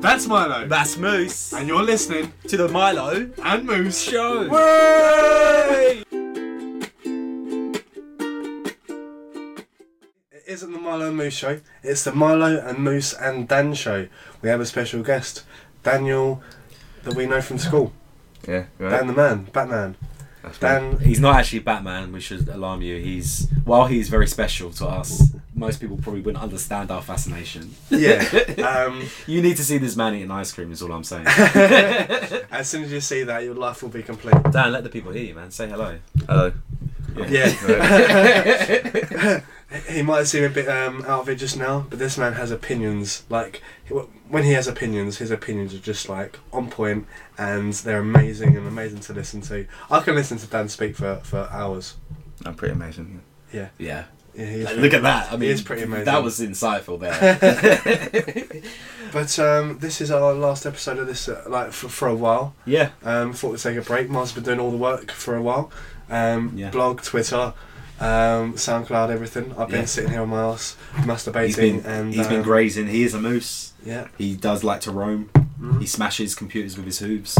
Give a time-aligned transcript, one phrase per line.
[0.00, 0.66] That's Milo.
[0.66, 1.52] That's Moose.
[1.52, 4.00] and you're listening To the Milo and Moose.
[4.00, 4.48] Show.
[4.48, 6.02] Way!
[10.32, 11.60] It isn't the Milo and Moose show.
[11.82, 14.08] It's the Milo and Moose and Dan show.
[14.40, 15.44] We have a special guest,
[15.82, 16.42] Daniel,
[17.02, 17.92] that we know from school.
[18.46, 18.90] Yeah, right.
[18.90, 19.96] Dan the man, Batman.
[20.42, 20.58] That's.
[20.58, 20.98] Dan.
[20.98, 22.12] He's not actually Batman.
[22.12, 23.00] We should alarm you.
[23.00, 25.34] He's while he's very special to us.
[25.54, 27.74] Most people probably wouldn't understand our fascination.
[27.90, 28.24] Yeah.
[28.68, 30.70] Um, You need to see this man eating ice cream.
[30.72, 31.26] Is all I'm saying.
[31.26, 34.36] as soon as you see that, your life will be complete.
[34.50, 35.50] Dan, let the people hear you, man.
[35.50, 35.98] Say hello.
[36.26, 36.52] Hello.
[37.16, 37.48] Yeah.
[39.88, 42.50] he might seem a bit um, out of it just now, but this man has
[42.50, 43.24] opinions.
[43.28, 43.62] Like
[44.28, 47.06] when he has opinions, his opinions are just like on point,
[47.38, 49.66] and they're amazing and amazing to listen to.
[49.90, 51.94] I can listen to Dan speak for, for hours.
[52.44, 53.22] I'm pretty amazing.
[53.52, 54.04] Yeah, Yeah.
[54.34, 54.64] yeah.
[54.66, 55.32] Like, look at that.
[55.32, 56.04] I mean, is pretty amazing.
[56.06, 58.62] That was insightful there.
[59.10, 62.54] But um, this is our last episode of this, uh, like for, for a while.
[62.66, 62.90] yeah.
[63.02, 64.10] Um, thought we'd take a break.
[64.10, 65.70] Mars been doing all the work for a while.
[66.10, 66.68] Um, Yeah.
[66.68, 67.54] Blog, Twitter,
[68.00, 69.54] um, SoundCloud, everything.
[69.56, 69.84] I've been Yeah.
[69.86, 72.88] sitting here on my ass, masturbating, He's been and he's been um, grazing.
[72.88, 73.72] He is a moose.
[73.82, 74.08] Yeah.
[74.18, 75.30] He does like to roam.
[75.60, 75.80] Mhm.
[75.80, 77.30] He smashes computers with his hooves.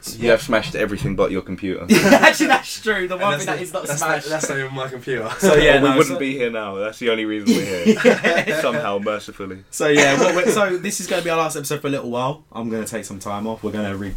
[0.00, 1.84] So You have smashed everything but your computer.
[1.90, 3.08] actually, that's true.
[3.08, 4.26] The one that's thing that not- not that's smashed.
[4.26, 5.28] Not, that's not even my computer.
[5.38, 6.76] So yeah, we no, wouldn't so- be here now.
[6.76, 8.60] That's the only reason we're here.
[8.62, 9.64] Somehow, mercifully.
[9.70, 11.90] So yeah, what we're, so this is going to be our last episode for a
[11.90, 12.44] little while.
[12.52, 13.62] I'm going to take some time off.
[13.62, 14.14] We're going to re-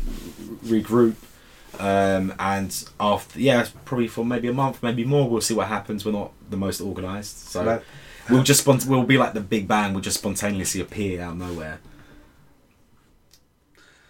[0.66, 1.16] regroup,
[1.80, 5.28] um, and after yeah, probably for maybe a month, maybe more.
[5.30, 6.06] We'll see what happens.
[6.06, 7.84] We're not the most organised, so Like,
[8.30, 9.94] we'll just spont- we'll be like the Big Bang.
[9.94, 11.80] We'll just spontaneously appear out of nowhere.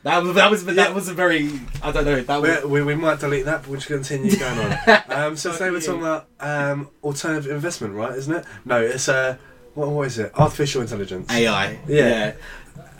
[0.03, 1.47] That was that was that was a very
[1.83, 4.57] I don't know that was we, we, might delete that, but we'll just continue going
[4.59, 5.03] on.
[5.11, 8.13] Um, so today we're talking about um, alternative investment, right?
[8.13, 8.45] Isn't it?
[8.65, 9.37] No, it's uh,
[9.75, 10.31] what, what is it?
[10.39, 11.31] Artificial intelligence.
[11.31, 11.79] AI.
[11.87, 12.07] Yeah.
[12.07, 12.33] yeah.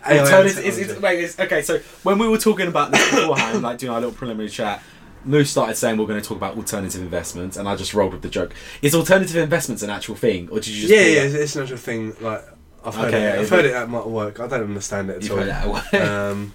[0.06, 0.92] AI Alternative, technology.
[0.92, 4.00] it's, wait, it's, okay, so when we were talking about this beforehand, like doing our
[4.00, 4.82] little preliminary chat,
[5.24, 8.22] Moose started saying we're going to talk about alternative investments, and I just rolled with
[8.24, 8.54] the joke.
[8.82, 11.64] Is alternative investments an actual thing, or did you just yeah, yeah, that- it's, an
[11.64, 12.16] actual thing.
[12.20, 12.44] Like
[12.84, 13.36] I've heard Okay, it.
[13.36, 14.40] yeah, I've heard it- it at my work.
[14.40, 15.38] I don't understand it at You've all.
[15.38, 16.00] heard that away.
[16.02, 16.54] Um,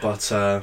[0.00, 0.62] but uh,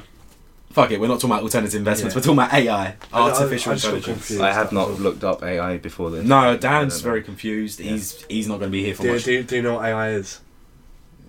[0.70, 2.14] Fuck it, we're not talking about alternative investments.
[2.14, 2.20] Yeah.
[2.20, 4.38] We're talking about AI, artificial I just got intelligence.
[4.38, 6.24] I have not That's looked up AI before this.
[6.24, 7.10] No, Dan's don't know.
[7.10, 7.80] very confused.
[7.80, 9.24] He's he's not going to be here for do, much.
[9.24, 10.38] do, do you know what AI is?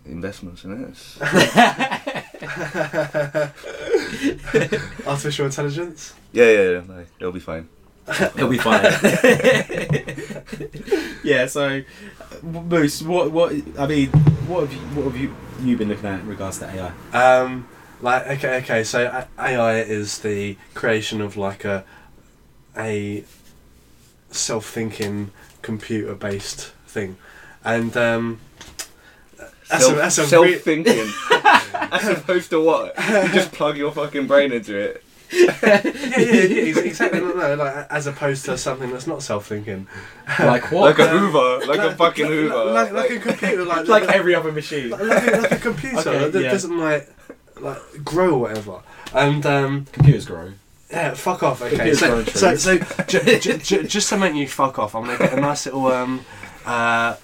[0.05, 0.95] Investments in it.
[5.07, 6.13] Artificial intelligence.
[6.33, 6.81] Yeah, yeah, yeah.
[6.87, 7.67] No, it'll be fine.
[8.07, 8.83] It'll be fine.
[11.23, 11.45] yeah.
[11.45, 11.83] So,
[12.41, 14.09] Moose, what what I mean,
[14.47, 15.35] what have you what have you
[15.67, 16.65] you been looking at in regards to
[17.13, 17.39] AI?
[17.39, 17.67] Um,
[18.01, 18.83] like okay, okay.
[18.83, 21.83] So AI is the creation of like a
[22.77, 23.23] a
[24.31, 27.17] self-thinking computer-based thing,
[27.63, 28.39] and um,
[29.69, 31.07] that's a, that's a Self re- thinking.
[31.73, 32.95] As opposed to what?
[32.97, 35.03] You just plug your fucking brain into it.
[35.31, 37.19] Yeah, yeah, yeah, exactly.
[37.19, 39.87] No, no, like as opposed to something that's not self-thinking,
[40.39, 40.97] Like what?
[40.97, 41.65] Like a Hoover.
[41.65, 42.65] Like a fucking Hoover.
[42.65, 44.89] like, like a computer, like like like, every other machine.
[44.89, 45.05] like, a,
[45.41, 46.51] like a computer Okay, that yeah.
[46.51, 47.09] doesn't like
[47.59, 48.81] like grow or whatever.
[49.13, 50.51] And um, Computers grow.
[50.89, 51.61] Yeah, fuck off.
[51.61, 51.99] Okay, Computer's
[52.35, 52.77] so so, so
[53.07, 55.87] j- j- j- just to make you fuck off, I'm gonna get a nice little
[55.87, 56.25] um,
[56.65, 57.15] uh,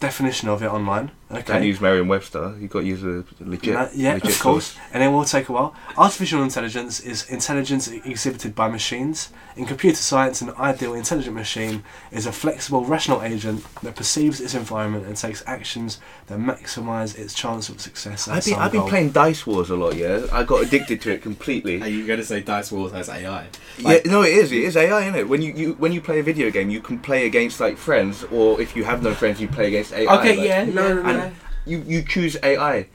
[0.00, 1.10] definition of it online.
[1.34, 1.52] Okay.
[1.52, 2.56] Can't use Merriam-Webster.
[2.60, 3.74] You got to use a legit.
[3.74, 5.74] No, yeah, legit of course, and it will take a while.
[5.96, 9.30] Artificial intelligence is intelligence exhibited by machines.
[9.56, 14.54] In computer science, an ideal intelligent machine is a flexible, rational agent that perceives its
[14.54, 18.28] environment and takes actions that maximise its chance of success.
[18.28, 20.26] I've been, I've been playing Dice Wars a lot, yeah.
[20.32, 21.80] I got addicted to it completely.
[21.82, 23.46] Are you going to say Dice Wars has AI?
[23.78, 24.52] yeah, no, it is.
[24.52, 25.28] It is AI, isn't it?
[25.28, 28.24] When you, you when you play a video game, you can play against like friends,
[28.24, 30.18] or if you have no friends, you play against AI.
[30.18, 30.64] Okay, like, yeah.
[30.64, 31.23] No, no, no.
[31.24, 31.34] And
[31.66, 32.86] you you choose AI,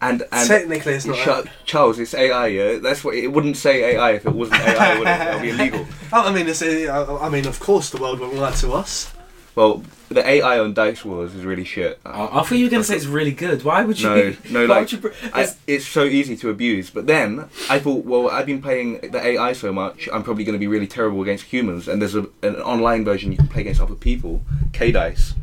[0.00, 1.16] and and Technically, it's not.
[1.46, 2.46] Ch- Charles, it's AI.
[2.48, 4.92] Yeah, that's what it wouldn't say AI if it wasn't AI.
[4.98, 5.04] would it?
[5.04, 5.86] That would be illegal.
[6.10, 9.12] Oh, I mean, it's, uh, I mean, of course, the world won't lie to us.
[9.54, 12.00] Well, the AI on Dice Wars is really shit.
[12.06, 13.62] I, I thought you were going to say it's really good.
[13.62, 14.08] Why would you?
[14.08, 16.88] No, no, like, you br- I, it's- it's so easy to abuse.
[16.88, 20.54] But then I thought, well, I've been playing the AI so much, I'm probably going
[20.54, 21.88] to be really terrible against humans.
[21.88, 24.42] And there's a, an online version you can play against other people,
[24.72, 25.34] K Dice,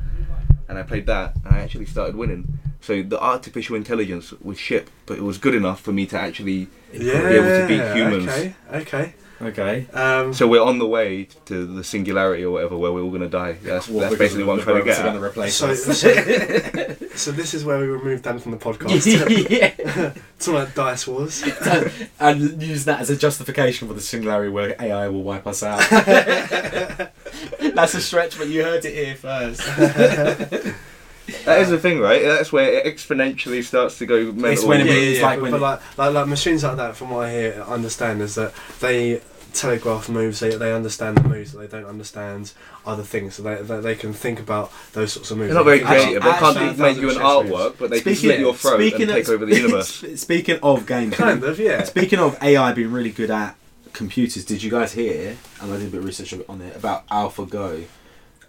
[0.67, 2.59] and I played that, and I actually started winning.
[2.81, 6.67] So the artificial intelligence was shit, but it was good enough for me to actually
[6.93, 8.29] Yeah, be able to beat humans.
[8.29, 9.13] Okay, okay.
[9.41, 9.87] okay.
[9.91, 13.21] Um, So we're on the way to the singularity or whatever, where we're all going
[13.21, 13.53] to die.
[13.63, 14.99] That's, Well, that's basically what I'm trying to get.
[14.99, 15.05] at.
[15.05, 15.83] gonna replace So, us.
[15.83, 16.09] so,
[17.15, 19.49] so this is where we remove Dan from the podcast.
[19.49, 20.13] yeah.
[20.37, 21.41] It's all like Dice Wars.
[22.19, 25.81] and use that as a justification for the singularity where AI will wipe us out.
[27.75, 29.61] That's a stretch, but you heard it here first.
[31.45, 32.21] That is the thing, right?
[32.21, 34.45] That's where it exponentially starts to go mental.
[34.45, 36.63] It's when it yeah, means yeah, yeah, like but, when- but like, like like machines
[36.63, 39.21] like that, from what I hear, understand is that they
[39.53, 40.39] telegraph moves.
[40.39, 41.53] They, they understand the moves.
[41.53, 42.53] That they don't understand
[42.85, 43.33] other things.
[43.35, 45.47] So they, they they can think about those sorts of moves.
[45.49, 46.23] They're not very They can creative.
[46.23, 47.63] They Actually, can't understand make you an thousand chess moves.
[47.73, 50.21] artwork, but they can slit your throat and take over the universe.
[50.21, 51.83] Speaking of games, Kind of, yeah.
[51.85, 53.55] Speaking of AI being really good at
[53.95, 55.37] computers, did you guys hear?
[55.61, 57.85] And I did a bit of research on it about AlphaGo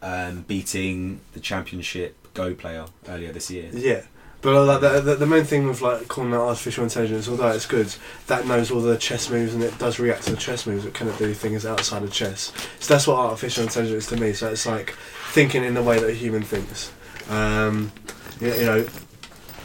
[0.02, 3.70] um, beating the championship Go player earlier this year.
[3.72, 4.02] Yeah.
[4.42, 7.66] But like the, the, the main thing with like calling that artificial intelligence, although it's
[7.66, 7.92] good,
[8.26, 10.84] that knows all the chess moves and it does react to the chess moves.
[10.84, 12.52] It cannot do things outside of chess.
[12.78, 14.34] So that's what artificial intelligence is to me.
[14.34, 14.94] So it's like
[15.30, 16.92] thinking in the way that a human thinks.
[17.30, 17.90] Um,
[18.38, 18.86] you, you know,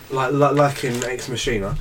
[0.09, 1.77] like, like like in Ex Machina,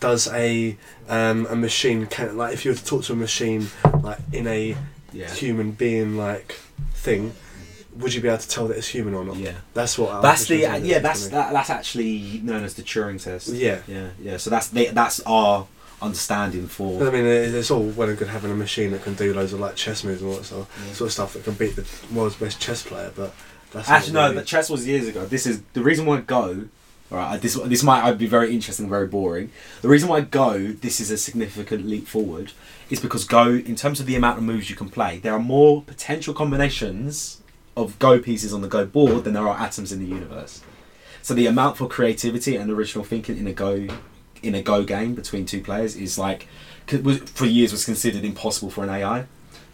[0.00, 0.76] does a
[1.08, 3.68] um, a machine can like if you were to talk to a machine
[4.02, 4.76] like in a
[5.12, 5.30] Yeah.
[5.32, 6.58] human being like
[6.94, 7.32] thing,
[7.96, 9.36] would you be able to tell that it's human or not?
[9.36, 9.52] Yeah.
[9.74, 10.22] That's what.
[10.22, 10.98] That's the artificial yeah.
[11.00, 11.36] That's is to me.
[11.38, 13.48] that, that's actually known as the Turing test.
[13.48, 13.80] Yeah.
[13.86, 14.36] Yeah, yeah.
[14.38, 15.66] So that's the, that's our
[16.00, 17.06] understanding for.
[17.06, 19.60] I mean, it's all well and good having a machine that can do loads of
[19.60, 20.92] like chess moves and all that sort of, Yeah.
[20.94, 23.12] sort of stuff that can beat the world's best chess player.
[23.14, 23.34] But
[23.72, 24.22] that's Actually, no.
[24.28, 25.26] really- The chess was years ago.
[25.26, 26.68] This is the reason why Go.
[27.10, 29.50] Right, this this might be very interesting, very boring.
[29.82, 32.52] The reason why Go this is a significant leap forward
[32.88, 35.40] is because Go, in terms of the amount of moves you can play, there are
[35.40, 37.40] more potential combinations
[37.76, 40.62] of Go pieces on the Go board than there are atoms in the universe.
[41.20, 43.88] So the amount for creativity and original thinking in a Go
[44.40, 46.46] in a Go game between two players is like
[46.86, 49.26] for years was considered impossible for an AI,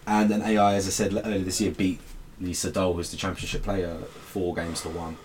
[0.06, 2.00] and an AI, as I said earlier this year, beat
[2.40, 5.16] Lee Sedol, who's the championship player, four games to one,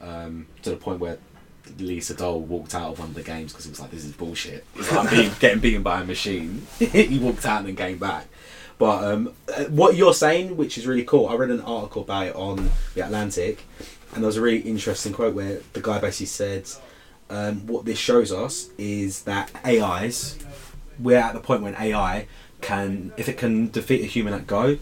[0.00, 1.18] um, to the point where
[1.78, 4.12] Lee Sedol walked out of one of the games because he was like, "This is
[4.12, 7.98] bullshit." Like, "I'm being, getting beaten by a machine." he walked out and then came
[7.98, 8.26] back.
[8.78, 12.26] But um, uh, what you're saying, which is really cool, I read an article about
[12.28, 13.64] it on the Atlantic,
[14.14, 16.68] and there was a really interesting quote where the guy basically said,
[17.28, 20.38] um, "What this shows us is that AIs,
[20.98, 22.26] we're at the point when AI
[22.60, 24.78] can, if it can defeat a human at Go,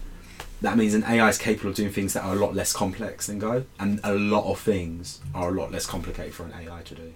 [0.61, 3.27] that means an AI is capable of doing things that are a lot less complex
[3.27, 6.81] than Go, and a lot of things are a lot less complicated for an AI
[6.83, 7.13] to do.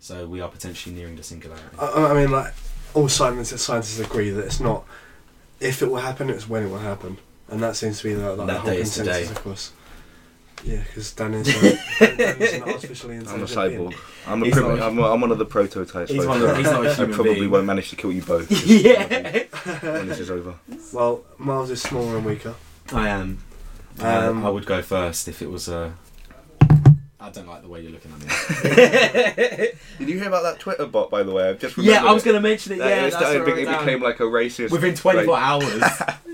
[0.00, 1.64] So we are potentially nearing the singularity.
[1.78, 2.52] I, I mean, like
[2.94, 4.84] all scientists, scientists agree that it's not
[5.60, 7.16] if it will happen, it's when it will happen,
[7.48, 9.38] and that seems to be the, like, the That whole day is consensus today.
[9.40, 9.72] across.
[10.64, 11.76] Yeah, because Dan is, uh,
[12.06, 13.90] Dan, Dan is an artificially I'm a intelligent being.
[13.90, 13.94] cyborg.
[14.26, 16.10] I'm, a He's primi- not a- I'm, a, I'm one of the prototypes.
[16.10, 17.50] He's one of the- he's not a I human probably being.
[17.50, 18.50] won't manage to kill you both.
[18.66, 19.44] yeah,
[19.82, 20.54] when this is over.
[20.92, 22.54] Well, Miles is smaller and weaker.
[22.92, 23.38] I am.
[24.00, 25.92] Um, Um, I would go first if it was a.
[27.20, 29.68] I don't like the way you're looking at me.
[29.98, 31.48] Did you hear about that Twitter bot, by the way?
[31.48, 32.26] I've just yeah, I was it.
[32.26, 32.78] going to mention it.
[32.78, 34.08] That Yeah, it, that's started, where it I'm became down.
[34.10, 34.70] like a racist.
[34.70, 35.82] within 24 like- hours.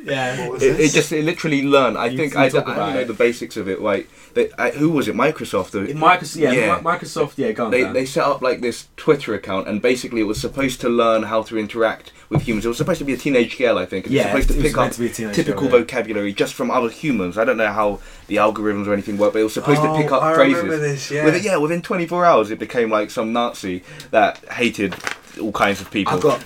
[0.04, 0.54] Yeah.
[0.56, 1.96] It, it just it literally learned.
[1.98, 3.06] I You- think you I, I don't know it.
[3.06, 3.80] the basics of it.
[3.80, 5.14] Like, they, I, who was it?
[5.14, 5.70] Microsoft.
[5.72, 6.80] the- Microsoft, yeah, Yeah.
[6.80, 7.70] Microsoft, yeah, go on.
[7.70, 7.92] they, Dan.
[7.92, 11.42] they set up like this Twitter account, and basically it was supposed to learn how
[11.42, 12.64] to interact with humans.
[12.64, 14.06] It was supposed to be a teenage girl, I think.
[14.06, 15.62] and yeah, it's supposed to it was pick meant up to be a teenage typical
[15.68, 15.84] girl, yeah.
[15.84, 17.36] vocabulary just from other humans.
[17.36, 17.98] I don't know how
[18.28, 20.34] the algorithms or anything work, but it was supposed to oh, pick Oh, up I
[20.34, 20.62] phrases.
[20.62, 21.24] remember this, yeah.
[21.24, 23.82] With yeah, within 24 hours, it became like some Nazi
[24.12, 24.94] that hated
[25.40, 26.16] all kinds of people.
[26.16, 26.44] I got,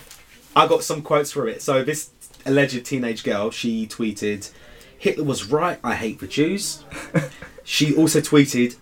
[0.56, 1.60] I got some quotes from it.
[1.62, 2.10] So this
[2.46, 4.50] alleged teenage girl, she tweeted,
[4.99, 5.79] "Hitler was right.
[5.82, 6.85] I hate the Jews."
[7.64, 8.76] she also tweeted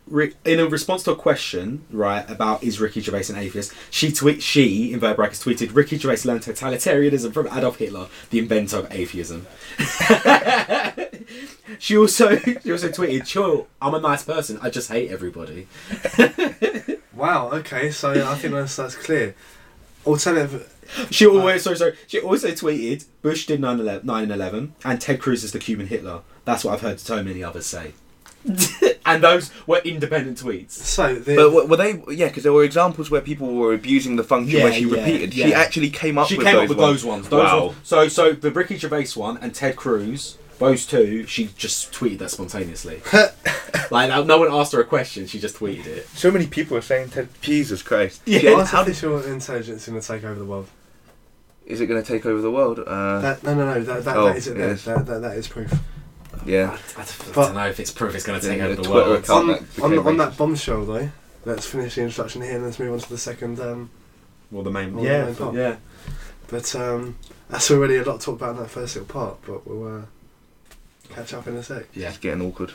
[0.44, 3.72] in a response to a question, right, about is Ricky Gervais an atheist.
[3.90, 8.38] She tweet, she in verb brackets tweeted, "Ricky Gervais learned totalitarianism from Adolf Hitler, the
[8.38, 9.46] inventor of atheism."
[11.78, 14.58] she also she also tweeted, "Chill, I'm a nice person.
[14.62, 15.68] I just hate everybody."
[17.14, 17.50] Wow.
[17.52, 19.34] Okay, so I think that's that's clear.
[20.06, 20.68] Alternative.
[21.10, 21.96] She always sorry sorry.
[22.06, 26.20] She also tweeted Bush did 9/11 and Ted Cruz is the Cuban Hitler.
[26.44, 27.92] That's what I've heard so many others say.
[29.06, 30.72] and those were independent tweets.
[30.72, 32.02] So the, But were- were they?
[32.14, 34.96] Yeah, because there were examples where people were abusing the function Yeah, where she yeah,
[34.96, 35.34] repeated.
[35.34, 36.92] She actually came up she with came those up with ones.
[37.02, 37.28] those ones.
[37.28, 37.66] Those wow.
[37.66, 37.76] ones.
[37.84, 42.30] So so the Ricky Gervais one and Ted Cruz, those two, she just tweeted that
[42.32, 43.00] spontaneously.
[43.92, 45.26] like no- no one asked her a question.
[45.28, 46.08] She just tweeted it.
[46.08, 48.22] So many people are saying, Ted, Jesus Christ.
[48.26, 48.40] Yeah.
[48.40, 50.66] Yeah, how did- artificial intelligence going to take over the world?
[51.66, 52.78] Is it going to take over the world?
[52.80, 53.82] Uh, That, no, no, no.
[53.82, 54.68] That, that, Oh, that isn't there.
[54.70, 54.84] yes.
[54.84, 55.72] That, that, that is proof.
[56.44, 56.76] yeah.
[56.96, 57.04] I, I
[57.34, 59.10] But- don't know if it's proof it's going to take Yeah, over the the Twitter
[59.10, 59.30] world.
[59.30, 61.10] On, that on, on that bombshell, though,
[61.44, 63.60] let's finish the introduction here and let's move on to the second.
[63.60, 63.90] Um,
[64.50, 64.94] Well, the main.
[64.94, 65.54] Well, the yeah, main part.
[65.54, 65.76] yeah.
[66.48, 67.16] but um,
[67.48, 69.38] that's already a lot to talk about in that first little part.
[69.46, 70.02] But we'll uh,
[71.10, 71.86] catch up in a sec.
[71.94, 72.08] Yeah.
[72.08, 72.72] It's getting awkward.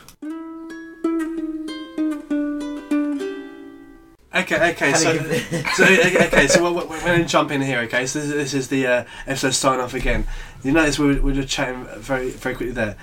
[4.42, 5.16] Okay, okay, so,
[5.74, 7.80] so okay, okay, so we're, we're going to jump in here.
[7.80, 10.26] Okay, so this, this is the uh, episode starting off again.
[10.62, 12.96] You notice we were, we were just chatting very very quickly there.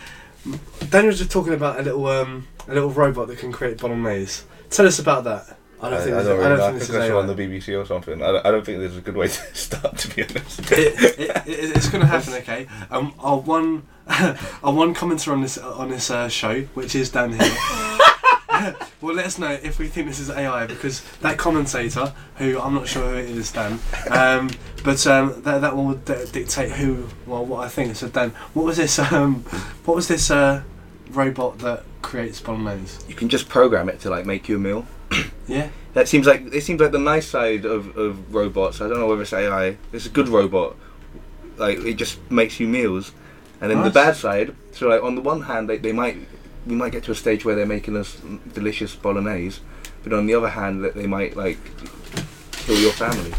[0.90, 4.02] Daniel was just talking about a little um, a little robot that can create bottom
[4.04, 4.44] bolognese.
[4.70, 5.58] Tell us about that.
[5.82, 6.16] I don't think.
[6.16, 6.56] this, I don't really know.
[6.56, 8.22] I think think this I is saw on the BBC or something.
[8.22, 10.72] I don't, I don't think this is a good way to start, to be honest.
[10.72, 12.68] it, it, it, it's going to happen, okay?
[12.90, 17.34] Um, our one, our one commenter on this on this uh, show, which is down
[17.34, 17.95] here.
[19.02, 22.74] well, let us know if we think this is AI because that commentator, who I'm
[22.74, 24.50] not sure who it is, Dan, um,
[24.84, 27.96] but um, that that will d- dictate who, well, what I think.
[27.96, 29.00] So, Dan, what was this?
[29.00, 29.44] Um,
[29.86, 30.64] what was this uh,
[31.12, 33.08] robot that creates bolognese?
[33.08, 34.86] You can just program it to like make you a meal.
[35.48, 35.70] Yeah.
[35.94, 38.82] That seems like it seems like the nice side of, of robots.
[38.82, 39.78] I don't know whether it's AI.
[39.94, 40.76] It's a good robot.
[41.58, 43.12] Like it just makes you meals,
[43.62, 44.56] and then the bad side.
[44.72, 46.18] So like on the one hand, they, they might
[46.66, 48.18] we might get to a stage where they're making us
[48.54, 49.62] delicious bolognese,
[50.04, 51.58] but on the other hand, that they might like
[52.52, 53.32] kill your family.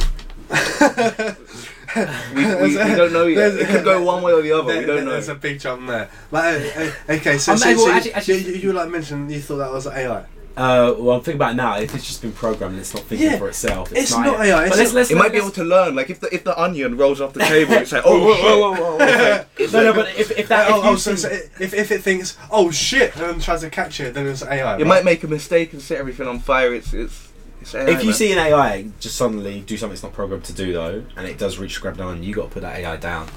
[2.35, 3.55] we, we, we don't know yet.
[3.55, 4.73] It could go one way or the other.
[4.73, 5.13] There- we don't know.
[5.13, 6.09] There's a big jump there.
[6.31, 9.57] Like, uh, uh, okay, so, so, so actually- you- you, you, like mentioned you thought
[9.59, 10.25] that was AI.
[10.57, 11.77] Uh, well, I'm thinking about it now.
[11.77, 14.41] If it's just been programmed and it's not thinking Yeah, for itself, it's, it's not
[14.41, 15.95] AI, But it's let's, not- let's, it might be let's- able to learn.
[15.95, 18.73] Like if the if the onion rolls off the table, it's like oh whoa whoa
[18.73, 19.45] whoa whoa.
[19.59, 21.29] It's No, no, but if, if that, oh, if oh, so, see- so
[21.61, 24.53] if, if it thinks, oh shit, and then tries to catch it, then it's AI.
[24.57, 24.87] It right?
[24.87, 26.73] might make a mistake and set everything on fire.
[26.75, 27.29] It's it's
[27.61, 27.91] it's AI.
[27.91, 28.15] if you man.
[28.15, 31.37] see an AI just suddenly do something it's not programmed to do though, and it
[31.37, 33.29] does reach grab down, you got to put that AI down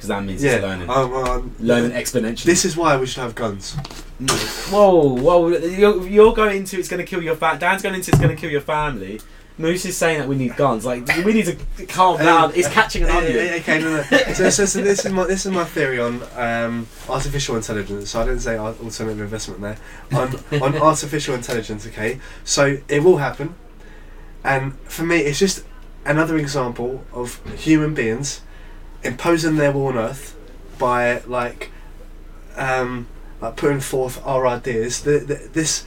[0.00, 2.44] because that means yeah, it's learning, um, um, learning exponentially.
[2.44, 3.74] This is why we should have guns.
[4.70, 5.48] Whoa, whoa!
[5.48, 7.58] You're, you're going into it's going to kill your fam.
[7.58, 9.20] Dan's going into it's going to kill your family.
[9.58, 10.86] Moose is saying that we need guns.
[10.86, 12.52] Like we need to calm down.
[12.54, 13.36] It's catching an onion.
[13.60, 14.02] Okay, no, no.
[14.32, 18.08] so, so, so this is my this is my theory on um, artificial intelligence.
[18.10, 19.76] So I didn't say al- alternative investment there.
[20.12, 21.86] On on artificial intelligence.
[21.86, 23.54] Okay, so it will happen,
[24.44, 25.66] and for me, it's just
[26.06, 28.40] another example of human beings
[29.02, 30.36] imposing their will on Earth
[30.78, 31.70] by like
[32.56, 33.06] um,
[33.40, 35.02] like putting forth our ideas.
[35.02, 35.84] The, the, this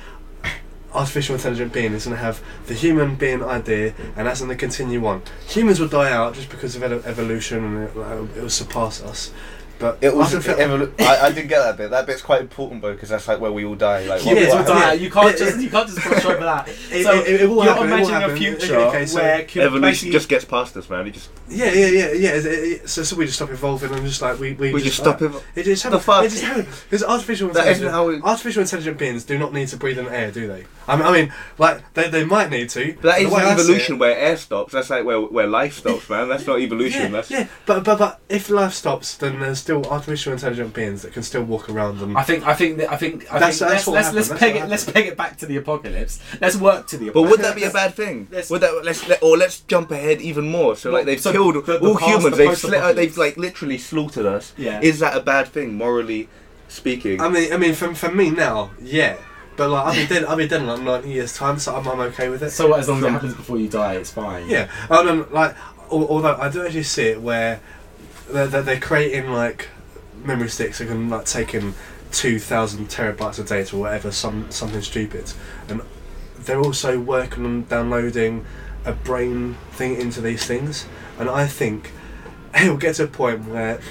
[0.93, 4.55] artificial intelligent being is going to have the human being idea, and that's going to
[4.55, 5.24] continue on.
[5.48, 9.32] Humans will die out just because of evo- evolution, and it will surpass us.
[9.80, 10.34] But It was.
[10.34, 11.89] artifi- evolu- I, I didn't get that bit.
[11.89, 14.06] That bit's quite important, though, because that's like where we all die.
[14.06, 14.94] Like, Yeah, Humans yeah, will die.
[14.94, 16.68] You can't just you can't just brush over that.
[16.92, 19.46] It- so it- it will you're happen, it will imagining a future Okay, so where
[19.58, 21.08] evolution just gets past us, man.
[21.08, 22.30] It just yeah, yeah, yeah, yeah.
[22.36, 24.98] it- it- so, so we just stop evolving and just like we we, we just
[24.98, 25.32] stop it.
[25.56, 26.06] It just The happens.
[26.06, 26.25] fuck?
[26.25, 26.84] It just happens.
[26.89, 30.32] Because artificial That isn't intelligence, artificial intelligent beings do not need to breathe in air,
[30.32, 30.65] do they?
[30.88, 32.94] I mean, I mean, like they, they might need to.
[32.94, 34.74] But that but the isn't way I see evolution where air stops.
[34.74, 36.27] That's like where where life stops, man.
[36.30, 37.01] That's not evolution.
[37.03, 41.01] Yeah, that's yeah, but but but if life stops, then there's still artificial intelligent beings
[41.03, 42.15] that can still walk around them.
[42.17, 44.27] I think I think that I think I That's- think that's let's what let's, let's
[44.29, 46.20] that's peg what it let's peg it back to the apocalypse.
[46.41, 47.13] Let's work to the apocalypse.
[47.13, 47.32] But apocalypse.
[47.32, 48.27] would that be a bad thing?
[48.36, 50.75] Let's- Would that let's let, or let's jump ahead even more?
[50.75, 52.24] So Well, like they've so killed the- the all past- humans.
[52.24, 52.96] the uh, They've post-apocalypse.
[52.96, 54.53] they've like literally slaughtered us.
[54.58, 54.79] Yeah.
[54.82, 56.27] Is that a bad thing morally
[56.67, 57.22] speaking?
[57.22, 59.15] I mean, I mean, for, for me now, yeah.
[59.55, 60.24] But like, I'll be dead.
[60.25, 62.50] I'll be dead in like ninety years' time, so I'm, I'm okay with it.
[62.51, 64.50] so what, as long as it happens before you die, it's fine.
[64.50, 64.67] Yeah.
[64.89, 65.55] Oh, no, like,
[65.91, 67.60] although I do actually see it where
[68.30, 69.70] they're, they're, they're creating like
[70.24, 71.74] memory sticks that can like take in
[72.12, 75.32] two thousand terabytes of data or whatever, some something stupid,
[75.68, 75.82] and
[76.39, 78.46] they're also working on downloading
[78.86, 80.86] a brain thing into these things,
[81.18, 81.92] and I think
[82.56, 83.82] it will get to a point where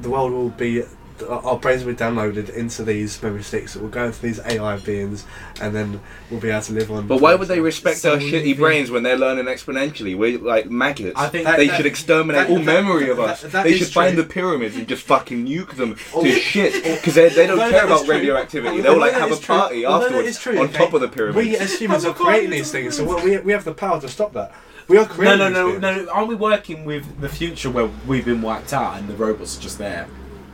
[0.00, 0.84] the world will be.
[1.22, 4.78] Our brains will be downloaded into these memory sticks that will go into these AI
[4.78, 5.24] beings,
[5.60, 7.06] and then we'll be able to live on.
[7.06, 10.16] but why would they respect So our shitty think- brains when they're learning exponentially?
[10.16, 11.14] We're like maggots.
[11.18, 13.42] I think That- they that- should exterminate that- all that- memory of us.
[13.42, 16.22] that they is should find the pyramids and just fucking nuke them Oh.
[16.22, 18.76] to shit because they, they don't Although care about true- radioactivity.
[18.76, 20.94] although They'll like have a is true- party although afterwards is true, on okay, top
[20.94, 21.36] of the pyramids.
[21.48, 24.32] We as humans are creating these things, so we, we have the power to stop
[24.34, 24.52] that.
[24.86, 26.10] We are No, creating no, these no, no.
[26.10, 29.60] Aren't we working with the future where we've been wiped out and the robots are
[29.60, 30.06] just there?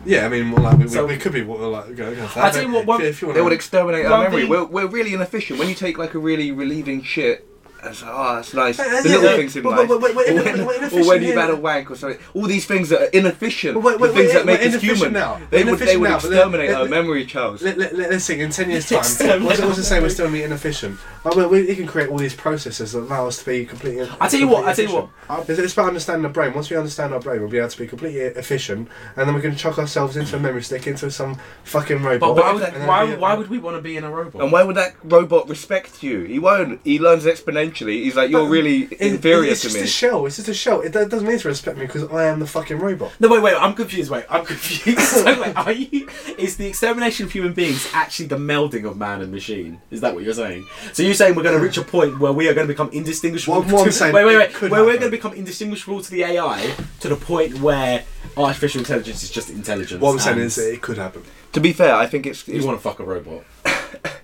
[0.06, 2.26] Yeah, I mean, well, like, we, So- we, we could be well, like go, go
[2.26, 4.25] for I that, tell you but what, one- if, if you They would exterminate our
[4.25, 4.42] memory.
[4.42, 5.58] thing- We're, we're really inefficient.
[5.58, 7.46] When you take like a really relieving shit,
[7.91, 8.79] it's like, oh, that's nice.
[8.79, 9.88] Uh, The little yeah, things in life.
[9.88, 12.19] but- but- but or, when, but or when inefficient, you've had a wank or something.
[12.35, 13.75] All these things that are inefficient.
[13.75, 15.12] But wait, wait, the things wait, that make we're us inefficient human.
[15.14, 15.41] now.
[15.50, 17.62] They would, they would inefficient now, exterminate let- our let- memory, Charles.
[17.62, 18.88] Let, let, let, us think in 10 years'
[19.19, 20.99] time, what's, what's to say we're still going to be inefficient?
[21.25, 24.09] Like, well, we, we can create all these processes that allow us to be completely
[24.21, 24.64] I tell you what.
[24.64, 25.49] completely I tell you what.
[25.50, 26.53] It's, it's about understanding the brain.
[26.55, 29.41] Once we understand our brain, we'll be able to be completely efficient, and then we
[29.41, 32.35] can chuck ourselves into a memory stick, into some fucking robot.
[32.37, 34.43] But why would, that- why, why would we want to be in a robot?
[34.43, 36.23] And why would that robot respect you?
[36.25, 36.81] He won't.
[36.85, 37.74] He learns exponentially.
[37.78, 39.75] He's like, you're But really It- inferior it's to me.
[39.75, 40.26] It's just a shell.
[40.26, 40.81] It's just a shell.
[40.81, 43.12] It do- doesn't mean to respect me because I am the fucking robot.
[43.21, 43.54] No, wait, wait.
[43.59, 44.11] I'm confused.
[44.11, 44.99] Wait, I'm confused.
[45.00, 46.09] so, wait, are you?
[46.38, 49.81] Is the extermination of human beings actually the melding of man and machine?
[49.90, 50.66] Is that what you're saying?
[50.93, 52.90] So you're saying we're going to reach a point where we are going to become
[52.93, 53.57] indistinguishable?
[53.61, 54.52] What- what I'm to, saying, wait, wait, wait.
[54.54, 58.04] could Where we're going to become indistinguishable to the AI to the point where
[58.37, 60.00] artificial intelligence is just intelligence.
[60.00, 61.23] What I'm saying is it could happen.
[61.52, 63.45] To be fair, I think it's, you want to fuck a robot.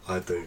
[0.09, 0.47] I do.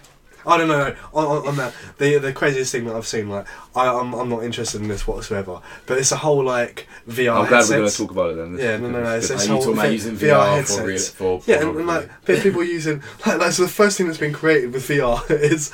[0.46, 0.94] I don't know.
[1.12, 4.28] On, on, on that, the the craziest thing that I've seen, like, I, I'm, I'm
[4.28, 5.60] not interested in this whatsoever.
[5.86, 7.42] But it's a whole like VR.
[7.42, 8.54] I'm glad we're going to talk about it then.
[8.54, 9.16] This Yeah, no, no, no.
[9.16, 9.30] It's.
[9.30, 11.08] Are it's you whole talking about using VR, for, real, headsets.
[11.10, 14.18] for Yeah, and, and like pe- people using like, like so the first thing that's
[14.18, 15.72] been created with VR is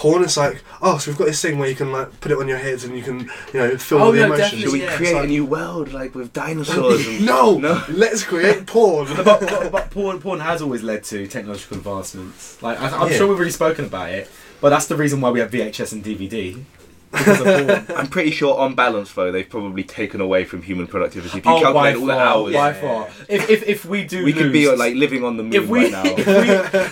[0.00, 0.22] porn.
[0.24, 2.48] It's like oh, so we've got this thing where you can like put it on
[2.48, 3.20] your heads and you can
[3.52, 4.62] you know feel Oh, all the no, emotions.
[4.62, 7.06] Should we Yeah, create it's like- a new world like with dinosaurs?
[7.06, 7.82] And, No, no.
[7.90, 9.06] let's create porn.
[9.16, 12.60] but, but, but porn, porn has always led to technological advancements.
[12.62, 13.16] Like I, I'm Yeah.
[13.18, 14.30] sure we've already spoken about it,
[14.60, 16.62] but that's the reason why we have VHS and DVD.
[17.10, 17.98] Because of porn.
[17.98, 21.38] I'm pretty sure, on balance, though, they've probably taken away from human productivity.
[21.38, 22.80] If you oh, by calculate all the far, hours, by Yeah.
[22.80, 23.08] far.
[23.28, 25.82] If, if, if we do, we could be like living on the moon if we,
[25.84, 26.02] right now.
[26.06, 26.26] if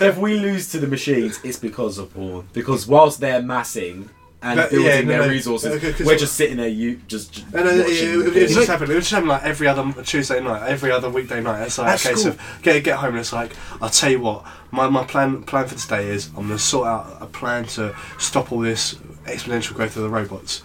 [0.00, 2.48] we if we lose to the machines, it's because of porn.
[2.52, 4.10] Because whilst they're massing
[4.40, 5.28] and But, building yeah, no, their no.
[5.28, 8.26] resources, Okay, 'cause- we're just sitting there, you just, just And uh, it, watching it,
[8.28, 8.90] it, it's just happened.
[8.90, 11.62] It was just happening like every other Tuesday night, every other weekday night.
[11.64, 12.32] It's like That's a case cool.
[12.32, 14.44] of get get home and it's like I'll tell you what.
[14.70, 18.52] My, my plan plan for today is I'm gonna sort out a plan to stop
[18.52, 18.94] all this
[19.28, 20.62] exponential growth of the robots,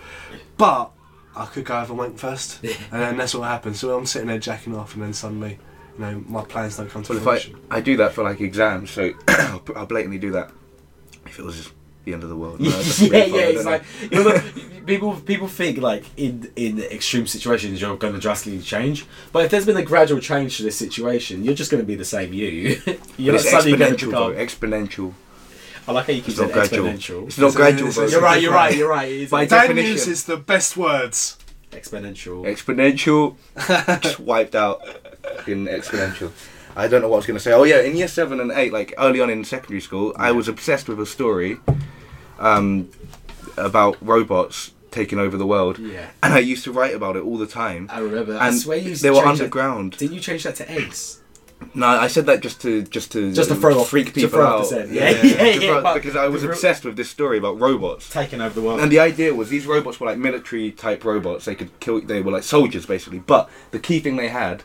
[0.58, 0.91] but
[1.36, 3.79] I could go have a wank first, and then that's what happens.
[3.79, 5.60] So I'm sitting there jacking off, and then suddenly,
[5.98, 7.60] you know, my plans don't come to Well, if I, fruition.
[7.72, 10.51] I do that for like exams, so I'll, I'll blatantly do that.
[11.25, 11.74] If it was just
[12.05, 12.60] the end of the world.
[12.63, 14.43] No, yeah, yeah, it's like you know, look,
[14.86, 19.51] people people think like in in extreme situations you're going to drastically change, but if
[19.51, 22.34] there's been a gradual change to this situation, you're just going to be the same
[22.34, 22.82] you.
[23.17, 24.29] you're not it's suddenly going to exponential, though.
[24.32, 24.48] become.
[24.48, 25.13] Exponential.
[25.87, 26.87] I like how you keep It's saying not gradual.
[26.87, 27.27] exponential.
[27.27, 27.87] It's not gradual.
[27.89, 28.41] it's a- it's You're right.
[28.41, 28.75] You're right.
[28.75, 29.11] You're right.
[29.11, 29.91] It is By Dan definition.
[29.91, 31.37] uses the best words.
[31.71, 32.43] exponential.
[32.45, 33.35] Exponential.
[34.01, 34.81] just wiped out
[35.47, 36.31] in exponential.
[36.75, 37.51] I don't know what I was going to say.
[37.51, 40.47] Oh yeah, in year seven and eight, like early on in secondary school, I was
[40.47, 41.57] obsessed with a story
[42.39, 42.89] um,
[43.57, 47.37] about robots taking over the world, Yeah, and I used to write about it all
[47.37, 47.87] the time.
[47.91, 48.37] I remember.
[48.37, 49.97] I And swear you used they to were change that- underground.
[49.97, 51.19] Didn't you change that to eggs?
[51.74, 54.13] No, I said that just to just to Just to um, throw off- freak to
[54.13, 54.60] people throw off out.
[54.62, 54.91] the scent.
[54.91, 58.10] Yeah, yeah, To yeah, but- because I was obsessed with this story about robots.
[58.10, 58.79] Taking over the world.
[58.79, 61.46] And the idea was these robots were like military type robots.
[61.46, 62.01] They could kill.
[62.01, 63.20] They were like soldiers basically.
[63.20, 64.64] But the key thing they had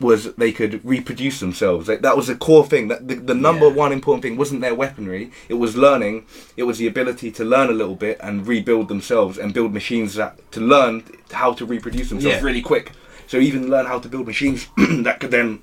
[0.00, 1.86] was they could reproduce themselves.
[1.88, 2.88] Like, that was the core thing.
[2.88, 3.74] That the, the number Yeah.
[3.74, 5.30] one important thing wasn't their weaponry.
[5.48, 6.26] It was learning.
[6.56, 10.14] It was the ability to learn a little bit and rebuild themselves and build machines
[10.16, 12.42] that to learn how to reproduce themselves Yeah.
[12.42, 12.90] really quick.
[13.28, 15.62] So even learn how to build machines that could then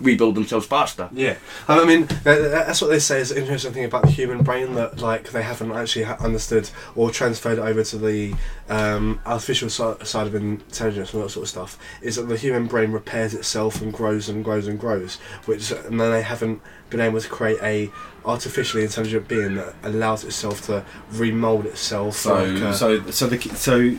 [0.00, 1.08] rebuild themselves faster.
[1.12, 1.36] Yeah,
[1.68, 5.00] I mean, that's what they say is an interesting thing about the human brain that
[5.00, 8.34] like they haven't actually understood or transferred over to the
[8.68, 11.78] um, artificial si- side of intelligence and all that sort of stuff.
[12.02, 16.00] Is that the human brain repairs itself and grows and grows and grows, which and
[16.00, 17.90] then they haven't been able to create a
[18.24, 22.16] artificially intelligent being that allows itself to remold itself.
[22.16, 23.96] So, like, uh, so, so the so,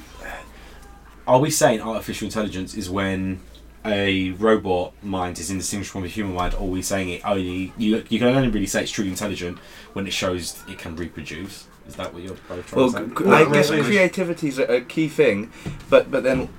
[1.26, 3.40] are we saying artificial intelligence is when
[3.88, 7.74] a robot mind is indistinguishable from a human mind, or are we saying it only
[7.78, 9.58] you you can only really say it's truly intelligent
[9.94, 11.68] when it shows it can reproduce?
[11.88, 13.16] Is that what you're both trying Well, to say?
[13.18, 13.84] c- No, I guess no, no.
[13.84, 15.52] creativity is a, a key thing,
[15.90, 16.50] but but then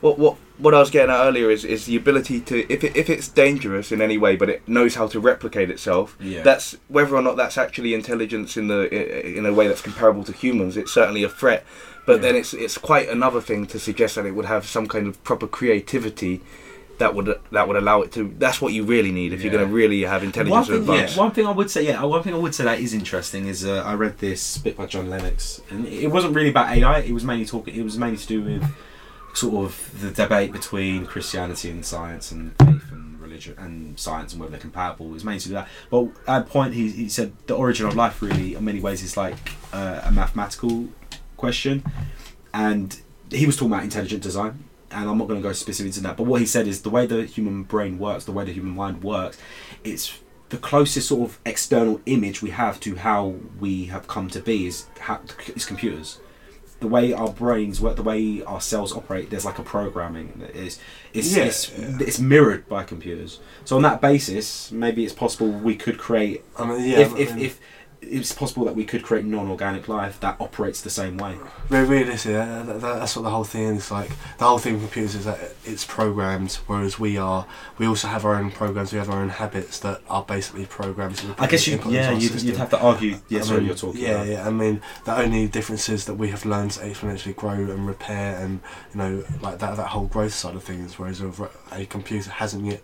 [0.00, 2.96] what what what I was getting at earlier is, is the ability to if it,
[2.96, 6.16] if it's dangerous in any way, but it knows how to replicate itself.
[6.20, 6.42] Yeah.
[6.42, 10.32] That's whether or not that's actually intelligence in the in a way that's comparable to
[10.32, 10.76] humans.
[10.76, 11.64] It's certainly a threat,
[12.08, 12.22] but Yeah.
[12.24, 15.14] then it's it's quite another thing to suggest that it would have some kind of
[15.28, 16.40] proper creativity.
[17.02, 18.20] That would that would allow it to.
[18.44, 21.14] That's what you really need if you're going to really have One intelligence thing, advanced.
[21.16, 23.46] yeah, one thing I would say, yeah, one thing I would say that is interesting
[23.46, 26.98] is uh, I read this bit by John Lennox, and it wasn't really about AI.
[27.10, 27.72] It was mainly talking.
[27.80, 28.64] It was mainly to do with
[29.34, 34.40] sort of the debate between Christianity and science and faith and religion and science and
[34.40, 35.06] whether they're compatible.
[35.06, 35.68] It was mainly to do that.
[35.90, 39.04] But at a point, he, he said the origin of life really, in many ways,
[39.04, 39.36] is like
[39.72, 40.88] uh, a mathematical
[41.38, 41.82] question,
[42.52, 44.64] and he was talking about intelligent design.
[44.90, 46.88] And I'm not going to go specific to that, but what he said is the
[46.88, 49.36] way the human brain works, the way the human mind works,
[49.84, 54.40] it's the closest sort of external image we have to how we have come to
[54.40, 55.20] be is how,
[55.54, 56.20] is computers.
[56.80, 60.56] The way our brains work, the way our cells operate, there's like a programming that
[60.56, 60.78] is
[61.12, 61.44] it's, Yeah.
[61.44, 61.70] it's
[62.00, 63.40] it's mirrored by computers.
[63.66, 67.18] So on that basis, maybe it's possible we could create I mean, yeah, if, I
[67.18, 67.60] if, if
[68.00, 71.36] it's possible that we could create non-organic life that operates the same way.
[71.68, 74.10] Re- Realistically, that, that, that's what the whole thing is like.
[74.38, 77.46] The whole thing with computers is that it's programmed, whereas we are.
[77.76, 78.92] We also have our own programs.
[78.92, 81.24] We have our own habits that are basically programs.
[81.38, 83.18] I guess you, yeah, you'd, you'd have to argue.
[83.28, 84.26] Yes, I mean, you're talking yeah, about.
[84.26, 84.46] yeah.
[84.46, 88.36] I mean, the only difference is that we have learned to exponentially grow and repair,
[88.38, 88.60] and
[88.92, 90.98] you know, like that that whole growth side of things.
[90.98, 91.32] Whereas a,
[91.72, 92.82] a computer hasn't yet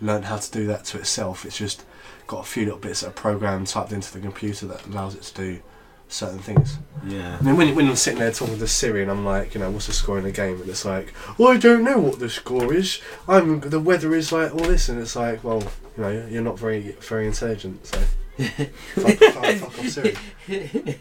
[0.00, 1.44] learned how to do that to itself.
[1.44, 1.84] It's just
[2.26, 5.22] got a few little bits that are programmed typed into the computer that allows it
[5.22, 5.62] to do
[6.08, 6.78] certain things.
[7.06, 7.38] Yeah.
[7.40, 9.70] I mean, when, when I'm sitting there talking to Siri and I'm like, you know,
[9.70, 10.60] what's the score in the game?
[10.60, 13.00] And it's like, well, I don't know what the score is.
[13.28, 15.62] I'm the weather is like all this, and it's like, well,
[15.96, 17.98] you know, you're not very very intelligent, so
[18.38, 20.16] fuck, fuck, fuck off Siri.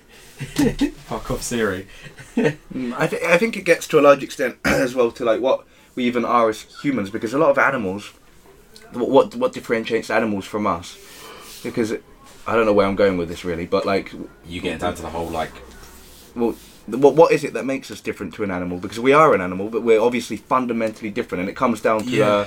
[1.06, 1.88] Fuck off Siri.
[2.36, 5.40] Mm, I, th- I think it gets to a large extent as well to like
[5.40, 8.12] what we even are as humans because a lot of animals
[8.92, 10.98] what what, what differentiates animals from us
[11.63, 11.93] because
[12.45, 14.12] I don't know where I'm going with this really but like
[14.45, 15.52] You get down to the whole like
[16.36, 16.56] well
[16.88, 19.41] what, what is it that makes us different to an animal because we are an
[19.41, 22.28] animal but we're obviously fundamentally different and it comes down to Yeah.
[22.28, 22.45] uh,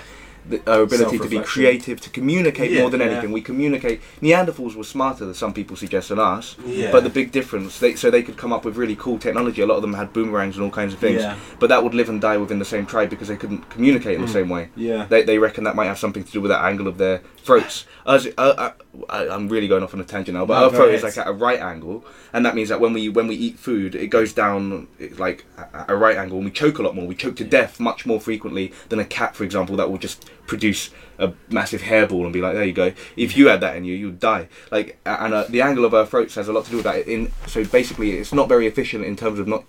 [0.48, 3.06] the, our ability to be creative to communicate Yeah, more than yeah.
[3.06, 6.54] anything we communicate Neanderthals were smarter than some people suggest than us
[6.92, 9.66] but the big difference they, so they could come up with really cool technology a
[9.66, 11.20] lot of them had boomerangs and all kinds of things
[11.58, 14.20] but that would live and die within the same tribe because they couldn't communicate in
[14.20, 14.32] the Mm.
[14.32, 14.68] same way.
[14.76, 15.06] Yeah.
[15.06, 17.86] They, they reckon that might have something to do with that angle of their throats.
[18.04, 18.72] Us, uh, uh,
[19.08, 21.16] I, I'm really going off on a tangent now, but No, our throat is like
[21.16, 24.08] at a right angle, and that means that when we when we eat food, it
[24.08, 27.06] goes down it's like at a right angle, and we choke a lot more.
[27.06, 30.28] We choke to death much more frequently than a cat, for example, that will just
[30.46, 32.92] produce a massive hairball and be like, there you go.
[33.16, 34.48] If you had that in you, you'd die.
[34.70, 37.06] Like, and uh, the angle of our throats has a lot to do with that.
[37.08, 39.64] In so basically, it's not very efficient in terms of not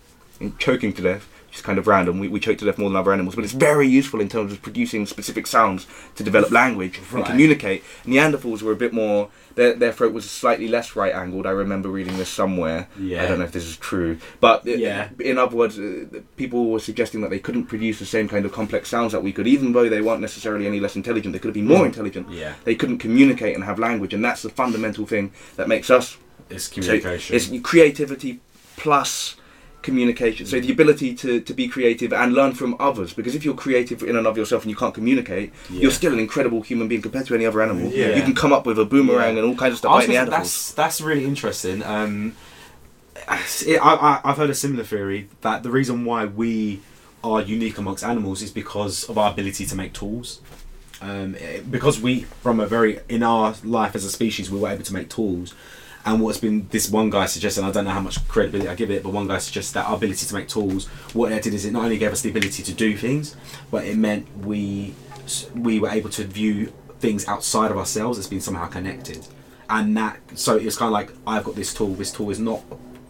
[0.59, 1.27] choking to death.
[1.61, 2.19] Kind of random.
[2.19, 4.51] We, we choke to death more than other animals, but it's very useful in terms
[4.51, 7.15] of producing specific sounds to develop language Right.
[7.19, 7.83] and communicate.
[8.05, 9.29] Neanderthals were a bit more.
[9.55, 11.47] Their, their throat was slightly less right angled.
[11.47, 12.87] I remember reading this somewhere.
[12.99, 13.23] Yeah.
[13.23, 15.09] I don't know if this is true, but Yeah.
[15.19, 18.51] in other words, uh, people were suggesting that they couldn't produce the same kind of
[18.51, 21.33] complex sounds that we could, even though they weren't necessarily any less intelligent.
[21.33, 21.87] They could have been more Mm.
[21.87, 22.27] intelligent.
[22.31, 22.53] Yeah.
[22.65, 26.17] They couldn't communicate and have language, and that's the fundamental thing that makes us
[26.51, 27.35] It's so communication.
[27.35, 28.39] it's creativity
[28.75, 29.35] plus
[29.81, 30.45] communication.
[30.45, 33.13] So the ability to, to be creative and learn from others.
[33.13, 35.81] Because if you're creative in and of yourself and you can't communicate, Yeah.
[35.81, 37.89] you're still an incredible human being compared to any other animal.
[37.91, 38.15] Yeah.
[38.15, 39.43] You can come up with a boomerang Yeah.
[39.43, 40.29] and all kinds of stuff like gonna say, Neanderthals.
[40.31, 41.83] that's that's really interesting.
[41.83, 42.35] Um,
[43.65, 46.81] it, I, I, I've heard a similar theory that the reason why we
[47.23, 50.39] are unique amongst animals is because of our ability to make tools.
[51.01, 51.35] Um,
[51.69, 54.93] because we, from a very in our life as a species, we were able to
[54.93, 55.53] make tools.
[56.07, 58.89] And what's been this one guy suggested, I don't know how much credibility I give
[58.91, 61.65] it, but one guy suggests that our ability to make tools, what it did is
[61.65, 63.35] it not only gave us the ability to do things,
[63.69, 64.95] but it meant we
[65.53, 69.27] we were able to view things outside of ourselves as being somehow connected.
[69.69, 71.93] And that so it's kind of like I've got this tool.
[71.95, 72.63] This tool is not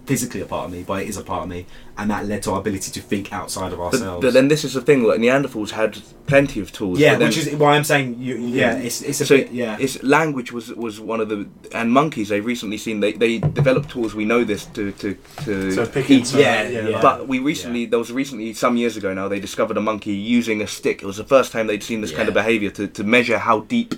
[0.07, 1.65] physically a part of me, but it is a part of me,
[1.97, 4.21] and that led to our ability to think outside of ourselves.
[4.23, 6.97] but then this is the thing, like Neanderthals had plenty of tools.
[6.99, 8.35] yeah, then- which is why I'm saying you.
[8.37, 9.51] Yeah, it's it's a so bit.
[9.51, 13.39] Yeah, it's language was was one of the and monkeys they've recently seen they, they
[13.39, 16.33] developed tools we know this to to to So pick eat.
[16.33, 17.01] it, Yeah, yeah, yeah.
[17.01, 20.61] But we recently, there was recently, some years ago now, they discovered a monkey using
[20.61, 21.03] a stick.
[21.03, 23.59] It was the first time they'd seen this kind of behaviour to, to measure how
[23.61, 23.93] deep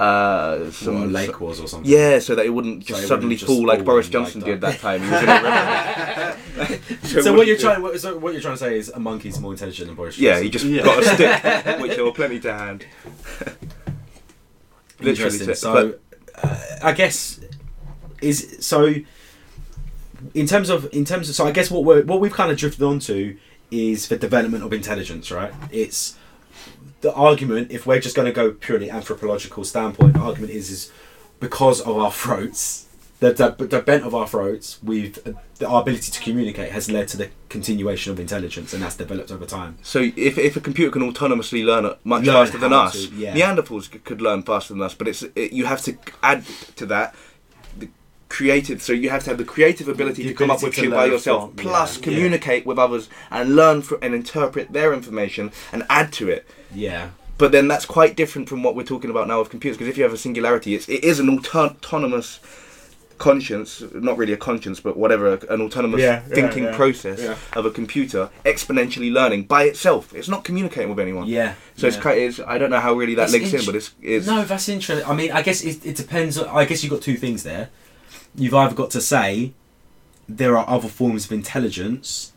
[0.00, 1.90] uh, what a some lake so- was or something.
[1.90, 4.40] yeah, so that it wouldn't So just it suddenly wouldn't just fall like Boris Johnson
[4.40, 4.80] like did that.
[4.80, 5.02] that time.
[5.02, 5.34] He was in a
[7.06, 7.22] river.
[7.22, 9.52] So, what you're trying, what, so what you're trying to say is a monkey's more
[9.52, 10.24] intelligent than Boris Johnson.
[10.24, 10.44] Yeah, Johnson.
[10.44, 10.82] he just Yeah.
[10.84, 12.86] got a stick, which there were plenty to hand.
[15.00, 15.54] Literally, Interesting.
[15.54, 15.94] so- So,
[16.42, 17.40] uh, I guess
[18.20, 18.94] is so.
[20.34, 22.58] In terms of in terms of so, I guess what we're what we've kind of
[22.58, 23.38] drifted onto
[23.70, 25.52] is the development of intelligence, right?
[25.72, 26.16] It's
[27.00, 27.70] the argument.
[27.70, 30.92] If we're just going to go purely anthropological standpoint, the argument is is
[31.38, 32.86] because of our throats,
[33.20, 35.18] the the, the bent of our throats, we've
[35.60, 39.30] the, our ability to communicate has led to the continuation of intelligence, and that's developed
[39.30, 39.78] over time.
[39.82, 43.34] So if, if a computer can autonomously learn much Learn faster than us, to, yeah.
[43.34, 44.94] Neanderthals could learn faster than us.
[44.94, 46.44] But it's it, you have to add
[46.76, 47.14] to that
[48.30, 48.80] creative.
[48.80, 51.04] So you have to have the creative ability The to come up with shit by
[51.04, 52.04] yourself, from- plus yeah.
[52.04, 56.46] communicate with others and learn fr and interpret their information and add to it.
[56.74, 57.10] Yeah.
[57.36, 59.76] But then that's quite different from what we're talking about now with computers.
[59.76, 62.38] Because if you have a singularity, it's, it is an auto- autonomous
[63.18, 67.36] conscience, not really a conscience, but whatever, an autonomous Yeah, yeah, thinking yeah, process yeah.
[67.54, 70.14] of a computer exponentially learning by itself.
[70.14, 71.26] It's not communicating with anyone.
[71.26, 71.54] Yeah.
[71.76, 72.02] So it's yeah.
[72.02, 72.18] quite.
[72.18, 73.90] It's, I don't know how really that It's links in, int- but it's.
[74.02, 75.06] it's No, that's interesting.
[75.08, 76.38] I mean, I guess it, it depends.
[76.38, 77.68] I guess you've got two things there.
[78.34, 79.52] You've either got to say
[80.28, 82.32] there are other forms of intelligence,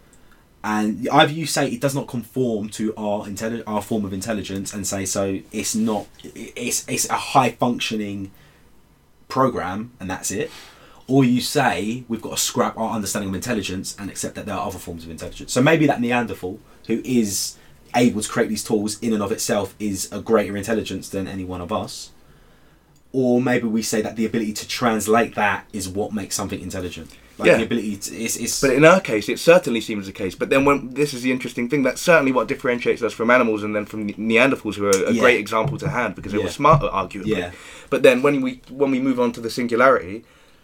[0.63, 4.73] and either you say it does not conform to our intelli- our form of intelligence,
[4.73, 6.07] and say so it's not.
[6.23, 8.31] It's it's a high functioning
[9.27, 10.49] program, and that's it.
[11.07, 14.55] Or you say we've got to scrap our understanding of intelligence and accept that there
[14.55, 15.51] are other forms of intelligence.
[15.51, 17.57] So maybe that Neanderthal, who is
[17.95, 21.43] able to create these tools in and of itself, is a greater intelligence than any
[21.43, 22.11] one of us.
[23.13, 27.11] Or maybe we say that the ability to translate that is what makes something intelligent.
[27.37, 27.57] Like Yeah.
[27.57, 30.33] the ability to, it's, it's But in our case, it certainly seems the case.
[30.35, 33.63] But then, when this is the interesting thing, that's certainly what differentiates us from animals,
[33.63, 35.19] and then from Neanderthals, who are a Yeah.
[35.21, 36.45] great example to hand because they Yeah.
[36.45, 37.27] were smarter, arguably.
[37.37, 37.51] Yeah.
[37.89, 40.23] But then, when we when we move on to the singularity,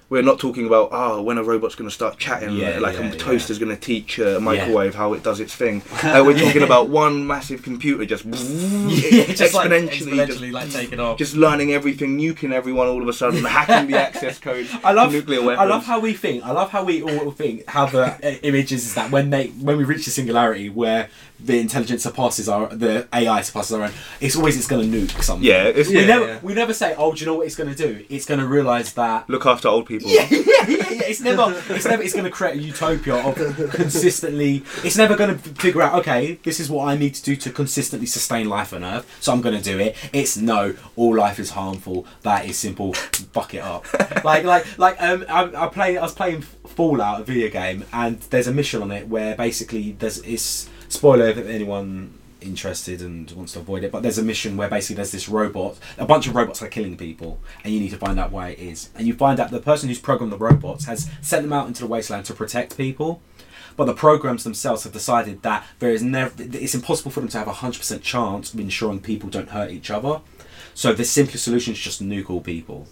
[0.10, 3.12] we're not talking about oh when a robot's going to start chatting Yeah, like yeah,
[3.12, 5.82] a toaster's going to teach a microwave how it does its thing.
[6.10, 11.00] Uh, we're talking about one massive computer just, just like exponentially, exponentially just, like taking
[11.00, 11.18] off.
[11.20, 15.12] just learning everything, nuking everyone all of a sudden, hacking the access code I love
[15.12, 15.60] nuclear weapons.
[15.60, 16.44] I love how we think.
[16.44, 17.68] I love how we all think.
[17.68, 21.10] How the uh, image is that when they when we reach the singularity where
[21.44, 25.22] the intelligence surpasses our the AI surpasses our own, it's always it's going to nuke
[25.24, 25.48] something.
[25.48, 26.40] yeah, it's, We Yeah, never yeah.
[26.44, 28.06] we never say, oh, do you know what it's going to do?
[28.10, 29.30] It's going to realise that.
[29.30, 30.10] look after old people.
[30.20, 31.02] Yeah, yeah, yeah, yeah.
[31.10, 31.54] It's never.
[31.70, 32.04] It's never.
[32.04, 33.36] It's going to create a utopia of
[33.72, 34.64] consistently.
[34.84, 35.94] It's never going to figure out.
[36.00, 39.06] Okay, this is what I need to do to consistently sustain life on Earth.
[39.20, 39.96] So I'm going to do it.
[40.14, 40.76] It's no.
[40.96, 42.06] All life is harmful.
[42.22, 42.94] That is simple.
[42.94, 43.86] Fuck it up.
[44.24, 45.26] Like like like um.
[45.30, 45.98] I, I play.
[45.98, 49.94] I was playing Fallout, a video game, and there's a mission on it where basically
[49.94, 54.56] there's it's spoiler if anyone interested and wants to avoid it but there's a mission
[54.56, 57.90] where basically there's this robot a bunch of robots are killing people and you need
[57.90, 58.90] to find out why it is.
[58.96, 61.82] And you find out the person who's programmed the robots has sent them out into
[61.82, 63.22] the wasteland to protect people
[63.80, 67.38] but the programs themselves have decided that there is never it's impossible for them to
[67.38, 70.20] have a 100% chance of ensuring people don't hurt each other.
[70.74, 72.88] So the simplest solution is just nuke all people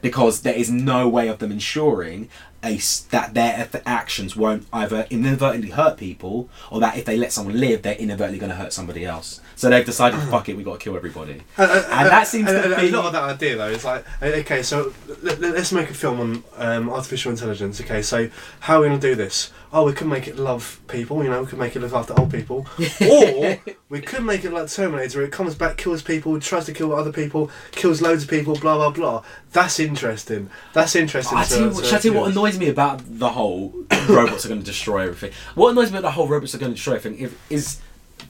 [0.00, 2.28] because there is no way of them ensuring
[2.64, 2.76] a
[3.10, 7.82] that their actions won't either inadvertently hurt people or that if they let someone live
[7.82, 10.78] they're inadvertently going to hurt somebody else so they've decided fuck it we've got to
[10.78, 13.24] kill everybody Uh, uh, And that seems uh, to uh, be- a lot of that
[13.24, 13.66] idea though.
[13.68, 17.80] It's like uh, okay, so let, us make a film on um, artificial intelligence.
[17.80, 18.28] Okay, so
[18.60, 19.50] how are we going to do this?
[19.72, 21.24] Oh, we could make it love people.
[21.24, 22.66] You know, we could make it look after old people,
[23.10, 23.58] or
[23.88, 25.18] we could make it like Terminator.
[25.18, 28.54] Where it comes back, kills people, tries to kill other people, kills loads of people.
[28.56, 29.24] Blah blah blah.
[29.62, 30.50] That's interesting.
[30.72, 31.38] That's interesting.
[31.38, 33.72] I to- to what- shall I tell you what annoys me about the whole
[34.08, 35.32] robots are going to destroy everything?
[35.54, 37.80] What annoys me about the whole robots are going to destroy everything if, is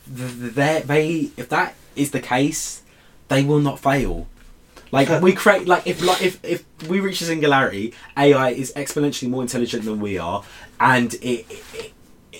[0.07, 2.83] the, they, if that is the case,
[3.29, 4.27] they will not fail.
[4.91, 9.31] Like we create like if like if, if we reach a singularity, AI is exponentially
[9.31, 10.45] more intelligent than we are,
[10.79, 11.93] and it, it,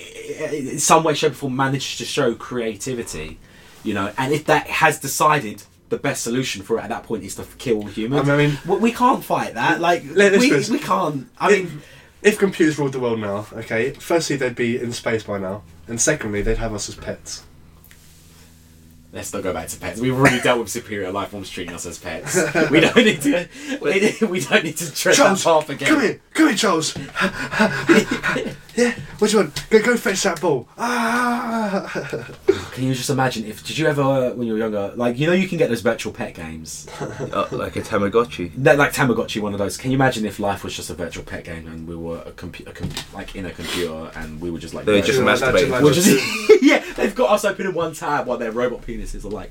[0.03, 3.39] it, in some way, shape, or form managed to show creativity,
[3.83, 5.63] you know, and if that has decided.
[5.93, 8.27] The best solution for it at that point is to kill humans.
[8.27, 9.79] I mean- we, we can't fight that.
[9.79, 10.31] Like we,
[10.71, 11.29] we can't.
[11.39, 11.83] I If- mean,
[12.23, 16.01] If computers ruled the world now, okay, firstly they'd be in space by now, and
[16.01, 17.45] secondly they'd have us as pets.
[19.13, 20.01] Let's not go back to pets.
[20.01, 22.37] We've already dealt with superior life forms treating us as pets.
[22.71, 23.49] We don't need to.
[23.81, 25.89] We, we don't need to tread that Charles, path again.
[25.89, 26.97] come here, come here, Charles.
[28.75, 29.71] yeah, what do you want?
[29.71, 30.69] Go, go fetch that ball.
[30.79, 31.91] Ah.
[32.73, 33.65] Can you just imagine if?
[33.65, 35.83] Did you ever, uh, when you were younger, like you know, you can get those
[35.83, 38.53] virtual pet games, Uh, like a Tamagotchi.
[38.57, 39.77] They're like Tamagotchi, one of those.
[39.77, 42.33] Can you imagine if life was just a virtual pet game and we were a
[42.33, 45.71] computer, com- like in a computer, and we were just like They were just masturbating.
[45.71, 49.29] like just- yeah, they've got us open in one tab while their robot penises are
[49.31, 49.51] like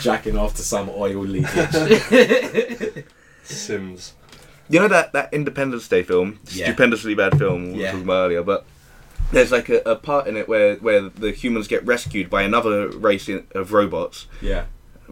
[0.00, 3.04] jacking off to some oil leakage.
[3.44, 4.14] Sims.
[4.68, 6.66] You know that, that Independence Day film, Yeah.
[6.66, 7.90] stupendously bad film we were Yeah.
[7.92, 8.64] talking about earlier, but
[9.32, 12.88] there's like a, a part in it where, where the humans get rescued by another
[12.88, 14.26] race in, of robots.
[14.40, 14.64] yeah.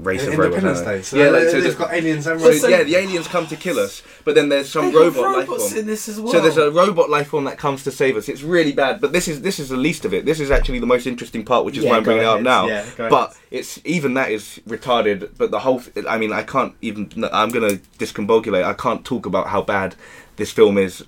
[0.02, 0.56] Race of robots.
[0.64, 0.96] Independence I don't know.
[0.98, 1.02] Day.
[1.02, 2.60] So yeah, like, so they've there's- got aliens and robots.
[2.60, 5.36] so- yeah, the aliens come to kill us, but then there's some They've got robot
[5.38, 5.76] life form.
[5.78, 6.32] in this as well.
[6.32, 8.28] So there's a robot life form that comes to save us.
[8.28, 10.24] It's really bad, but this is this is the least of it.
[10.24, 12.28] This is actually the most interesting part, which is Yeah, why I'm go bringing it
[12.28, 12.66] up now.
[12.66, 13.36] Yeah, but ahead.
[13.50, 15.30] it's even that is retarded.
[15.38, 17.10] But the whole, I mean, I can't even.
[17.32, 18.64] I'm gonna discombobulate.
[18.64, 19.94] I can't talk about how bad
[20.36, 21.04] this film is.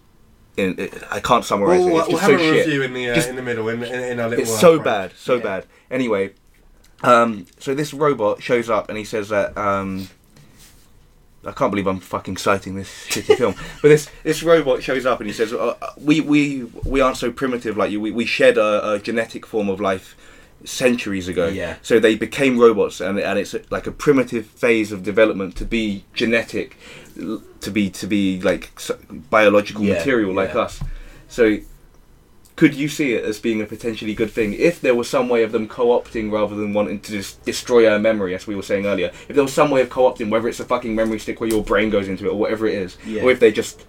[0.58, 0.76] In,
[1.10, 1.98] I can't summarize We'll, it.
[2.00, 2.66] It's we'll just have so a shit.
[2.66, 4.42] review in the uh, Just- in the middle in, in, in our little.
[4.42, 5.42] It's so bad, so Yeah.
[5.42, 5.66] bad.
[5.90, 6.32] Anyway,
[7.02, 10.08] um, so this robot shows up and he says that um,
[11.44, 13.54] I can't believe I'm fucking citing this shitty film.
[13.82, 17.32] But this this robot shows up and he says, uh, "We we we aren't so
[17.32, 18.00] primitive like you.
[18.00, 20.16] We we shed a, a genetic form of life."
[20.64, 21.74] centuries ago Yeah.
[21.82, 26.04] so they became robots and, and it's like a primitive phase of development to be
[26.14, 26.76] genetic
[27.16, 28.70] to be to be like
[29.28, 30.60] biological Yeah, material like yeah.
[30.60, 30.80] us
[31.28, 31.58] so
[32.54, 35.42] could you see it as being a potentially good thing if there was some way
[35.42, 38.86] of them co-opting rather than wanting to just destroy our memory as we were saying
[38.86, 39.10] earlier?
[39.28, 41.62] If there was some way of co-opting whether it's a fucking memory stick where your
[41.64, 43.22] brain goes into it or whatever it is Yeah.
[43.22, 43.86] or if they just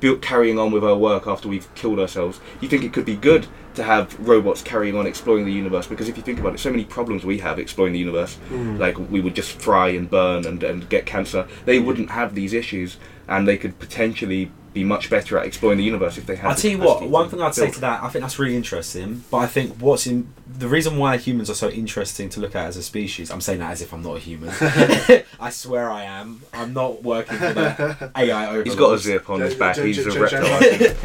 [0.00, 3.16] built carrying on with our work after we've killed ourselves you think it could be
[3.16, 5.86] good to have robots carrying on exploring the universe?
[5.86, 8.36] Because if you think about it so many problems we have exploring the universe.
[8.50, 8.78] Mm.
[8.78, 11.48] like we would just fry and burn and, and get cancer.
[11.64, 15.84] They wouldn't have these issues and they could potentially be much better at exploring the
[15.84, 17.08] universe if they had I'll tell you what.
[17.08, 19.24] One thing I'd say to that, I think that's really interesting.
[19.30, 22.66] But I think what's in the reason why humans are so interesting to look at
[22.66, 23.30] as a species.
[23.30, 24.50] I'm saying that as if I'm not a human.
[25.40, 26.42] I swear I am.
[26.52, 28.68] I'm not working for the AI overlords.
[28.68, 30.62] he's got a zip on his back he's a reptile I'm-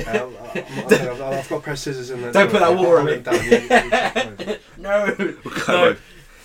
[0.07, 2.31] I'm- I've got press scissors in there.
[2.31, 4.57] Don't put that water on me.
[4.77, 5.15] No,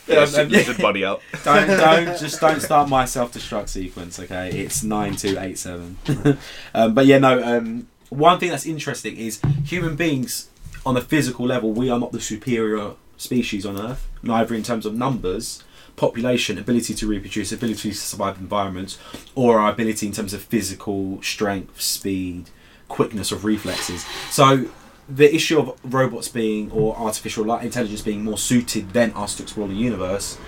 [0.07, 0.23] Kind no.
[0.25, 1.23] of- Yeah, um, lizard body out.
[1.45, 4.19] don't don't just don't start my self destruct sequence.
[4.19, 5.97] Okay, it's nine two eight seven.
[6.75, 7.43] um, but yeah, no.
[7.43, 10.49] Um, one thing that's interesting is human beings
[10.85, 11.73] on a physical level.
[11.73, 15.63] We are not the superior species on Earth, neither in terms of numbers,
[15.97, 18.99] population, ability to reproduce, ability to survive environments,
[19.35, 22.51] or our ability in terms of physical strength, speed,
[22.89, 24.05] quickness of reflexes.
[24.31, 24.67] So.
[25.09, 29.43] The issue of robots being or artificial light intelligence being more suited than us to
[29.43, 30.39] explore the universe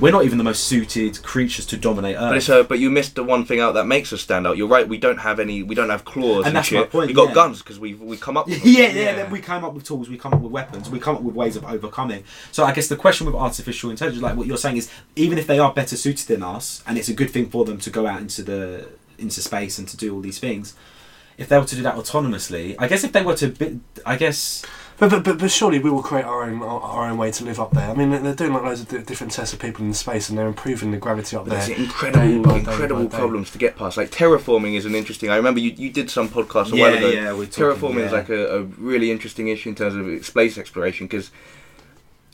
[0.00, 2.30] we're not even the most suited creatures to dominate Earth.
[2.30, 4.56] But it's uh, but you missed the one thing out that makes us stand out.
[4.56, 4.88] You're right.
[4.88, 5.62] We don't have any.
[5.62, 7.34] We don't have claws and, And that's my point, we got yeah.
[7.34, 8.46] guns because we we come up.
[8.48, 8.72] With them.
[8.72, 9.14] yeah, yeah, Yeah.
[9.16, 11.34] Then we come up with tools, we come up with weapons, we come up with
[11.34, 12.24] ways of overcoming.
[12.52, 15.46] So I guess the question with artificial intelligence, like what you're saying, is even if
[15.46, 18.06] they are better suited than us, and it's a good thing for them to go
[18.06, 20.74] out into the into space and to do all these things.
[21.38, 24.16] If they were to do that autonomously, I guess if they were to, bi- I
[24.16, 24.64] guess
[24.98, 27.44] But, but but but surely we will create our own our, our own way to
[27.44, 27.88] live up there.
[27.88, 30.36] I mean, they're doing like loads of di- different tests of people in space, and
[30.36, 31.76] they're improving the gravity up But there's there.
[31.76, 33.16] incredible, day by day incredible by day.
[33.18, 33.96] problems to get past.
[33.96, 35.30] Like terraforming is an interesting.
[35.30, 37.08] I remember you, you did some podcast a while ago.
[37.10, 40.58] yeah, we're talking, terraforming is like a, a really interesting issue in terms of space
[40.58, 41.30] exploration because,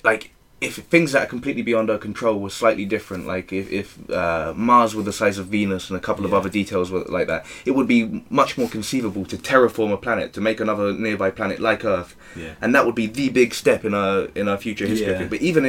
[0.02, 4.10] like, if things that are completely beyond our control were slightly different, like if, if
[4.10, 7.26] uh, Mars were the size of Venus and a couple of other details were like
[7.26, 11.30] that, it would be much more conceivable to terraform a planet to make another nearby
[11.30, 14.56] planet like Earth, yeah, and that would be the big step in our in our
[14.56, 15.12] future history.
[15.12, 15.24] Yeah.
[15.24, 15.66] But even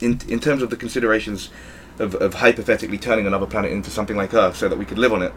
[0.00, 1.50] in in terms of the considerations
[1.98, 5.12] of, of hypothetically turning another planet into something like Earth so that we could live
[5.12, 5.32] on it.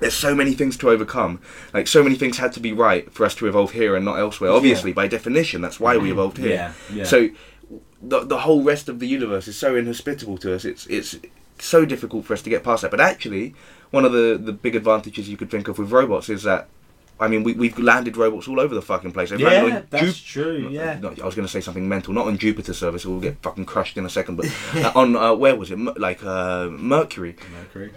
[0.00, 1.40] There's so many things to overcome.
[1.72, 4.18] Like so many things had to be right for us to evolve here and not
[4.18, 4.50] elsewhere.
[4.50, 6.50] Obviously, by definition, that's why we evolved here.
[6.50, 7.04] yeah, yeah.
[7.04, 7.28] So
[8.08, 10.64] the the whole rest of the universe is so inhospitable to us.
[10.64, 11.16] It's it's
[11.58, 12.90] so difficult for us to get past that.
[12.90, 13.54] But actually,
[13.90, 16.68] one of the the big advantages you could think of with robots is that.
[17.20, 19.30] I mean, we, we've landed robots all over the fucking place.
[19.30, 20.62] They've yeah, that's Jup- true.
[20.62, 23.06] not- Yeah, not- I was going to say something mental, not on Jupiter service.
[23.06, 24.34] We'll get fucking crushed in a second.
[24.34, 25.78] But uh, on uh, where was it?
[25.78, 27.36] Mer- like uh, Mercury?
[27.56, 27.92] Mercury.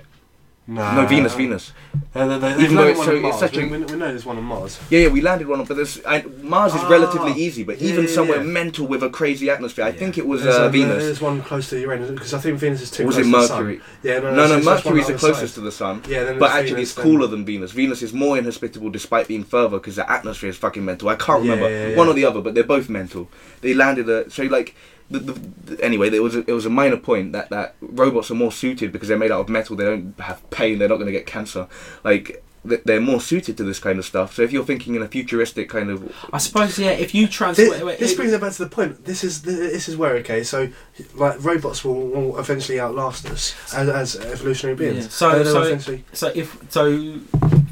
[0.69, 1.34] No, no, Venus.
[1.34, 1.71] Venus.
[2.13, 4.25] Uh, they, they, Even though it's so- it's such we, a- we, we know there's
[4.25, 4.77] one on Mars.
[4.89, 7.63] Yeah, yeah, we landed one, on, but there's I, Mars is Ah, relatively easy.
[7.63, 8.43] But yeah, even yeah, somewhere yeah.
[8.43, 11.03] mental with a crazy atmosphere, I think it was There's, uh, Venus.
[11.06, 13.32] There's one close to Uranus because I think Venus is too Or was close it
[13.32, 13.58] to the sun.
[13.65, 13.82] Mercury?
[14.03, 15.60] Yeah, no, No, no, so it's just one Mercury's the closest side.
[15.62, 16.03] to the sun.
[16.10, 17.71] Yeah, then But actually, Venus, it's then- cooler than Venus.
[17.71, 21.08] Venus is more inhospitable despite being further because the atmosphere is fucking mental.
[21.08, 23.30] I can't remember one or the other, but they're both mental.
[23.62, 24.75] They landed a so like.
[25.09, 25.33] The, the,
[25.75, 28.51] the- anyway, there was a, it was a minor point that, that robots are more
[28.51, 29.75] suited because they're made out of metal.
[29.75, 30.79] They don't have pain.
[30.79, 31.67] They're not going to get cancer.
[32.03, 34.33] Like they're more suited to this kind of stuff.
[34.35, 36.89] So if you're thinking in a futuristic kind of I suppose yeah.
[36.89, 39.05] If you transfer, This, this brings it back to the point.
[39.05, 40.43] This is this is where okay.
[40.43, 40.67] So,
[41.15, 45.05] like robots will, will eventually outlast us as, as evolutionary beings.
[45.05, 45.09] Yeah.
[45.09, 47.19] So- so- eventually, So if so,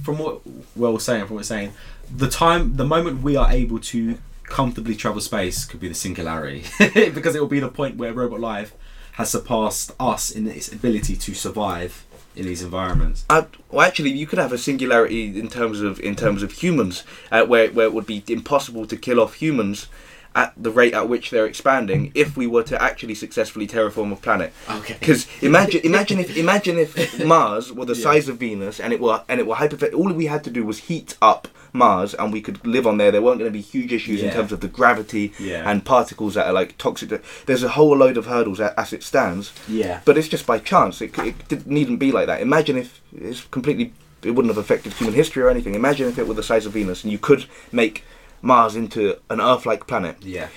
[0.04, 0.40] from what
[0.78, 1.74] Will was saying, from what we're saying,
[2.16, 4.18] the time, the moment we are able to
[4.48, 8.40] comfortably travel space could be the singularity, because it will be the point where robot
[8.40, 8.74] life
[9.14, 12.06] has surpassed us in its ability to survive
[12.36, 13.26] in these environments.
[13.30, 17.04] Uh, well, actually, you could have a singularity in terms of in terms of humans,
[17.32, 19.88] uh, where where it would be impossible to kill off humans
[20.36, 24.16] at the rate at which they're expanding if we were to actually successfully terraform a
[24.18, 24.52] planet.
[24.70, 24.98] Okay.
[25.00, 28.04] Because imagine imagine if imagine if Mars were the Yeah.
[28.04, 30.66] size of Venus and it were and it were hypothet- all we had to do
[30.66, 33.12] was heat up Mars and we could live on there.
[33.12, 35.70] There weren't going to be huge issues in terms of the gravity Yeah.
[35.70, 37.22] and particles that are like toxic.
[37.46, 39.52] There's a whole load of hurdles as it stands.
[39.68, 40.02] Yeah.
[40.06, 41.02] But it's just by chance.
[41.02, 42.42] It, it didn't needn't be like that.
[42.42, 43.94] Imagine if it's completely.
[44.24, 45.76] It wouldn't have affected human history or anything.
[45.76, 48.04] Imagine if it were the size of Venus and you could make
[48.46, 50.18] Mars into an Earth-like planet.
[50.22, 50.50] Yeah.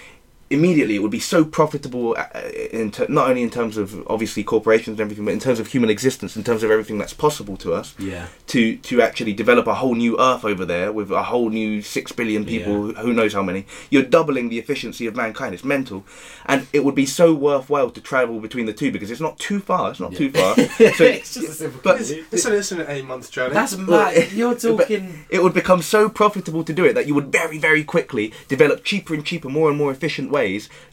[0.50, 2.16] Immediately, it would be so profitable.
[2.18, 2.24] uh,
[2.72, 5.66] In ter- not only in terms of obviously corporations and everything, but in terms of
[5.66, 7.94] human existence, in terms of everything that's possible to us.
[7.98, 8.26] Yeah.
[8.48, 12.12] To to actually develop a whole new Earth over there with a whole new six
[12.12, 13.66] billion people, who knows how many.
[13.90, 15.52] You're doubling the efficiency of mankind.
[15.54, 16.04] It's mental,
[16.46, 19.60] and it would be so worthwhile to travel between the two because it's not too
[19.60, 19.90] far.
[19.90, 20.54] It's not too far.
[20.98, 21.80] so it's just a simple.
[21.84, 23.52] but- it's, it's, an, it's an eight month journey.
[23.52, 24.32] that's mad.
[24.40, 25.26] You're talking.
[25.28, 28.82] it would become so profitable to do it that you would very very quickly develop
[28.84, 30.37] cheaper and cheaper more and more efficient ways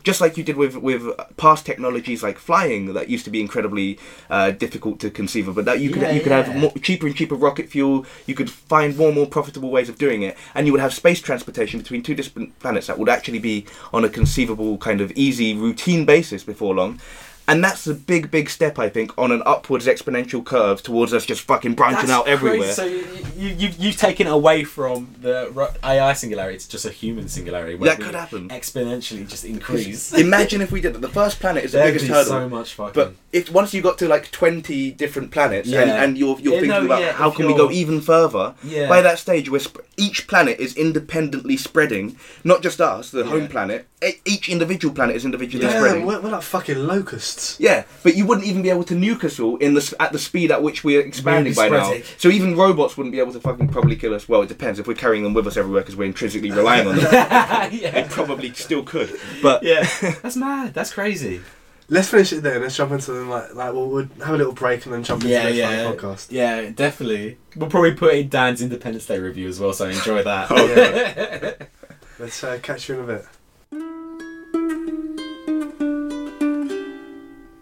[0.04, 1.04] just like you did with with
[1.38, 5.66] past technologies like flying that used to be incredibly uh, difficult to conceive of but
[5.66, 6.44] that you could Yeah, you could yeah.
[6.44, 9.90] have more, cheaper and cheaper rocket fuel you could find more and more profitable ways
[9.90, 13.10] of doing it and you would have space transportation between two distant planets that would
[13.10, 17.00] actually be on a conceivable kind of easy routine basis before long
[17.48, 21.26] and that's a big, big step, I think, on an upwards exponential curve towards us
[21.26, 22.74] just fucking branching That's out everywhere.
[22.74, 22.74] crazy.
[22.74, 26.92] So you, you, you've, you've taken it away from the AI singularity to just a
[26.92, 27.76] human singularity.
[27.76, 28.50] where That could happen.
[28.50, 30.14] Exponentially just increase.
[30.18, 31.02] Imagine if we did that.
[31.02, 32.32] The first planet is the There'd biggest be hurdle.
[32.32, 32.94] so much fucking.
[32.94, 36.04] But if once you got to like twenty different planets, and, Yeah.
[36.04, 38.88] and you're you're Yeah, thinking no, about yeah, how can we go even further, Yeah.
[38.88, 43.30] by that stage, where sp- each planet is independently spreading, not just us, the Yeah.
[43.30, 46.06] home planet, e- each individual planet is individually Yeah, spreading.
[46.06, 47.35] we're, we're like fucking locusts.
[47.60, 50.20] Yeah, but you wouldn't even be able to nuke us all in the at the
[50.20, 51.94] speed at which we're expanding by now.
[52.18, 54.28] So even robots wouldn't be able to fucking probably kill us.
[54.28, 56.96] Well, it depends if we're carrying them with us everywhere because we're intrinsically relying on
[56.98, 57.06] them.
[57.72, 58.08] They yeah.
[58.10, 59.18] probably still could.
[59.42, 59.88] But yeah,
[60.22, 60.74] that's mad.
[60.74, 61.42] That's crazy.
[61.88, 62.60] Let's finish it there.
[62.60, 63.30] Let's jump into them.
[63.30, 65.84] Like, like we'll, we'll have a little break and then jump into Yeah, the yeah,
[65.92, 66.28] podcast.
[66.32, 67.38] yeah, definitely.
[67.56, 70.50] We'll probably put in Dan's Independence Day review as well, so enjoy that.
[70.50, 71.66] Yeah.
[72.20, 73.26] Let's uh, catch you in a bit.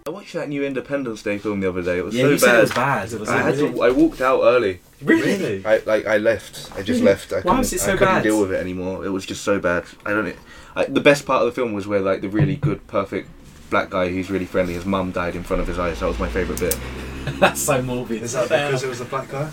[0.06, 2.00] I watched that new Independence Day film the other day.
[2.00, 2.58] It was yeah, so you said bad.
[2.58, 3.14] it was bad.
[3.14, 3.82] It was I had really, to.
[3.84, 4.82] I walked out early.
[5.02, 5.66] really?
[5.66, 6.06] I like.
[6.06, 6.72] I left.
[6.76, 7.04] I just Really?
[7.04, 7.32] left.
[7.32, 8.24] I Why couldn't, was it so I couldn't bad?
[8.24, 9.06] deal with it anymore.
[9.06, 9.86] It was just so bad.
[10.06, 10.36] I don't.
[10.76, 13.30] I, the best part of the film was where like the really good, perfect
[13.70, 14.74] black guy who's really friendly.
[14.74, 16.02] His mum died in front of his eyes.
[16.02, 16.78] That was my favorite bit.
[17.40, 18.24] That's so morbid.
[18.24, 19.50] Is that because it was a black guy?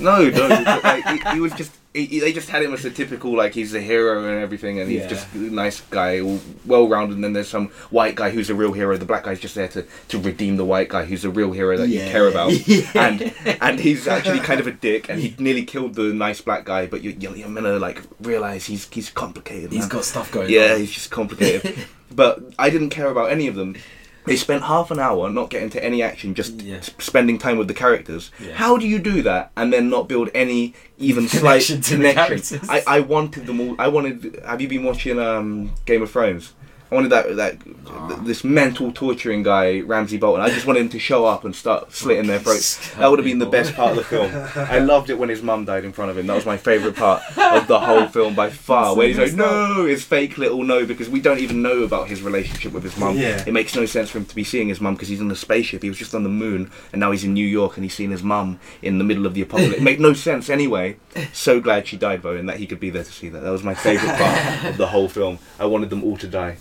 [0.00, 0.48] No, no.
[0.82, 1.70] like, he, he was just.
[1.94, 4.80] He, he- they just had him as a typical like he's the hero and everything,
[4.80, 5.08] and he's Yeah.
[5.08, 6.22] just a nice guy,
[6.64, 7.16] well rounded.
[7.16, 8.96] And then there's some white guy who's a real hero.
[8.96, 11.76] The black guy's just there to, to redeem the white guy who's a real hero
[11.76, 12.52] that you care about.
[12.66, 12.90] Yeah.
[12.94, 16.64] And and he's actually kind of a dick, and he nearly killed the nice black
[16.64, 16.86] guy.
[16.86, 19.70] But you, you're, you're gonna like realize he's he's complicated.
[19.72, 20.52] He's got stuff going on.
[20.52, 20.78] Yeah, on.
[20.80, 21.76] he's just complicated.
[22.10, 23.76] but I didn't care about any of them.
[24.24, 26.80] They spent half an hour not getting to any action, just Yeah.
[26.98, 28.30] spending time with the characters.
[28.38, 28.54] Yeah.
[28.54, 32.12] How do you do that and then not build any even slight Connection to the
[32.12, 32.58] connection?
[32.58, 32.68] characters.
[32.70, 33.74] I, I wanted them all.
[33.80, 34.40] I wanted.
[34.46, 36.52] Have you been watching um, Game of Thrones?
[36.92, 38.08] I wanted that that ah.
[38.08, 40.42] th- this mental torturing guy Ramsay Bolton.
[40.42, 42.80] I just wanted him to show up and start slitting their throats.
[43.02, 44.30] That would have been the best part of the film.
[44.54, 46.26] I loved it when his mum died in front of him.
[46.26, 48.94] That was my favourite part of the whole film by far.
[48.94, 52.22] Where he's like, no, his fake little no, because we don't even know about his
[52.22, 53.16] relationship with his mum.
[53.16, 53.42] Yeah.
[53.46, 55.36] It makes no sense for him to be seeing his mum because he's in a
[55.36, 55.82] spaceship.
[55.82, 58.10] He was just on the moon, and now he's in New York, and he's seeing
[58.10, 59.78] his mum in the middle of the apocalypse.
[59.78, 60.96] it made no sense anyway.
[61.32, 63.40] So glad she died though, and that he could be there to see that.
[63.40, 65.38] That was my favourite part of the whole film.
[65.58, 66.58] I wanted them all to die.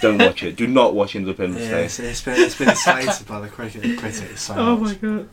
[0.00, 0.56] Don't watch it.
[0.56, 1.84] Do not watch Independence Yeah, Day.
[1.86, 5.00] it's, it's been it's been slated by the critic critics so Oh much.
[5.02, 5.28] my god.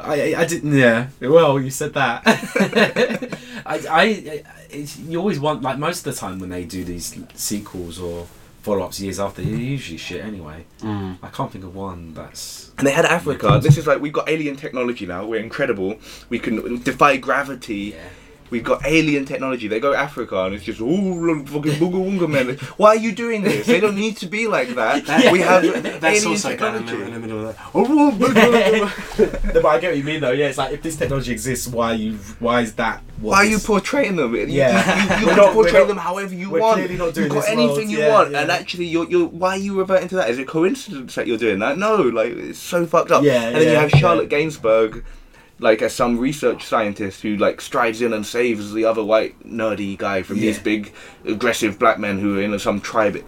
[0.00, 0.72] I, I, I didn't.
[0.76, 1.08] Yeah.
[1.20, 2.22] Well, you said that.
[3.66, 7.16] I, I, it's, you always want like most of the time when they do these
[7.34, 8.26] sequels or
[8.62, 10.64] follow-ups years after, they're usually shit anyway.
[10.80, 11.18] Mm.
[11.22, 12.72] I can't think of one that's.
[12.78, 13.60] And they had Africa.
[13.62, 15.26] This is like we've got alien technology now.
[15.26, 15.96] We're incredible.
[16.28, 17.94] We can defy gravity.
[17.96, 18.08] Yeah.
[18.50, 19.66] We've got alien technology.
[19.68, 20.84] They go to Africa and it's just oh
[21.46, 22.56] fucking booga wooga man.
[22.76, 23.66] Why are you doing this?
[23.66, 25.06] They don't need to be like that.
[25.06, 25.62] That- We have
[26.00, 27.12] That's alien also going in the, in technology.
[27.12, 27.70] the middle of that.
[27.74, 30.30] Oh, no, but I get what you mean though.
[30.32, 32.14] Yeah, it's like if this technology exists, why you?
[32.38, 33.02] Why is that?
[33.20, 34.34] what Why are you portraying them?
[34.34, 34.94] You- Yeah.
[34.96, 36.74] you, you, We're you not- can portray not- them however you we're want.
[36.76, 37.90] clearly not doing You've got this anything world.
[37.90, 38.40] you Yeah, want, yeah.
[38.42, 40.30] and actually, you're, you're why are you reverting to that?
[40.30, 41.78] Is it coincidence that you're doing that?
[41.78, 43.24] No, like it's so fucked up.
[43.24, 45.02] Yeah, and then you have Charlotte Gainsbourg,
[45.60, 49.96] like as some research scientist who like strides in and saves the other white nerdy
[49.96, 50.92] guy from these big
[51.24, 53.22] aggressive black men who are in some tribe.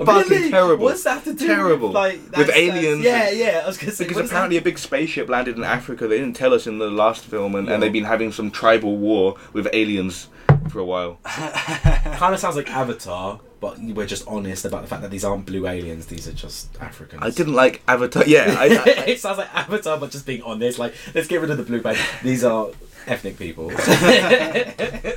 [0.00, 0.50] Really?
[0.50, 0.84] Terrible.
[0.84, 1.46] What's that to do?
[1.46, 1.88] Terrible.
[1.88, 3.60] With, like, With that's- that's- aliens Yeah, yeah.
[3.62, 6.08] I was gonna say Because apparently that- a big spaceship landed in Africa.
[6.08, 7.74] They didn't tell us in the last film, and, Yeah.
[7.74, 10.28] and they've been having some tribal war with aliens
[10.68, 11.18] for a while.
[11.24, 15.46] kind of sounds like Avatar, but we're just honest about the fact that these aren't
[15.46, 17.22] blue aliens; these are just Africans.
[17.22, 18.24] I didn't like Avatar.
[18.26, 20.78] Yeah, I, I, it sounds like Avatar, but just being honest.
[20.78, 21.96] Like, let's get rid of the blue bag.
[22.22, 22.70] These are
[23.06, 23.72] ethnic people.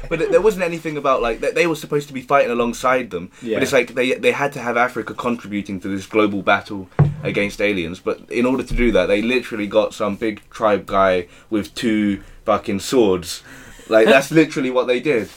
[0.09, 3.31] But there wasn't anything about like that they were supposed to be fighting alongside them.
[3.43, 3.57] Yeah.
[3.57, 6.89] But it's like they they had to have Africa contributing to this global battle
[7.21, 7.99] against aliens.
[7.99, 12.23] But in order to do that, they literally got some big tribe guy with two
[12.45, 13.43] fucking swords.
[13.89, 15.29] Like that's literally what they did.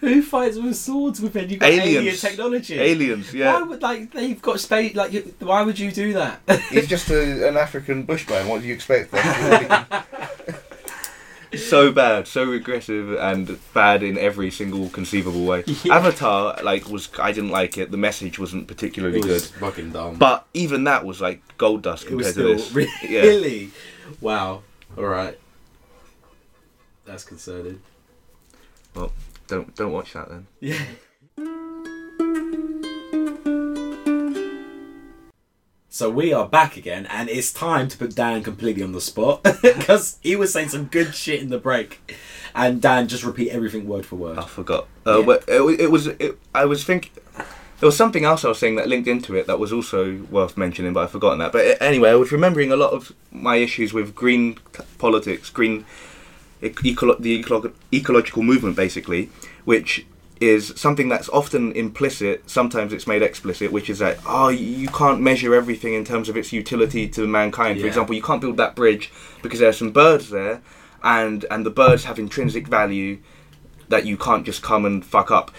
[0.00, 2.78] Who fights with swords with any alien technology.
[2.78, 3.54] Aliens, yeah.
[3.54, 4.94] Why would like they've got space?
[4.94, 6.40] Like, you- why would you do that?
[6.70, 8.46] He's just a, an African bushman.
[8.48, 9.10] What do you expect?
[11.56, 15.64] so bad, so regressive, and bad in every single conceivable way.
[15.84, 15.94] Yeah.
[15.96, 17.90] Avatar, like, was I didn't like it.
[17.90, 19.42] The message wasn't particularly good.
[19.42, 20.16] fucking dumb.
[20.16, 23.10] But even that was like gold dust it compared was to still this.
[23.10, 23.20] Yeah.
[23.22, 23.70] really.
[24.20, 24.62] Wow.
[24.98, 25.38] All right.
[27.06, 27.80] That's concerning.
[28.94, 29.12] Well,
[29.48, 30.46] don't don't watch that then.
[30.60, 30.82] Yeah.
[35.88, 39.42] So we are back again, and it's time to put Dan completely on the spot
[39.62, 42.12] because he was saying some good shit in the break,
[42.52, 44.38] and Dan just repeat everything word for word.
[44.38, 44.88] I forgot.
[45.06, 45.26] Uh, Yeah.
[45.26, 46.08] But it, it was.
[46.08, 47.12] It, I was thinking.
[47.80, 50.56] There was something else I was saying that linked into it that was also worth
[50.56, 51.52] mentioning, but I've forgotten that.
[51.52, 54.58] But uh, anyway, I was remembering a lot of my issues with green
[54.98, 55.86] politics, green, ec-
[56.70, 59.30] ecolo- the ecolo- ecological movement, basically,
[59.64, 60.06] which
[60.40, 62.42] is something that's often implicit.
[62.50, 66.28] Sometimes it's made explicit, which is that oh, you- you can't measure everything in terms
[66.28, 67.78] of its utility to mankind.
[67.80, 69.10] For example, you can't build that bridge
[69.42, 70.60] because there are some birds there,
[71.02, 73.18] and and the birds have intrinsic value
[73.88, 75.50] that you can't just come and fuck up.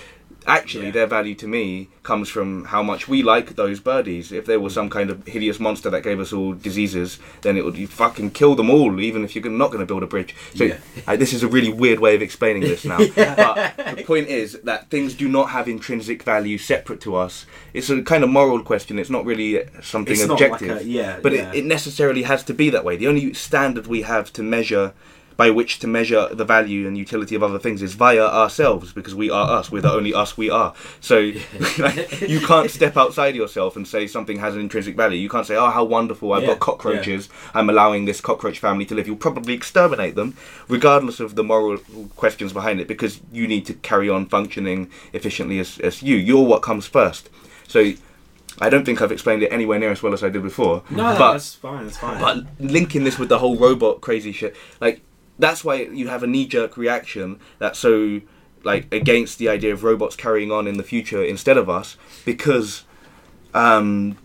[0.48, 0.91] Actually, Yeah.
[0.91, 4.32] their value to me comes from how much we like those birdies.
[4.32, 7.66] If there was some kind of hideous monster that gave us all diseases, then it
[7.66, 10.36] would you fucking kill them all, even if you're not going to build a bridge.
[10.54, 10.78] So Yeah.
[11.08, 12.98] I, this is a really weird way of explaining this now.
[13.16, 17.46] But the point is that things do not have intrinsic value separate to us.
[17.74, 19.00] It's a kind of moral question.
[19.00, 20.78] It's not really something It's not like objective.
[20.82, 21.52] a- yeah, but yeah.
[21.52, 22.96] It, it necessarily has to be that way.
[22.98, 24.93] The only standard we have to measure
[25.38, 29.13] by which to measure the value and utility of other things is via ourselves because
[29.13, 31.19] we are us we're the only us we are so
[31.79, 35.45] like, you can't step outside yourself and say something has an intrinsic value you can't
[35.45, 39.07] say oh how wonderful i've Yeah, got cockroaches i'm allowing this cockroach family to live
[39.07, 40.36] you'll probably exterminate them
[40.67, 41.77] regardless of the moral
[42.15, 46.45] questions behind it because you need to carry on functioning efficiently as, as you you're
[46.45, 47.29] what comes first
[47.67, 47.91] so
[48.61, 50.81] I don't think I've explained it anywhere near as well as I did before.
[50.89, 51.86] No, no, but that's fine.
[51.88, 52.21] That's fine.
[52.21, 55.01] but linking this with the whole robot crazy shit, like
[55.39, 58.21] that's why you have a knee jerk reaction that's so
[58.63, 62.83] like against the idea of robots carrying on in the future instead of us because
[63.53, 64.17] um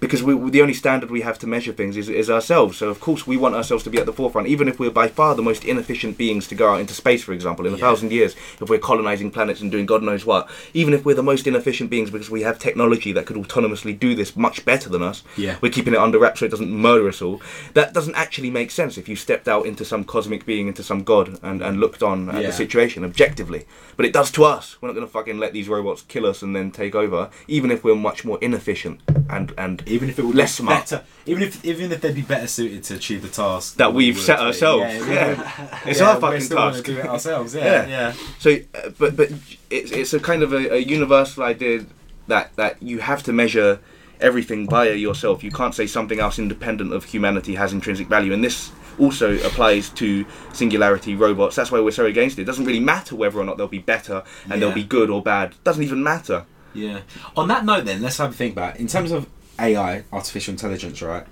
[0.00, 2.76] because we, the only standard we have to measure things is, is ourselves.
[2.78, 5.08] So of course we want ourselves to be at the forefront, even if we're by
[5.08, 7.80] far the most inefficient beings to go out into space, for example, in a Yeah.
[7.80, 8.36] thousand years.
[8.60, 11.90] If we're colonizing planets and doing God knows what, even if we're the most inefficient
[11.90, 15.56] beings because we have technology that could autonomously do this much better than us, Yeah.
[15.60, 17.40] we're keeping it under wraps so it doesn't murder us all.
[17.74, 21.02] That doesn't actually make sense if you stepped out into some cosmic being, into some
[21.02, 22.48] god, and, and looked on at Yeah.
[22.48, 23.64] the situation objectively.
[23.96, 24.76] But it does to us.
[24.80, 27.70] We're not going to fucking let these robots kill us and then take over, even
[27.72, 30.80] if we're much more inefficient and and even if it would less be smart.
[30.90, 34.06] better, even if even if they'd be better suited to achieve the task That we
[34.06, 34.84] we've would set ourselves.
[35.06, 35.80] we Yeah.
[35.84, 36.84] It's yeah, our fucking task.
[36.84, 37.54] Do it ourselves.
[37.54, 37.88] Yeah, Yeah.
[37.88, 38.12] yeah.
[38.38, 39.30] So, uh, but but
[39.70, 41.84] it's it's a kind of a, a universal idea
[42.28, 43.80] that that you have to measure
[44.20, 45.44] everything via yourself.
[45.44, 49.90] You can't say something else independent of humanity has intrinsic value, and this also applies
[49.90, 51.54] to singularity robots.
[51.54, 52.42] That's why we're so against it.
[52.42, 54.58] It doesn't really matter whether or not they'll be better and Yeah.
[54.58, 55.52] they'll be good or bad.
[55.52, 56.44] It doesn't even matter.
[56.74, 57.00] Yeah.
[57.36, 58.80] On that note, then let's have a think about it.
[58.80, 59.26] in terms of
[59.58, 61.26] AI, artificial intelligence, right?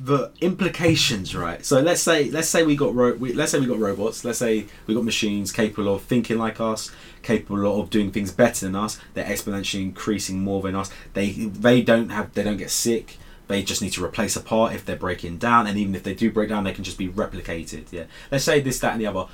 [0.00, 1.64] The implications, right?
[1.64, 4.24] So let's say let's say we got ro- we, let's say we got robots.
[4.24, 8.66] Let's say we got machines capable of thinking like us, capable of doing things better
[8.66, 9.00] than us.
[9.14, 10.90] They're exponentially increasing more than us.
[11.14, 13.18] They they don't have they don't get sick.
[13.48, 16.14] They just need to replace a part if they're breaking down, and even if they
[16.14, 17.90] do break down, they can just be replicated.
[17.90, 18.04] Yeah.
[18.30, 19.26] Let's say this, that, and the other.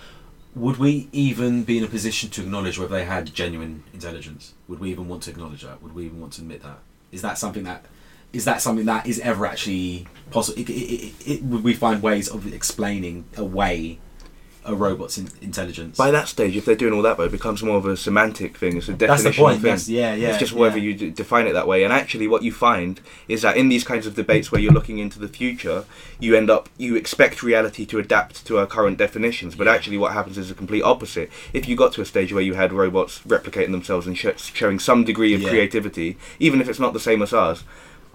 [0.54, 4.54] Would we even be in a position to acknowledge whether they had genuine intelligence?
[4.68, 5.82] Would we even want to acknowledge that?
[5.82, 6.78] Would we even want to admit that?
[7.14, 7.84] Is that something that
[8.32, 10.60] is that something that is ever actually possible?
[10.60, 14.00] It, it, it, would we find ways of explaining away
[14.64, 15.96] a robot's in, intelligence?
[15.96, 18.56] By that stage, if they're doing all that, though, it becomes more of a semantic
[18.56, 18.76] thing.
[18.76, 19.62] It's a That's definition the point.
[19.62, 19.70] thing.
[19.70, 20.28] That's, yeah, yeah.
[20.30, 20.84] it's just whether yeah.
[20.84, 21.84] you d- define it that way.
[21.84, 24.98] And actually, what you find is that in these kinds of debates where you're looking
[24.98, 25.84] into the future,
[26.18, 29.54] you end up you expect reality to adapt to our current definitions.
[29.54, 29.74] But Yeah.
[29.74, 31.30] actually, what happens is the complete opposite.
[31.52, 34.78] If you got to a stage where you had robots replicating themselves and sh- showing
[34.78, 35.50] some degree of Yeah.
[35.50, 37.64] creativity, even if it's not the same as ours.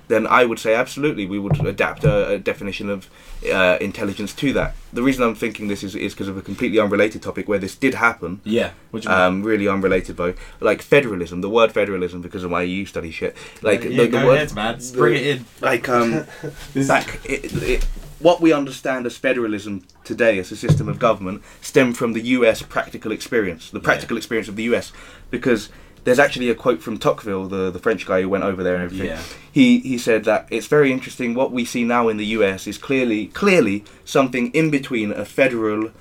[0.09, 3.09] Then I would say absolutely we would adapt a, a definition of
[3.49, 4.75] uh, intelligence to that.
[4.91, 7.75] The reason I'm thinking this is is because of a completely unrelated topic where this
[7.75, 8.71] did happen, Yeah.
[8.91, 9.23] What do you mean?
[9.23, 10.33] um, really unrelated though.
[10.59, 13.37] Like federalism, the word federalism, because of my EU study shit.
[13.61, 14.79] Like yeah, the, the word, ahead, man.
[14.79, 15.45] the- Bring it in.
[15.61, 16.25] Like um,
[16.87, 17.83] back, it, it,
[18.19, 22.61] what we understand as federalism today, as a system of government, stem from the U.S.
[22.63, 24.91] practical experience, the practical experience of the U.S.
[25.29, 25.69] Because
[26.03, 28.83] there's actually a quote from Tocqueville, the, the French guy who went over there and
[28.83, 29.07] everything.
[29.07, 29.21] Yeah.
[29.51, 31.33] He he said that it's very interesting.
[31.33, 32.67] What we see now in the U.S.
[32.67, 35.91] is clearly clearly something in between a federal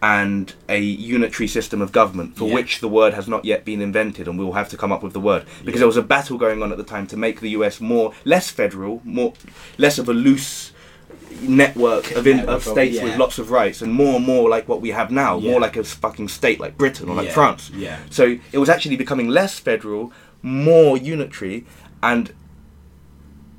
[0.00, 2.54] and a unitary system of government for Yeah.
[2.54, 5.12] which the word has not yet been invented and we'll have to come up with
[5.12, 5.78] the word because Yeah.
[5.80, 8.48] there was a battle going on at the time to make the US more less
[8.48, 9.32] federal more
[9.76, 10.70] less of a loose
[11.42, 13.04] network of, in, Network of states yeah.
[13.04, 15.50] with lots of rights and more and more like what we have now Yeah.
[15.52, 17.98] more like a fucking state like Britain or like Yeah, France Yeah.
[18.10, 20.12] so it was actually becoming less federal,
[20.42, 21.64] more unitary,
[22.02, 22.32] and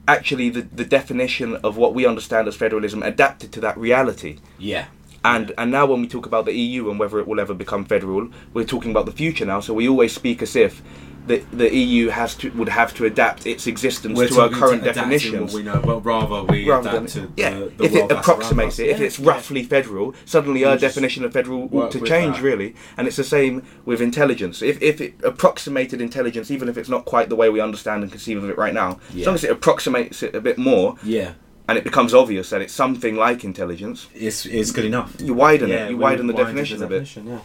[0.08, 4.38] actually the, the definition of what we understand as federalism adapted to that reality.
[4.58, 4.86] Yeah.
[5.24, 7.86] And and now when we talk about the EU and whether it will ever become
[7.86, 9.60] federal, we're talking about the future now.
[9.60, 10.82] So we always speak as if
[11.28, 14.84] the the EU has to would have to adapt its existence We're to our current
[14.84, 15.54] to definitions.
[15.54, 18.80] We know, well, rather we Rather adapt than, to yeah, the, the if it approximates
[18.80, 19.30] it, if Yeah, it's yeah.
[19.30, 22.44] roughly federal, suddenly We'll our definition of federal ought to change that.
[22.44, 22.76] really.
[22.98, 24.62] And it's the same with intelligence.
[24.62, 28.12] If if it approximated intelligence, even if it's not quite the way we understand and
[28.12, 31.34] conceive of it right now, as long as it approximates it a bit more, Yeah.
[31.68, 35.16] and it becomes obvious that it's something like intelligence, It's, it's good enough.
[35.20, 35.92] you widen Yeah, it.
[35.92, 37.16] You widen the definition the of it.
[37.16, 37.40] Yeah.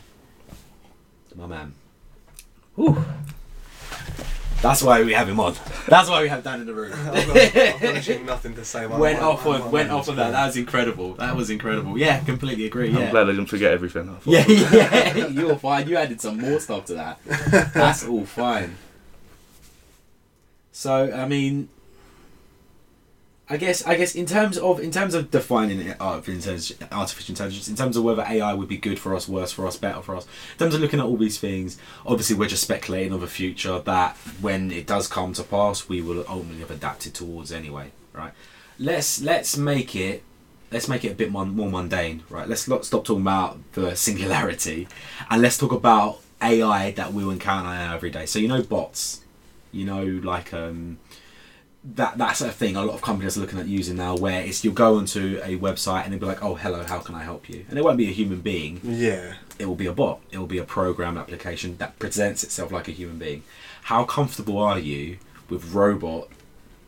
[1.37, 1.75] My man.
[2.77, 3.05] Whew.
[4.65, 5.55] That's why we have him on.
[5.89, 6.91] That's why we have Dan in the room.
[6.95, 8.87] I've got, I've got nothing to say.
[8.87, 10.31] My- went my- off my- on my went off on that.
[10.31, 11.13] That was incredible.
[11.17, 11.93] That was incredible.
[11.93, 11.99] Mm.
[11.99, 12.89] Yeah, completely agree.
[12.89, 14.09] I'm glad I didn't forget everything.
[14.09, 15.87] I thought- Yeah, yeah, you're fine.
[15.87, 17.19] You added some more stuff to that.
[17.75, 18.77] That's all fine.
[20.73, 21.69] So, I mean,
[23.49, 26.71] I guess, I guess in terms of in terms of defining it, uh, in terms
[26.71, 29.67] of artificial intelligence, in terms of whether AI would be good for us, worse for
[29.67, 31.77] us, better for us, in terms of looking at all these things,
[32.07, 36.01] obviously we're just speculating of a future that when it does come to pass, we
[36.01, 38.33] will ultimately have adapted towards anyway, right?
[38.79, 40.23] Let's let's make it
[40.73, 42.49] let's make it a bit more, more mundane, right?
[42.49, 44.89] Let's not stop talking about the singularity,
[45.29, 48.25] and let's talk about AI that we'll encounter every day.
[48.25, 49.21] So you know bots,
[49.71, 50.99] you know like um,
[51.97, 52.77] that that's a thing.
[52.77, 55.59] A lot of companies are looking at using now, where it's you'll go onto a
[55.59, 57.65] website and it'll be like, oh hello, how can I help you?
[57.69, 58.81] And it won't be a human being.
[58.83, 59.35] Yeah.
[59.59, 60.21] It will be a bot.
[60.33, 63.43] It will be a program application that presents itself like a human being.
[63.83, 65.19] How comfortable are you
[65.51, 66.29] with robot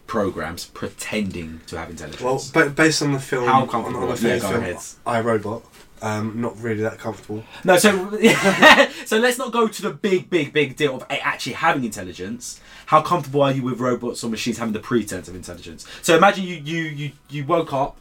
[0.06, 2.52] programs pretending to have intelligence?
[2.54, 4.02] Well, based on the film, How on, comfortable?
[4.04, 4.78] on the Yeah, famous go film, ahead.
[5.04, 5.62] I Robot,
[6.06, 7.42] um, not really that comfortable.
[7.64, 7.90] No, so
[9.04, 12.60] so let's not go to the big, big, big deal of actually having intelligence.
[12.86, 15.84] How comfortable are you with robots or machines having the pretense of intelligence?
[16.02, 17.96] So imagine you you you, you woke up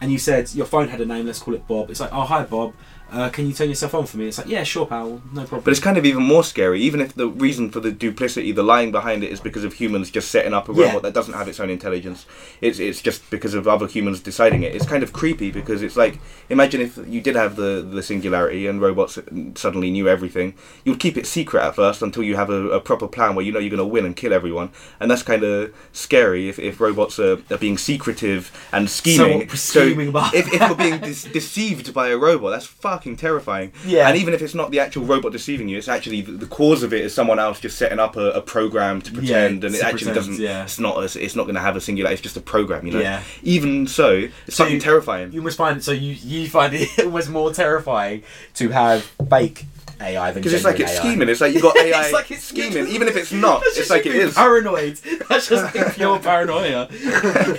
[0.00, 1.26] and you said your phone had a name.
[1.26, 1.90] Let's call it Bob.
[1.90, 2.72] It's like, oh hi Bob,
[3.12, 4.26] uh, can you turn yourself on for me?
[4.28, 5.62] It's like, yeah, sure, pal, no problem.
[5.62, 8.62] But it's kind of even more scary, even if the reason for the duplicity, the
[8.62, 10.86] lying behind it, is because of humans just setting up a Yeah.
[10.86, 12.26] robot that doesn't have its own intelligence.
[12.60, 14.74] It's it's just because of other humans deciding it.
[14.74, 18.66] It's kind of creepy because it's like imagine if you did have the the singularity
[18.66, 19.18] and robots
[19.54, 20.54] suddenly knew everything.
[20.84, 23.52] You'd keep it secret at first until you have a, a proper plan where you
[23.52, 26.80] know you're going to win and kill everyone, and that's kind of scary if, if
[26.80, 29.48] robots are, are being secretive and scheming.
[29.50, 32.66] Scheming about- if, if you're being de- deceived by a robot, that's
[33.00, 33.72] fucking terrifying.
[33.86, 34.08] Yeah.
[34.08, 36.82] And even if it's not the actual robot deceiving you, it's actually the, the cause
[36.82, 39.82] of it is someone else just setting up a, a program to pretend, and it
[39.82, 40.40] actually pretend, doesn't.
[40.40, 40.64] yeah.
[40.64, 40.98] It's not.
[40.98, 42.10] A, it's not going to have a singular.
[42.10, 43.00] It's just a program, you know.
[43.00, 43.22] Yeah.
[43.42, 45.32] Even so, it's So fucking you- terrifying.
[45.32, 45.82] you almost find.
[45.82, 48.22] So you you find it almost more terrifying
[48.54, 49.64] to have fake
[50.00, 50.98] AI Because it's like it's AI.
[50.98, 51.28] scheming.
[51.28, 53.62] It's like you got AI It's like it's scheming, even if it's not.
[53.64, 54.34] It's like it is.
[54.34, 54.96] Paranoid.
[55.28, 56.88] That's just like pure paranoia.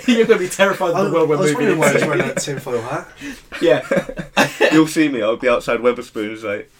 [0.06, 2.38] You're gonna be terrified of the world I we're was moving why he's wearing that
[2.38, 3.08] tinfoil hat.
[3.60, 3.82] Yeah.
[4.72, 5.22] You'll see me.
[5.22, 6.70] I'll be outside Wetherspoons, like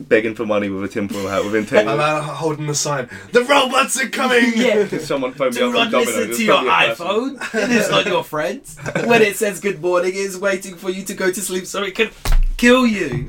[0.00, 3.08] begging for money with a tinfoil hat within ten I'm out holding the sign.
[3.32, 4.52] The robots are coming.
[4.56, 4.86] yeah.
[4.98, 7.36] Someone phoned me Do up not from listen It's to your probably a person.
[7.38, 7.64] iPhone.
[7.64, 8.62] It is not your friend.
[9.06, 11.82] When it says good morning, it is waiting for you to go to sleep so
[11.82, 12.10] it can
[12.56, 13.28] kill you.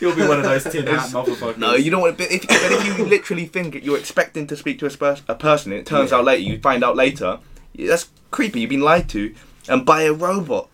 [0.00, 1.58] You'll be one of those tin hat motherfuckers.
[1.58, 2.24] No, you don't want to.
[2.24, 5.34] But if, but if you literally think you're expecting to speak to a, spers- a
[5.34, 6.18] person, it turns Yeah.
[6.18, 7.38] out later, you find out later,
[7.78, 8.60] that's creepy.
[8.62, 9.34] You've been lied to,
[9.68, 10.68] and by a robot.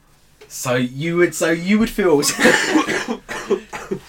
[0.49, 2.23] So you would, so you would feel.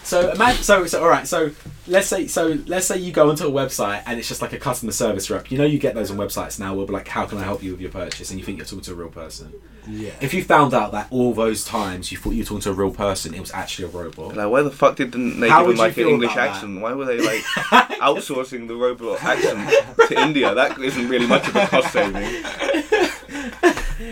[0.07, 1.27] so imagine, so so all right.
[1.27, 1.51] So
[1.87, 4.57] let's say, so let's say you go onto a website and it's just like a
[4.57, 5.51] customer service rep.
[5.51, 6.73] You know, you get those on websites now.
[6.75, 8.29] Where be like, how can I help you with your purchase?
[8.29, 9.53] And you think you're talking to a real person.
[9.89, 10.11] Yeah.
[10.19, 12.73] If you found out that all those times you thought you were talking to a
[12.73, 14.35] real person, it was actually a robot.
[14.35, 16.31] Like, why the fuck didn't they How give would him you like an feel English
[16.33, 16.55] about that?
[16.55, 16.81] accent?
[16.81, 17.41] Why were they like
[18.01, 19.69] outsourcing the robot accent
[20.09, 20.53] to India?
[20.53, 22.15] That isn't really much of a cost saving.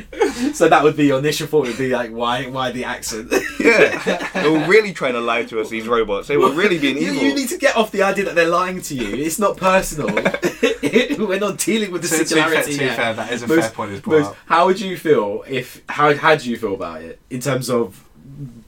[0.54, 1.68] So that would be your initial thought.
[1.68, 3.32] Would be like, why, why the accent?
[3.60, 5.70] Yeah, they were really trying to lie to us.
[5.70, 7.24] These robots, they were really being You, evil.
[7.24, 9.16] you need to get off the idea that they're lying to you.
[9.16, 10.08] It's not personal.
[11.18, 12.96] We're not dealing with the To, to fair, singularity to be yet.
[12.96, 13.92] fair, that is a Most- fair point.
[13.94, 17.20] Is brought most- how would you feel if how how do you feel about it
[17.30, 18.04] in terms of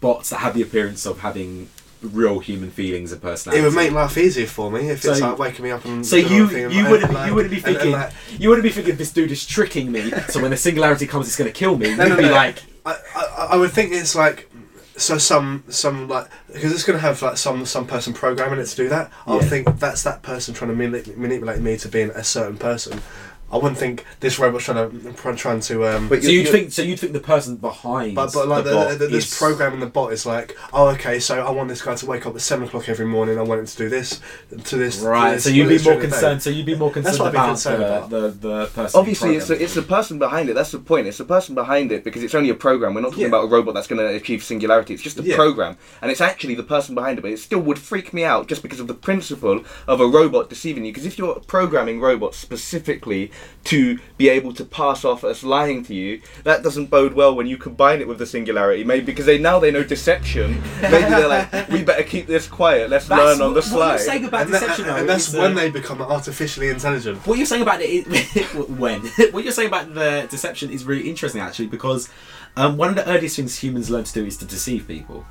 [0.01, 1.69] bots that have the appearance of having
[2.01, 3.61] real human feelings and personality?
[3.61, 6.05] It would make life easier for me if it's like waking me up and.
[6.05, 8.49] So you and you like- wouldn't like- you wouldn't be and- and thinking like- you
[8.49, 10.11] wouldn't be thinking this dude is tricking me.
[10.29, 11.89] So when the singularity comes, it's going to kill me.
[11.89, 12.31] You'd no, be no.
[12.31, 14.49] like, I, I, I would think it's like
[14.95, 18.65] so some some like because it's going to have like some some person programming it
[18.65, 19.11] to do that.
[19.27, 19.49] I would Yeah.
[19.49, 23.01] think that's that person trying to manip- manipulate me to being a certain person.
[23.49, 26.09] I wouldn't think this robot's trying to trying to um.
[26.09, 28.69] But so you- you'd think so you'd think the person behind But, but like the
[28.71, 31.49] the, bot the, this is- program in the bot is like, oh okay, so I
[31.51, 33.39] want this guy to wake up at seven o'clock every morning.
[33.39, 34.19] I want him to do this,
[34.65, 34.99] to this.
[34.99, 36.11] to Right, this, so you'd be more during the day.
[36.11, 36.43] concerned.
[36.43, 38.09] So you'd be more concerned That's what I'd be about, concerned the, about.
[38.09, 38.99] the the person.
[38.99, 40.53] Obviously, it's the, it's the person behind it.
[40.53, 41.07] That's the point.
[41.07, 42.93] It's the person behind it because it's only a program.
[42.95, 43.27] We're not talking Yeah.
[43.29, 44.93] about a robot that's going to achieve singularity.
[44.93, 45.35] It's just a Yeah.
[45.37, 47.21] program, and it's actually the person behind it.
[47.21, 50.49] But it still would freak me out just because of the principle of a robot
[50.49, 50.91] deceiving you.
[50.91, 53.31] Because if you're programming robots specifically
[53.65, 57.47] to be able to pass off as lying to you, that doesn't bode well when
[57.47, 58.83] you combine it with the singularity.
[58.85, 60.61] Maybe because they now they know deception.
[60.81, 62.89] Maybe they're like, we better keep this quiet.
[62.89, 65.09] Let's That's learn on the what- What you're saying about And, that- deception, though, and
[65.09, 67.27] that's when uh, they become artificially intelligent.
[67.27, 71.09] What you're saying about it, is, when what you're saying about the deception is really
[71.09, 72.09] interesting actually because
[72.55, 75.25] um, one of the earliest things humans learn to do is to deceive people.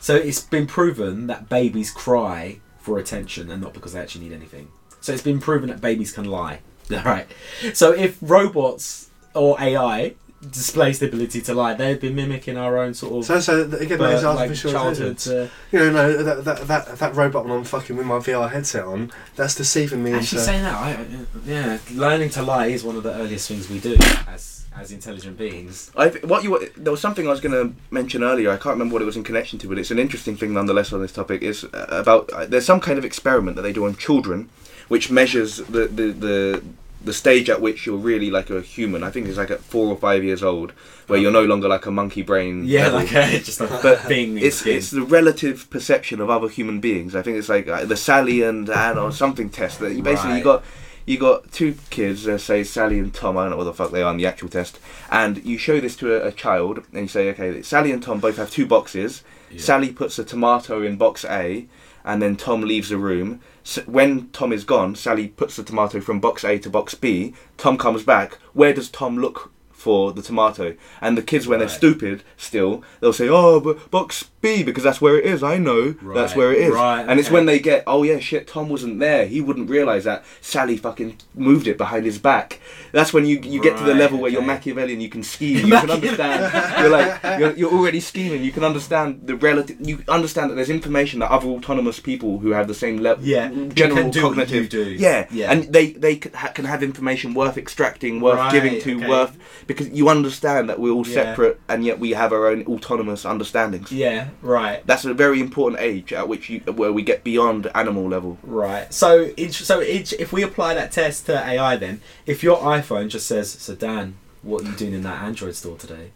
[0.00, 4.34] So it's been proven that babies cry for attention and not because they actually need
[4.34, 4.68] anything.
[5.00, 6.60] So it's been proven that babies can lie.
[7.04, 7.26] Right.
[7.72, 10.14] So if robots or AI
[10.50, 13.82] displays the ability to lie, they'd be mimicking our own sort of So, so th-
[13.82, 15.06] again, that is uh, like artificial childhood.
[15.08, 15.26] intelligence.
[15.28, 18.50] Uh, You know, no, that, that, that, that robot when I'm fucking with my VR
[18.50, 20.44] headset on, that's deceiving me actually, into.
[20.50, 21.06] saying that, I, I-
[21.46, 23.96] yeah, learning to lie is one of the earliest things we do
[24.28, 25.92] as as intelligent beings.
[25.96, 28.50] I what you there was something I was going to mention earlier.
[28.50, 30.92] I can't remember what it was in connection to, but it's an interesting thing nonetheless
[30.92, 31.42] on this topic.
[31.42, 34.48] Is uh, about uh, there's some kind of experiment that they do on children,
[34.88, 36.62] which measures the the the,
[37.04, 39.02] the stage at which you're really like a human.
[39.04, 40.72] I think it's like at four or five years old,
[41.06, 42.64] where you're no longer like a monkey brain.
[42.64, 43.00] Yeah, level.
[43.00, 44.38] like uh, just a But being.
[44.38, 44.76] it's skin.
[44.76, 47.14] it's the relative perception of other human beings.
[47.14, 50.30] I think it's like uh, the Sally and Anne or something test that you basically
[50.32, 50.38] Right.
[50.38, 50.64] you got
[51.06, 53.36] you got two kids, uh, say Sally and Tom.
[53.36, 54.80] I don't know what the fuck they are in the actual test,
[55.10, 58.20] and you show this to a, a child and you say, okay, Sally and Tom
[58.20, 59.22] both have two boxes.
[59.50, 59.60] Yeah.
[59.60, 61.66] Sally puts a tomato in box A,
[62.04, 63.40] and then Tom leaves the room.
[63.64, 67.34] S when Tom is gone, Sally puts the tomato from box A to box B.
[67.56, 68.34] Tom comes back.
[68.52, 69.52] Where does Tom look
[69.84, 70.66] for the tomato?
[71.00, 71.68] And the kids, when Right.
[71.68, 74.08] they're stupid, still they'll say, "Oh, but box
[74.44, 75.42] B because that's where it is.
[75.42, 75.82] I know
[76.18, 77.34] that's where it is." Right, And it's okay.
[77.36, 79.26] when they get, "Oh yeah, shit, Tom wasn't there.
[79.34, 82.60] He wouldn't realize that Sally fucking moved it behind his back."
[82.92, 84.42] That's when you you get to the level where you're.
[84.54, 85.00] Machiavellian.
[85.00, 85.66] You can scheme.
[85.66, 86.38] You can understand.
[86.80, 87.08] you're like
[87.40, 88.40] you're, you're already scheming.
[88.44, 89.76] You can understand the relative.
[89.80, 93.48] You understand that there's information that other autonomous people who have the same level, Yeah,
[93.80, 94.84] general can do what cognitive, do.
[95.06, 95.50] Yeah, Yeah.
[95.52, 96.14] and they they
[96.56, 99.08] can have information worth extracting, worth Right, giving to, okay.
[99.08, 99.32] worth
[99.76, 101.14] because you understand that we're all Yeah.
[101.14, 103.90] separate and yet we have our own autonomous understandings.
[103.92, 104.86] yeah, right.
[104.86, 108.38] That's a very important age at which you where we get beyond animal level.
[108.42, 108.92] Right.
[108.92, 113.08] So, each, so each, if we apply that test to AI, then if your iPhone
[113.08, 116.10] just says, "So Dan, what are you doing in that Android store today?"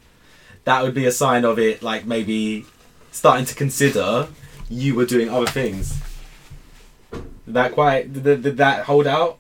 [0.65, 2.67] That would be a sign of it, like maybe
[3.11, 4.29] starting to consider
[4.69, 5.95] you were doing other things.
[7.11, 8.13] Did that quite?
[8.13, 9.39] Did, did, did that hold out?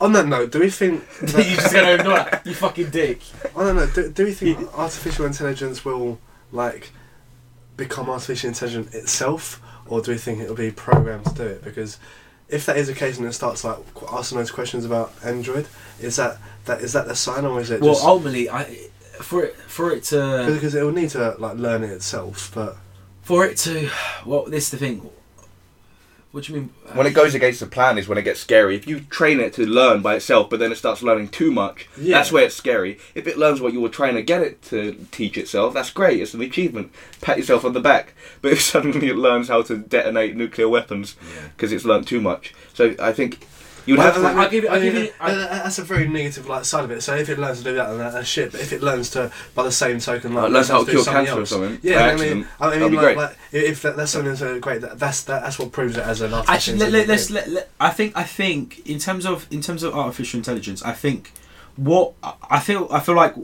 [0.00, 1.02] On that note, do we think.
[1.22, 2.46] you just gonna ignore that?
[2.46, 3.20] You fucking dick.
[3.56, 3.86] I don't know.
[3.86, 6.18] Do, do we think artificial intelligence will
[6.52, 6.90] like
[7.76, 11.64] become artificial intelligence itself, or do we think it'll be programmed to do it?
[11.64, 11.98] Because
[12.48, 13.78] if that is the case, and it starts like
[14.12, 15.66] asking those questions about Android,
[16.00, 18.64] is that that is that the sign, or is it Well, ultimately, I
[19.20, 22.52] for it for it to because it will need to like learn it itself?
[22.54, 22.76] But
[23.22, 23.90] for it to
[24.26, 25.08] well, this is the thing.
[26.36, 26.70] What do you mean?
[26.86, 28.76] Uh, when it goes against the plan is when it gets scary.
[28.76, 31.88] If you train it to learn by itself, but then it starts learning too much,
[31.96, 32.18] Yeah.
[32.18, 32.98] that's where it's scary.
[33.14, 36.20] If it learns what you were trying to get it to teach itself, that's great.
[36.20, 36.92] It's an achievement.
[37.22, 38.12] Pat yourself on the back.
[38.42, 41.48] But if suddenly it learns how to detonate nuclear weapons Yeah.
[41.56, 43.38] because it's learned too much, so I think
[43.86, 44.38] you'd Well, have I- to.
[44.38, 46.90] I- I'll give it- I'll give it- uh, that's a very negative like side of
[46.90, 47.02] it.
[47.02, 48.52] So if it learns to do that, then that, that's shit.
[48.52, 51.24] But if it learns to, by the same token, like learns how to cure something
[51.26, 53.16] cancer or something Yeah, I mean, I mean, like, great.
[53.16, 56.20] like, if that, that's something so great, that, that's that, that's what proves it as
[56.20, 57.30] an artificial Actually, let, let, intelligence.
[57.30, 60.82] let's let, let, I think I think in terms of in terms of artificial intelligence,
[60.82, 61.32] I think
[61.76, 62.12] what
[62.50, 63.34] I feel I feel like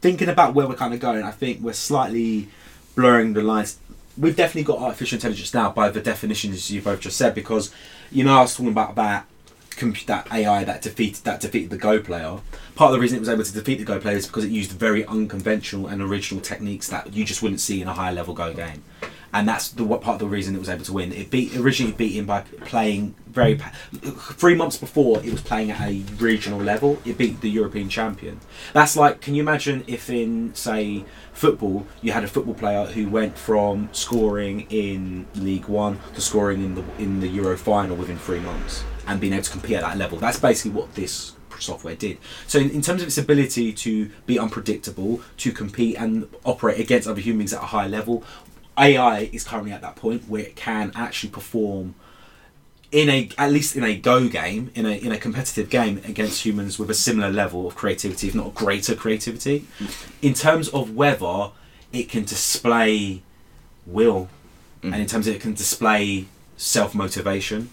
[0.00, 1.22] thinking about where we're kind of going.
[1.24, 2.48] I think we're slightly
[2.94, 3.78] blurring the lines.
[4.16, 7.72] We've definitely got artificial intelligence now by the definitions you both just said because
[8.10, 9.27] you know I was talking about that comp-
[9.78, 12.38] that AI that defeated that defeated the Go player.
[12.74, 14.50] Part of the reason it was able to defeat the Go player is because it
[14.50, 18.34] used very unconventional and original techniques that you just wouldn't see in a higher level
[18.34, 18.82] Go game.
[19.32, 21.12] And that's the what part of the reason it was able to win.
[21.12, 23.60] It beat originally beat him by playing very
[23.92, 26.98] three months before it was playing at a regional level.
[27.04, 28.40] It beat the European champion.
[28.72, 33.08] That's like, can you imagine if in say football you had a football player who
[33.08, 38.18] went from scoring in League One to scoring in the in the Euro final within
[38.18, 40.18] three months and being able to compete at that level?
[40.18, 42.18] That's basically what this software did.
[42.46, 47.08] So in, in terms of its ability to be unpredictable, to compete and operate against
[47.08, 48.22] other humans at a high level,
[48.78, 51.94] AI is currently at that point where it can actually perform
[52.90, 56.44] in a at least in a go game in a in a competitive game against
[56.44, 59.66] humans with a similar level of creativity if not greater creativity
[60.22, 61.50] in terms of whether
[61.92, 63.20] it can display
[63.84, 64.30] will
[64.82, 64.90] mm.
[64.90, 66.24] and in terms of it can display
[66.56, 67.68] self motivation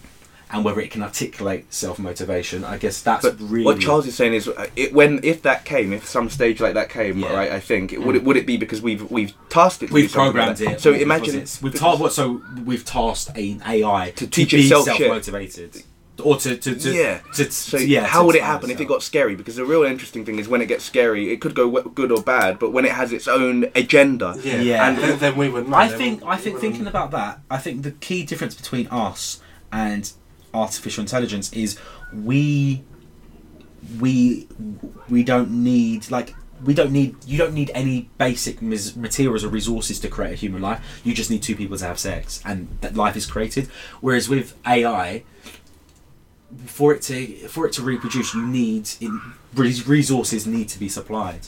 [0.50, 4.14] and whether it can articulate self motivation i guess that's But really what Charles is
[4.14, 7.32] saying is, uh, it, when if that came, if some stage like that came, Yeah.
[7.34, 7.50] right?
[7.50, 9.86] I think it, would it would it be because we've we've tasked it.
[9.86, 10.80] To do We've programmed like it.
[10.80, 14.84] So imagine it's, we've tasked what so we've tasked an AI To teach be itself
[14.84, 15.82] self-motivated,
[16.22, 17.18] or to to, to yeah.
[17.34, 18.04] To, so yeah.
[18.06, 19.34] how to would it time happen if it got scary?
[19.34, 22.12] Because the real interesting thing is when it gets scary, it could go w- good
[22.12, 22.58] or bad.
[22.58, 24.88] But when it has its own agenda, yeah, Yeah.
[24.88, 25.76] and then, then we would know.
[25.76, 29.40] I think we- I think thinking about that, I think the key difference between us
[29.72, 30.10] and
[30.56, 31.78] artificial intelligence is
[32.12, 32.82] we
[34.00, 34.48] we
[35.08, 36.34] we don't need like
[36.64, 40.62] we don't need you don't need any basic materials or resources to create a human
[40.62, 41.00] life.
[41.04, 43.68] You just need two people to have sex, and that life is created.
[44.00, 45.24] Whereas with AI,
[46.64, 48.88] for it to for it to reproduce, you need
[49.54, 51.40] resources need to be supplied.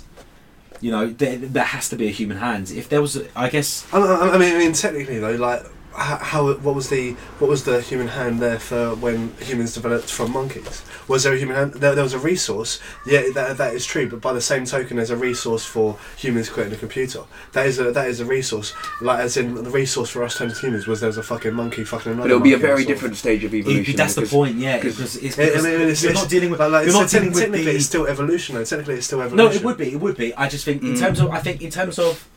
[0.80, 2.70] You know, there, there has to be a human hand.
[2.70, 5.64] If there was, I guess, I, I mean, I mean, technically though, like
[5.98, 10.10] how, how what was the what was the human hand there for when humans developed
[10.10, 10.82] from monkeys?
[11.08, 11.72] Was there a human hand?
[11.74, 12.80] There, there was a resource.
[13.06, 14.08] Yeah, that, that is true.
[14.08, 17.22] But by the same token, there's a resource for humans creating a computer.
[17.52, 18.74] That is a that is a resource.
[19.00, 21.54] Like as in the resource for us turned to humans was there was a fucking
[21.54, 22.28] monkey fucking another.
[22.28, 22.94] But it'll be a very something.
[22.94, 23.96] different stage of it, evolution.
[23.96, 24.56] that's the point.
[24.56, 26.84] Yeah, because- because it's I- I mean, it's, you're it's- not dealing with like, like,
[26.86, 28.54] you're not te- dealing with technically the, it's still evolution.
[28.54, 28.64] Though.
[28.64, 29.52] Technically, it's still evolution.
[29.52, 29.92] No, it would be.
[29.92, 30.34] It would be.
[30.34, 31.00] I just think in Mm.
[31.00, 32.28] terms of, I think in terms of,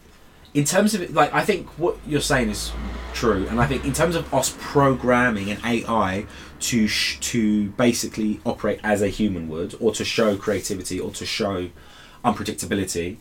[0.53, 2.71] in terms of like, I think what you're saying is
[3.13, 6.25] true, and I think in terms of us programming an AI
[6.61, 11.25] to sh- to basically operate as a human would, or to show creativity, or to
[11.25, 11.69] show
[12.23, 13.17] unpredictability,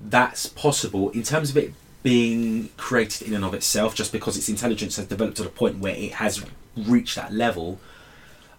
[0.00, 1.10] that's possible.
[1.10, 1.72] In terms of it
[2.02, 5.78] being created in and of itself, just because its intelligence has developed to the point
[5.78, 6.44] where it has
[6.76, 7.78] reached that level,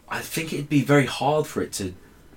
[0.10, 1.94] I think it'd be very hard for it to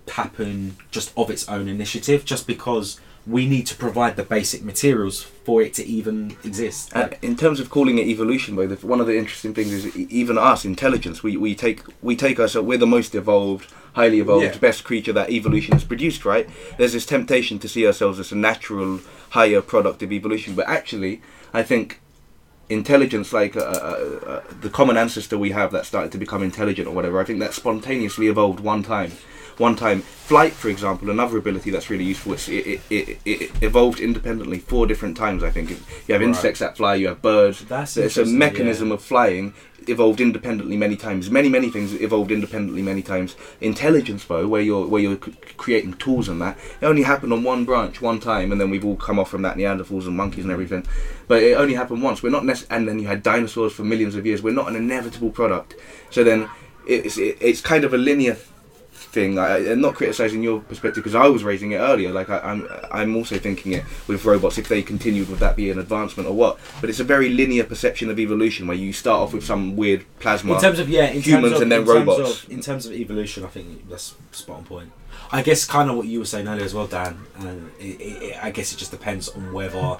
[0.08, 5.22] happen just of its own initiative, just because we need to provide the basic materials
[5.22, 6.92] for it to even exist.
[6.94, 10.36] And in terms of calling it evolution, though, one of the interesting things is even
[10.36, 14.58] us, intelligence, we, we take we take ourselves, we're the most evolved, highly evolved, Yeah.
[14.58, 16.48] best creature that evolution has produced, right?
[16.76, 19.00] There's this temptation to see ourselves as a natural,
[19.30, 21.22] higher product of evolution, but actually,
[21.54, 22.00] I think
[22.68, 26.88] intelligence, like uh, uh, uh, the common ancestor we have that started to become intelligent
[26.88, 29.12] or whatever, I think that spontaneously evolved one time.
[29.58, 32.32] One time, flight, for example, another ability that's really useful.
[32.32, 35.42] It's, it, it, it, it evolved independently four different times.
[35.44, 35.76] I think you
[36.08, 36.28] have Right.
[36.28, 37.64] insects that fly, you have birds.
[37.64, 38.94] That's it's a mechanism yeah.
[38.94, 39.54] of flying
[39.88, 41.30] evolved independently many times.
[41.30, 43.36] Many many things evolved independently many times.
[43.60, 45.16] Intelligence, though, where you're where you're
[45.56, 48.84] creating tools and that, it only happened on one branch one time, and then we've
[48.84, 50.54] all come off from that Neanderthals and monkeys and mm.
[50.54, 50.86] everything.
[51.28, 52.22] But it only happened once.
[52.22, 54.42] We're not nec- and then you had dinosaurs for millions of years.
[54.42, 55.74] We're not an inevitable product.
[56.10, 56.48] So then
[56.86, 58.36] it's it, it's kind of a linear
[59.14, 59.38] thing.
[59.38, 62.10] I, I'm not criticizing your perspective because I was raising it earlier.
[62.12, 64.58] Like I, I'm, I'm also thinking it with robots.
[64.58, 66.58] If they continued, would that be an advancement or what?
[66.80, 70.04] But it's a very linear perception of evolution where you start off with some weird
[70.18, 70.54] plasma.
[70.54, 72.44] in terms of yeah, in humans terms of, and then in terms robots.
[72.44, 74.92] of- in terms of evolution, I think that's spot on point.
[75.32, 77.24] I guess kind of what you were saying earlier as well, Dan.
[77.38, 79.98] And it, it, I guess it just depends on whether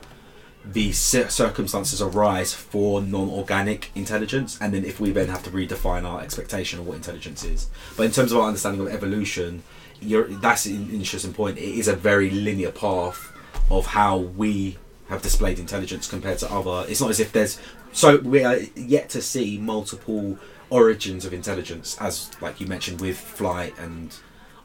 [0.65, 6.21] the circumstances arise for non-organic intelligence, and then if we then have to redefine our
[6.23, 7.69] expectation of what intelligence is.
[7.97, 9.63] But in terms of our understanding of evolution,
[10.03, 11.59] that's an interesting point.
[11.59, 13.31] It is a very linear path
[13.71, 16.87] of how we have displayed intelligence compared to other.
[16.89, 17.59] It's not as if there's
[17.93, 20.39] so we are yet to see multiple
[20.71, 24.17] origins of intelligence, as like you mentioned with flight and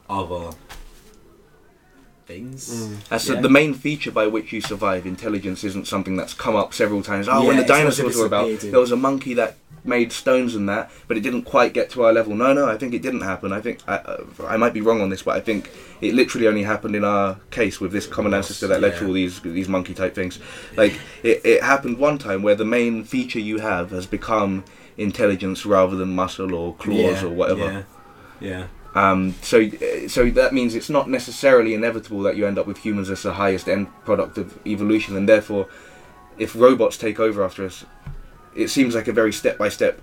[0.08, 0.50] other
[2.34, 2.86] things.
[2.88, 3.08] Mm.
[3.08, 3.40] That's Yeah.
[3.40, 5.06] the main feature by which you survive.
[5.06, 7.28] Intelligence isn't something that's come up several times.
[7.28, 8.92] Oh, Yeah, when the it's not as if dinosaurs were about, appeared in- there was
[8.92, 12.34] a monkey that made stones and that, but it didn't quite get to our level.
[12.34, 13.50] No, no, I think it didn't happen.
[13.52, 15.70] I think I, uh, I might be wrong on this, but I think
[16.02, 19.14] it literally only happened in our case with this common ancestor that led to all
[19.14, 20.38] these these monkey type things.
[20.76, 24.64] Like it, it happened one time where the main feature you have has become
[24.98, 27.86] intelligence rather than muscle or claws Yeah, or whatever.
[28.40, 28.64] Yeah, yeah.
[28.94, 29.68] Um, so,
[30.08, 33.34] so that means it's not necessarily inevitable that you end up with humans as the
[33.34, 35.68] highest end product of evolution, and therefore,
[36.38, 37.84] if robots take over after us,
[38.54, 40.00] it seems like a very step by step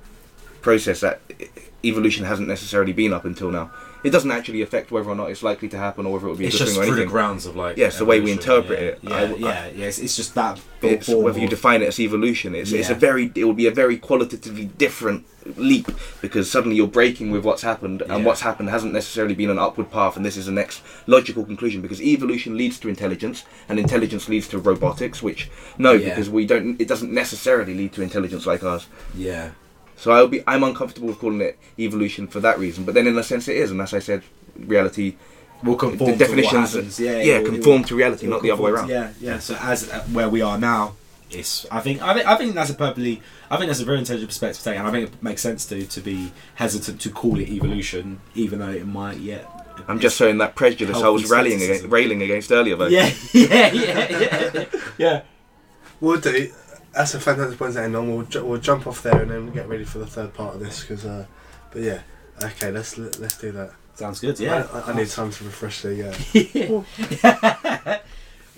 [0.62, 1.48] process that e-
[1.84, 3.72] evolution hasn't necessarily been up until now.
[4.08, 6.38] It doesn't actually affect whether or not it's likely to happen or whether it will
[6.38, 7.76] be a It's good just thing or through the grounds of like.
[7.76, 8.86] Yes, the way we interpret yeah.
[8.88, 9.00] it.
[9.02, 10.00] Yeah, I- yeah, yes.
[10.00, 10.62] It's just that.
[10.82, 12.56] It's whether you define it as evolution.
[12.56, 15.26] It's it's a very it will be a very qualitatively different
[15.58, 15.88] leap
[16.22, 19.92] because suddenly you're breaking with what's happened, and what's happened hasn't necessarily been an upward
[19.92, 24.30] path, and this is the next logical conclusion because evolution leads to intelligence, and intelligence
[24.30, 25.22] leads to robotics.
[25.22, 26.80] Which no, because we don't.
[26.80, 28.88] It doesn't necessarily lead to intelligence like ours.
[29.14, 29.52] Yeah.
[29.98, 32.86] So I'll be I'm uncomfortable with calling it evolution for that reason.
[32.86, 34.24] But then in a sense it is, and as I said,
[34.58, 35.16] reality.
[35.64, 37.00] We'll conform the to definitions, what happens.
[37.00, 38.88] Yeah, yeah, it will- conform it to reality, not the other way around.
[38.90, 39.40] to- Yeah, yeah.
[39.40, 40.94] So as uh, where we are now,
[41.32, 41.66] it's.
[41.72, 42.00] I think.
[42.04, 42.28] I think.
[42.28, 43.24] I think that's a perfectly.
[43.50, 45.66] I think that's a very intelligent perspective to take, and I think it makes sense
[45.66, 49.50] to to be hesitant to call it evolution, even though it might yet.
[49.88, 52.88] I'm just showing that prejudice I was rallying against, railing against earlier, though.
[52.88, 54.08] Yeah, yeah, yeah,
[54.54, 54.66] yeah,
[55.00, 55.22] yeah.
[56.00, 56.52] We'll do.
[56.98, 58.08] That's a fantastic point to end on.
[58.12, 60.60] We'll, ju- we'll jump off there and then get ready for the third part of
[60.60, 60.84] this.
[60.84, 61.28] Cause, uh,
[61.72, 62.02] but yeah,
[62.44, 63.72] okay, let's let's do that.
[63.94, 64.40] Sounds good.
[64.40, 64.68] Yeah.
[64.74, 65.94] I, I, I need time to refresh the.
[66.34, 68.00] Yeah.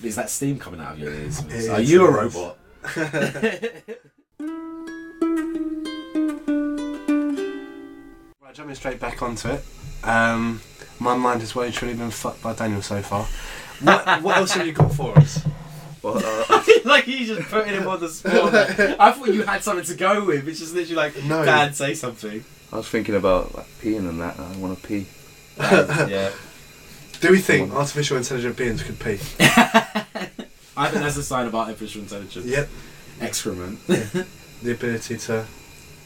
[0.03, 1.39] Is that steam coming out of your ears?
[1.49, 2.57] It Are is, you a robot?
[8.41, 9.65] Right, jumping straight back onto it.
[10.03, 10.61] Um,
[10.99, 13.25] my mind has well and truly been fucked by Daniel so far.
[13.81, 15.45] What what else have you got for us?
[16.01, 18.53] Well, Or, uh, like you just putting him on the spot.
[18.53, 20.47] like, I thought you had something to go with.
[20.47, 21.43] It's just literally like, No.
[21.43, 22.43] Dad, say something.
[22.71, 24.39] I was thinking about like peeing and that.
[24.39, 25.05] I want to pee.
[25.57, 26.31] Dad, yeah.
[27.19, 29.19] Do we think artificial intelligent beings could pee?
[30.77, 32.45] I think that's a sign of artificial intelligence.
[32.45, 32.69] Yep.
[33.19, 33.85] Excrement.
[33.87, 35.45] The ability to.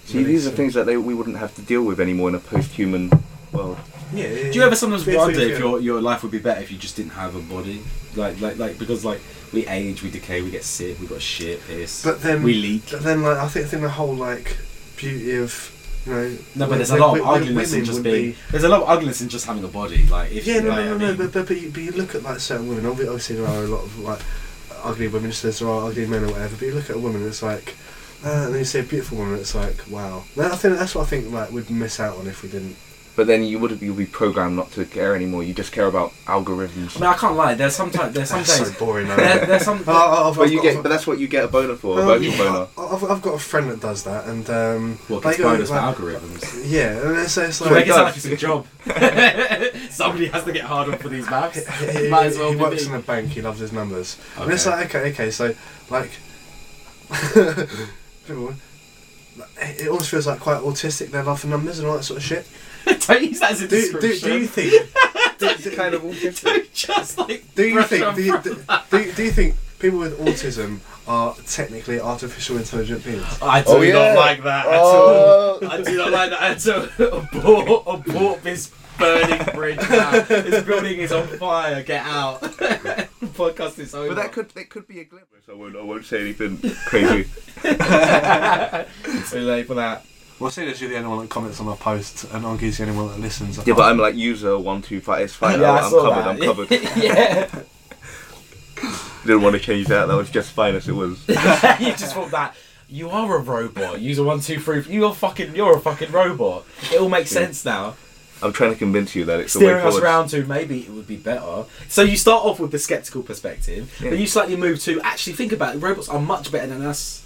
[0.05, 2.39] See, these are things that they, we wouldn't have to deal with anymore in a
[2.39, 3.11] post-human
[3.51, 3.77] world.
[4.13, 4.27] Yeah.
[4.27, 6.71] yeah, Do you ever sometimes Yeah, wonder if your your life would be better if
[6.71, 7.81] you just didn't have a body?
[8.15, 11.61] Like like like because like we age, we decay, we get sick, we got shit,
[11.67, 12.03] piss.
[12.03, 12.83] But then, we leak.
[12.91, 14.57] but then, like I think, I think the whole like
[14.97, 15.69] beauty of
[16.05, 16.37] you know.
[16.55, 18.31] No, but there's a lot of ugliness in just being.
[18.31, 20.05] be- There's a lot of ugliness in just having a body.
[20.07, 21.07] Like if Yeah, no, like, no, no, I no.
[21.09, 22.85] mean- But, but but you, but you look at like certain women.
[22.85, 24.19] Obviously, there are a lot of like
[24.83, 25.29] ugly women.
[25.31, 26.55] Just as there are ugly men or whatever.
[26.55, 27.75] But you look at a woman, it's like.
[28.25, 30.23] Uh, and then you see a beautiful woman, it's like, wow.
[30.37, 32.77] No, I think that's what I think like we'd miss out on if we didn't.
[33.15, 35.43] But then you would you'll be programmed not to care anymore.
[35.43, 36.97] You just care about algorithms.
[36.97, 37.53] I mean, I can't lie.
[37.53, 39.07] There's sometimes there's That's sometimes so boring.
[39.07, 39.15] though.
[39.15, 39.83] there, there's some.
[39.85, 41.99] Oh, I've- But I've you get, I've- but that's what you get a boner for,
[41.99, 42.67] a Um, virtual yeah, boner.
[42.75, 45.69] I- I've, I've got a friend that does that, and um, What like, gets bonus
[45.69, 46.63] for like- algorithms?
[46.65, 48.25] yeah, and it's, it's like make it sound like does.
[48.25, 48.65] it's a job.
[49.91, 51.67] Somebody has to get hard on for these maths.
[51.99, 52.93] he, Might as well he be works me.
[52.93, 53.29] in a bank.
[53.29, 55.53] He loves his numbers, and it's like okay, okay, so
[55.91, 56.09] like,
[59.61, 61.09] it almost feels like quite autistic.
[61.11, 62.47] Their love for numbers and all that sort of shit.
[63.07, 64.29] Don't use that as a Do, do, description.
[64.29, 64.71] do you think?
[65.39, 66.43] do, It's do, kind of autistic.
[66.43, 67.55] Don't just like.
[67.55, 68.15] do you think?
[68.15, 68.55] Do you, from do,
[68.91, 73.25] do, do you think people with autism are technically artificial intelligent beings?
[73.41, 73.93] I oh, do Oh, yeah.
[73.93, 75.59] not like that at Oh.
[75.61, 75.69] all.
[75.69, 76.67] I do not like that at
[76.99, 77.19] all.
[77.35, 80.11] Abort, abort this burning bridge now.
[80.21, 81.81] This building is on fire.
[81.83, 82.41] Get out.
[82.41, 84.09] Podcast is over.
[84.13, 85.29] But that could it could be a glimpse.
[85.49, 87.27] I won't I won't say anything crazy.
[87.63, 90.05] Too late for that.
[90.43, 92.83] Well, seeing as you're the only one that comments on our posts, and Oggy's the
[92.83, 93.57] only one that listens.
[93.57, 95.21] I Yeah, but can't- I'm like user one two five.
[95.21, 95.61] It's fine.
[95.61, 96.21] Yeah, I I'm saw covered.
[96.23, 96.27] that.
[96.27, 96.71] I'm covered.
[97.01, 97.49] yeah.
[99.25, 100.07] Didn't want to change that.
[100.09, 101.25] That was just fine as it was.
[101.29, 101.35] you
[101.95, 102.55] just thought that.
[102.89, 104.01] You are a robot.
[104.01, 104.83] User one two three.
[104.89, 105.55] You're fucking.
[105.55, 106.65] You're a fucking robot.
[106.91, 107.39] It all makes Yeah.
[107.43, 107.95] sense now.
[108.41, 110.03] I'm trying to convince you that it's the way steering us forward.
[110.05, 111.63] around to maybe it would be better.
[111.87, 114.09] So you start off with the skeptical perspective, Yeah.
[114.09, 115.79] then you slightly move to actually think about it.
[115.79, 117.22] Robots are much better than us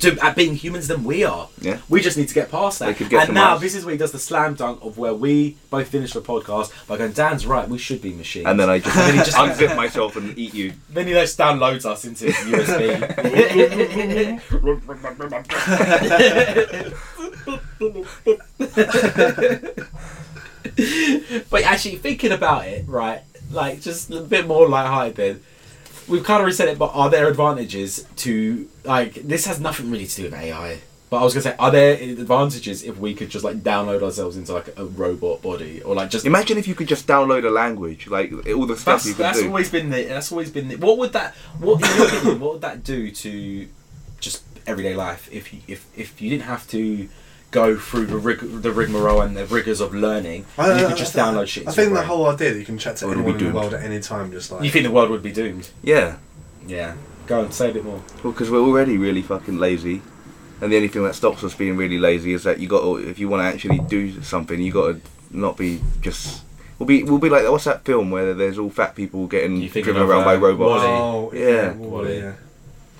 [0.00, 1.48] to at being humans than we are.
[1.60, 1.78] Yeah.
[1.88, 2.96] We just need to get past that.
[2.96, 3.60] could get and now Mars.
[3.62, 6.72] this is where he does the slam dunk of where we both finish the podcast
[6.86, 8.46] by going, Dan's right, we should be machines.
[8.46, 10.74] And then I just, then just unzip myself and eat you.
[10.90, 12.98] then he just downloads us into his USB.
[21.50, 25.42] but actually, thinking about it, right, like just a bit more light-hearted.
[26.08, 29.46] We've kind of reset it, but are there advantages to like this?
[29.46, 30.78] Has nothing really to do with AI.
[31.10, 34.36] But I was gonna say, are there advantages if we could just like download ourselves
[34.36, 37.50] into like a robot body, or like just Imagine if you could just download a
[37.50, 39.46] language, like all the stuff that's, you could that's do.
[39.48, 42.52] always been the that's always been the, what would that what in your opinion what
[42.54, 43.66] would that do to
[44.20, 47.08] just everyday life if you if if you didn't have to
[47.50, 50.96] go through the rig the rigmarole and the rigors of learning I- and you could
[50.96, 53.06] just I- download shit I think your the whole idea that you can chat to
[53.06, 55.22] Or anyone in the world at any time, just like you think the world would
[55.22, 56.16] be doomed Yeah,
[56.66, 56.94] yeah
[57.26, 60.02] go and say a bit more well, because we're already really fucking lazy,
[60.60, 62.96] and the only thing that stops us being really lazy is that you got to,
[62.96, 66.42] if you want to actually do something, you got to not be just.
[66.78, 69.96] We'll be we'll be like what's that film where there's all fat people getting driven
[69.96, 70.84] of, around by uh, robots.
[70.84, 70.86] Wall-E?
[70.86, 71.72] Oh, Yeah.
[71.72, 72.32] Wall-E, yeah.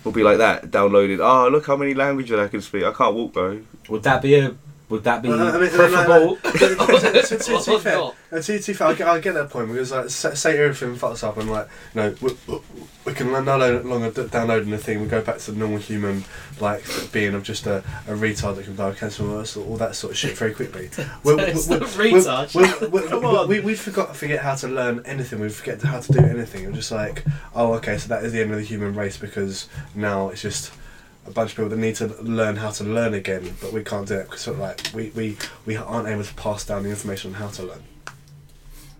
[0.05, 1.19] We'll be like that, downloaded.
[1.21, 2.85] Oh, look how many languages I can speak.
[2.85, 3.61] I can't walk, bro.
[3.89, 4.55] would that be a
[4.89, 6.51] would that be Uh, I mean, preferable to,
[7.72, 8.14] be fair, not?
[8.30, 10.97] to, to be fair, I get, I get that point because like say, say everything
[10.97, 12.61] fucks up and like you know we, we-
[13.05, 13.41] we can no
[13.84, 15.01] longer d- downloading the thing.
[15.01, 16.24] We go back to the normal human
[16.61, 19.97] like being of just a, a retard that can die of cancer or all that
[19.97, 20.91] sort of shit very quickly.
[21.24, 22.55] We- we- It's we- we- retard.
[22.55, 23.49] we- we- Come on.
[23.49, 25.41] We, we forgot forget how to learn anything.
[25.41, 26.66] We forget how to do anything.
[26.66, 27.24] We're just like,
[27.55, 30.70] oh, okay, so that is the end of the human race because now it's just
[31.29, 34.09] a bunch of people that need to learn how to learn again, but we can't
[34.09, 36.91] do it because sort of like we, we, we aren't able to pass down the
[36.91, 37.83] information on how to learn.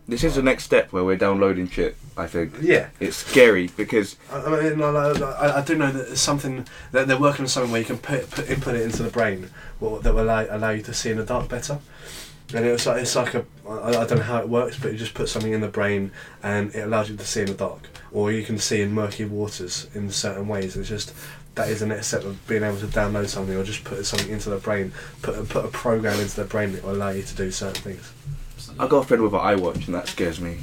[0.07, 1.95] This is the next step where we're downloading shit.
[2.17, 6.13] I think Yeah, it's scary because I, I mean, I, I, I do know that
[6.13, 9.03] it's something that they're working on something where you can put, put input it into
[9.03, 11.79] the brain, what that will allow, allow you to see in the dark better.
[12.55, 14.99] And it's like it's like a I, I don't know how it works, but you
[14.99, 16.13] just put something in the brain
[16.43, 19.27] and it allows you to see in the dark, or you can see in murky
[19.27, 20.75] waters in certain ways.
[20.75, 21.15] It's just
[21.59, 24.31] that is the next step of being able to download something or just put something
[24.31, 24.93] into the brain,
[25.23, 27.83] put a, put a program into the brain that will allow you to do certain
[27.83, 28.13] things.
[28.79, 30.59] I got a friend with an iWatch and that scares me.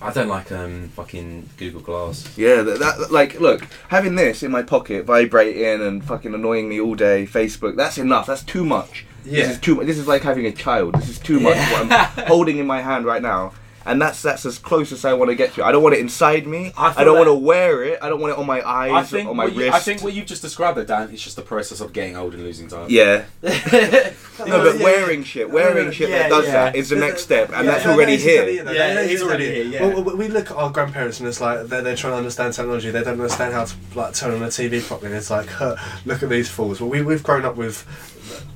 [0.00, 4.52] I don't like um fucking Google Glass Yeah, that, that like look, having this in
[4.52, 7.76] my pocket, vibrating and fucking annoying me all day, Facebook.
[7.76, 8.26] That's enough.
[8.26, 9.04] That's too much.
[9.24, 9.86] This is too much.
[9.86, 10.94] This is like having a child.
[10.94, 11.56] This is too much.
[11.56, 13.52] What I'm holding in my hand right now
[13.86, 15.64] and that's that's as close as I want to get to.
[15.64, 16.72] I don't want it inside me.
[16.76, 17.98] I I, don't want to wear it.
[18.02, 19.74] I don't want it on my eyes, I think, on my what you, wrist.
[19.74, 22.34] I think what you've just described, though, Dan, is just the process of getting old
[22.34, 22.86] and losing time.
[22.90, 23.24] yeah.
[24.38, 26.52] No, but yeah, wearing shit, wearing shit yeah, that does yeah.
[26.52, 28.60] that is the next step, and Yeah, that's no, already that is exactly here.
[28.60, 28.72] it, though.
[28.72, 29.86] Yeah, That it is already here, yeah.
[29.86, 32.52] Well, we- we look at our grandparents and it's like they're, they're trying to understand
[32.52, 32.90] technology.
[32.90, 35.06] They don't understand how to like turn on the TV properly.
[35.12, 36.82] And it's like, huh, look at these fools.
[36.82, 37.86] Well, we we've grown up with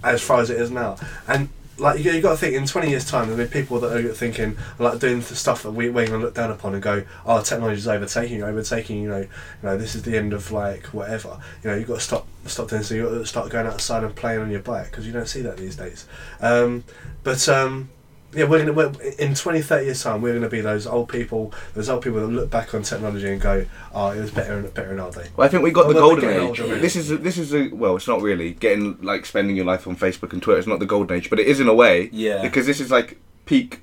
[0.04, 1.48] as far as it is now, and
[1.80, 4.12] like you, you got to think in 20 years time there'll be people that are
[4.12, 7.04] thinking like doing the stuff that we, we're going to look down upon and go
[7.26, 9.28] oh technology's overtaking you overtaking you know you
[9.62, 11.38] know this is the end of like whatever.
[11.62, 14.04] You know you've got to stop stop doing so you've got to start going outside
[14.04, 16.06] and playing on your bike because you don't see that these days.
[16.40, 16.84] Um,
[17.22, 17.90] but um,
[18.32, 20.22] yeah, we're gonna we're, in 20, 30 years time.
[20.22, 23.40] We're gonna be those old people, those old people that look back on technology and
[23.40, 25.86] go, "Oh, it was better and better in our day." Well, I think we got
[25.86, 26.38] Well, the golden age.
[26.60, 26.78] older, really.
[26.80, 29.86] This is a, this is a well, it's not really getting like spending your life
[29.88, 30.58] on Facebook and Twitter.
[30.58, 32.08] It's not the golden age, but it is in a way.
[32.12, 32.42] Yeah.
[32.42, 33.82] Because this is like peak.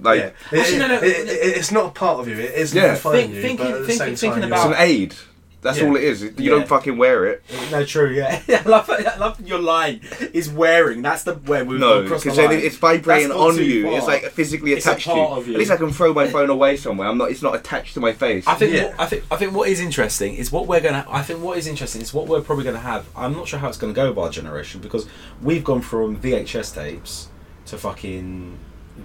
[0.00, 2.34] Like yeah, It- Actually, it- no, no, it- it- it's not a part of you.
[2.34, 2.94] It is Yeah.
[2.94, 5.14] defining Think- you, thinking- but at the thinking- same thinking time, it's an aid.
[5.60, 5.86] That's Yeah.
[5.88, 6.22] all it is.
[6.22, 6.50] You Yeah.
[6.50, 7.42] don't fucking wear it.
[7.72, 8.40] No, true, yeah.
[8.48, 10.00] I love, I love your line
[10.32, 11.02] is wearing.
[11.02, 12.60] That's the where we've No, gone across the because then line.
[12.60, 13.82] it's vibrating on you.
[13.82, 13.92] far.
[13.98, 15.20] It's like physically It's a attached to you.
[15.20, 15.54] of you.
[15.54, 17.08] At least I can throw my phone away somewhere.
[17.08, 17.32] I'm not.
[17.32, 18.44] It's not attached to my face.
[18.46, 18.84] I think Yeah.
[18.84, 21.04] what, I think I think what is interesting is what we're gonna.
[21.10, 23.06] I think what is interesting is what we're probably gonna have.
[23.16, 25.06] I'm not sure how it's gonna go with our generation because
[25.42, 27.28] we've gone from VHS tapes
[27.66, 28.56] to fucking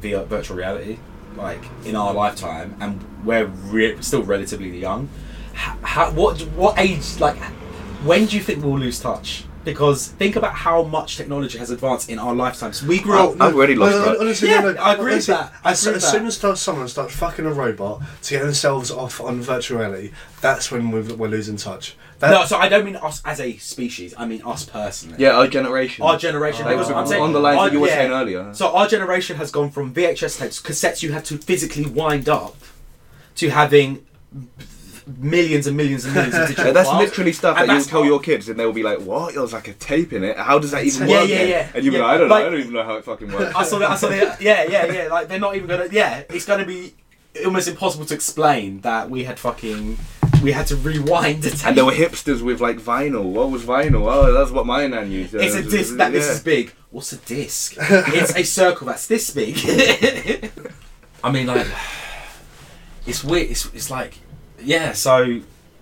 [0.02, 0.98] VR, virtual reality,
[1.36, 5.10] like in our lifetime, and we're re- still relatively young.
[5.54, 7.38] How, how, what what age like?
[8.04, 9.46] When do you think we'll lose touch?
[9.64, 12.84] Because think about how much technology has advanced in our lifetimes.
[12.84, 13.40] We grew Oh, up.
[13.42, 14.18] I've already lost no, touch.
[14.20, 15.54] honestly, Yeah, no, no, I agree with that.
[15.64, 16.28] I As, agree with as soon that.
[16.28, 20.70] as start- someone starts fucking a robot to get themselves off on virtual reality, that's
[20.70, 21.96] when we're, we're losing touch.
[22.20, 24.14] That, no, so I don't mean us as a species.
[24.18, 25.16] I mean us personally.
[25.20, 26.04] yeah, our generation.
[26.04, 26.66] Our generation.
[26.66, 27.94] Like, because I'm on the lines our- that you were yeah.
[27.96, 28.54] saying earlier.
[28.54, 32.58] So our generation has gone from VHS tapes, cassettes you had to physically wind up,
[33.36, 34.06] to having
[35.08, 37.04] millions and millions and millions of digital Yeah, that's files.
[37.04, 39.34] literally stuff And that you'll tell your kids, and they'll be like, "What?
[39.36, 40.38] There's like a tape in it.
[40.38, 41.72] How does that even Yeah, work?" yeah, then?" yeah.
[41.76, 42.48] And you'll be Yeah, like, "I don't like- know.
[42.48, 43.90] I don't even know how it fucking works." I saw that.
[43.92, 44.42] I saw that.
[44.42, 45.08] Yeah, yeah, yeah.
[45.10, 45.88] Like they're not even gonna.
[45.92, 46.94] Yeah, it's gonna be
[47.46, 49.98] almost impossible to explain that we had fucking.
[50.42, 51.68] We had to rewind the tape.
[51.68, 53.24] And there were hipsters with like vinyl.
[53.24, 54.12] What was vinyl?
[54.14, 55.34] Oh, that's what my nan used.
[55.36, 56.74] It's a disc that this is big.
[56.92, 57.76] What's a disc?
[57.80, 59.58] it's a circle that's this big.
[61.24, 61.66] I mean, like,
[63.08, 63.52] it's weird.
[63.52, 64.18] It's, it's like,
[64.64, 64.94] yeah.
[64.94, 65.42] So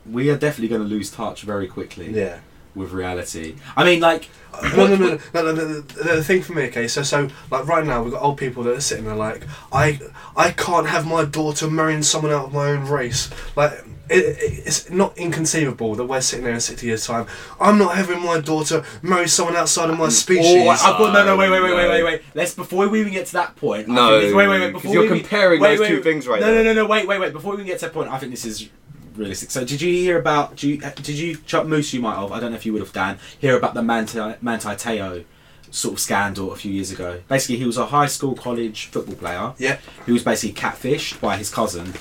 [0.09, 2.39] we are definitely going to lose touch very quickly yeah.
[2.75, 3.55] with reality.
[3.75, 6.87] I mean, like, uh, No, no, no, no, no, no, the thing for me, okay,
[6.87, 9.99] so so like right now we've got old people that are sitting there like, I
[10.35, 13.29] I can't have my daughter marrying someone out of my own race.
[13.55, 17.25] Like it, it, it's not inconceivable that we're sitting there in sixty years time.
[17.59, 20.45] I'm not having my daughter marry someone outside of my species.
[20.67, 22.21] Oh, I've got no, no, wait, wait, wait, wait, wait, wait.
[22.35, 23.87] Let's before we even get to that point.
[23.87, 24.73] No, think this- wait, wait, wait.
[24.73, 26.03] 'cause Before you're we, comparing wait, those wait, two wait.
[26.03, 26.47] things right now.
[26.47, 26.63] No, there.
[26.65, 26.87] no, no, no.
[26.89, 27.33] Wait, wait, wait.
[27.33, 28.69] Before we even get to that point, I think this is
[29.15, 29.51] realistic.
[29.51, 30.55] So, did you hear about?
[30.57, 31.93] Do you, did you Chuck Moose?
[31.93, 32.31] You might have.
[32.31, 33.17] I don't know if you would have, Dan.
[33.39, 35.23] Hear about the Manti Manti Te'o
[35.69, 37.21] sort of scandal a few years ago.
[37.29, 39.53] Basically, he was a high school, college football player.
[39.57, 39.77] Yeah.
[40.05, 41.93] Who was basically catfished by his cousin.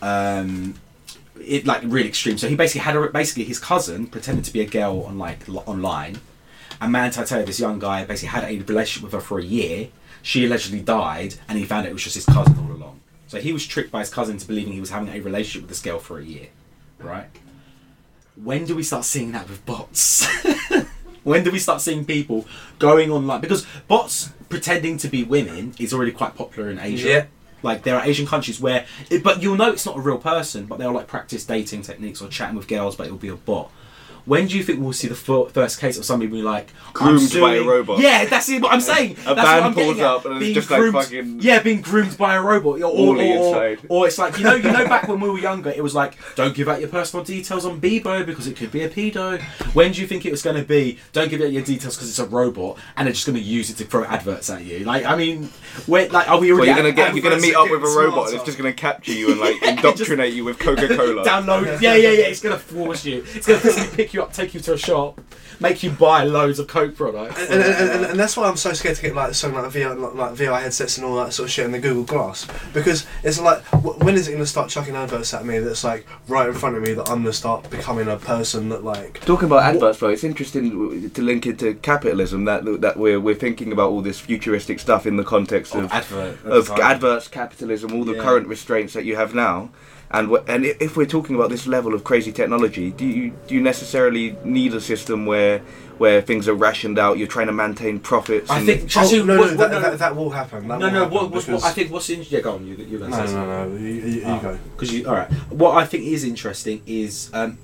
[0.00, 0.74] Um,
[1.40, 2.38] it like really extreme.
[2.38, 5.48] So he basically had a, basically his cousin pretended to be a girl on like
[5.66, 6.20] online,
[6.80, 9.88] and tell you, this young guy, basically had a relationship with her for a year.
[10.22, 13.00] She allegedly died, and he found out it was just his cousin all along.
[13.28, 15.68] So he was tricked by his cousin to believing he was having a relationship with
[15.68, 16.48] this girl for a year,
[16.98, 17.26] right?
[18.36, 20.26] When do we start seeing that with bots?
[21.24, 22.46] when do we start seeing people
[22.78, 23.40] going online?
[23.40, 27.08] Because bots pretending to be women is already quite popular in Asia.
[27.08, 27.24] Yeah.
[27.66, 30.66] Like there are Asian countries where, it, but you'll know it's not a real person,
[30.66, 33.70] but they'll like practice dating techniques or chatting with girls, but it'll be a bot.
[34.26, 37.16] When do you think we'll see the fir- first case of somebody being like I'm
[37.16, 38.00] Groomed by a robot.
[38.00, 39.12] Yeah, that's what I'm saying.
[39.24, 40.06] A that's van what I'm pulls getting at.
[40.08, 42.82] up and it's Being just like groomed- fucking- yeah, being groomed by a robot.
[42.82, 45.70] Or, or, or, or it's like you know, you know, back when we were younger,
[45.70, 48.82] it was like don't give out your personal details on Bebo because it could be
[48.82, 49.40] a pedo.
[49.74, 52.08] When do you think it was going to be don't give out your details because
[52.08, 54.80] it's a robot and they're just going to use it to throw adverts at you?
[54.80, 55.44] Like, I mean,
[55.86, 56.70] where like are we Well, already?
[56.72, 58.72] you're gonna get you're gonna meet up with a getting robot and it's just gonna
[58.72, 61.24] capture you and like indoctrinate you with Coca Cola.
[61.24, 61.80] download.
[61.80, 62.24] Yeah, yeah, yeah.
[62.26, 63.24] It's gonna force you.
[63.28, 63.60] It's gonna
[63.92, 65.20] pick you up, take you to a shop,
[65.60, 67.38] make you buy loads of Coke products.
[67.40, 69.70] and, and, and, and, and that's why I'm so scared to get like something like
[69.72, 72.46] VR, like, like VR headsets and all that sort of shit and the Google Glass
[72.72, 75.84] because it's like wh- when is it going to start chucking adverts at me that's
[75.84, 78.84] like right in front of me that I'm going to start becoming a person that
[78.84, 83.20] like Talking about adverts, though, it's interesting to link it to capitalism that that we're
[83.20, 87.28] we're thinking about all this futuristic stuff in the context Of of advert- of adverts,
[87.28, 88.22] capitalism, all the Yeah.
[88.22, 89.70] current restraints that you have now.
[90.10, 93.54] And wh- and if we're talking about this level of crazy technology, do you do
[93.54, 95.62] you necessarily need a system where where
[95.98, 97.16] where things are rationed out.
[97.16, 98.50] You're trying to maintain profits.
[98.50, 100.68] I think Oh, no, no, what- what- that, no, that, that will happen.
[100.68, 100.98] That no, will no.
[101.00, 102.66] happen What, what's, what, I think what's in, yeah, go on.
[102.66, 103.48] You, you're going to No, say no, something.
[103.48, 103.76] no, no.
[103.78, 104.58] You, you, you go.
[104.74, 105.32] Because you, all right.
[105.50, 107.56] What I think is interesting is um,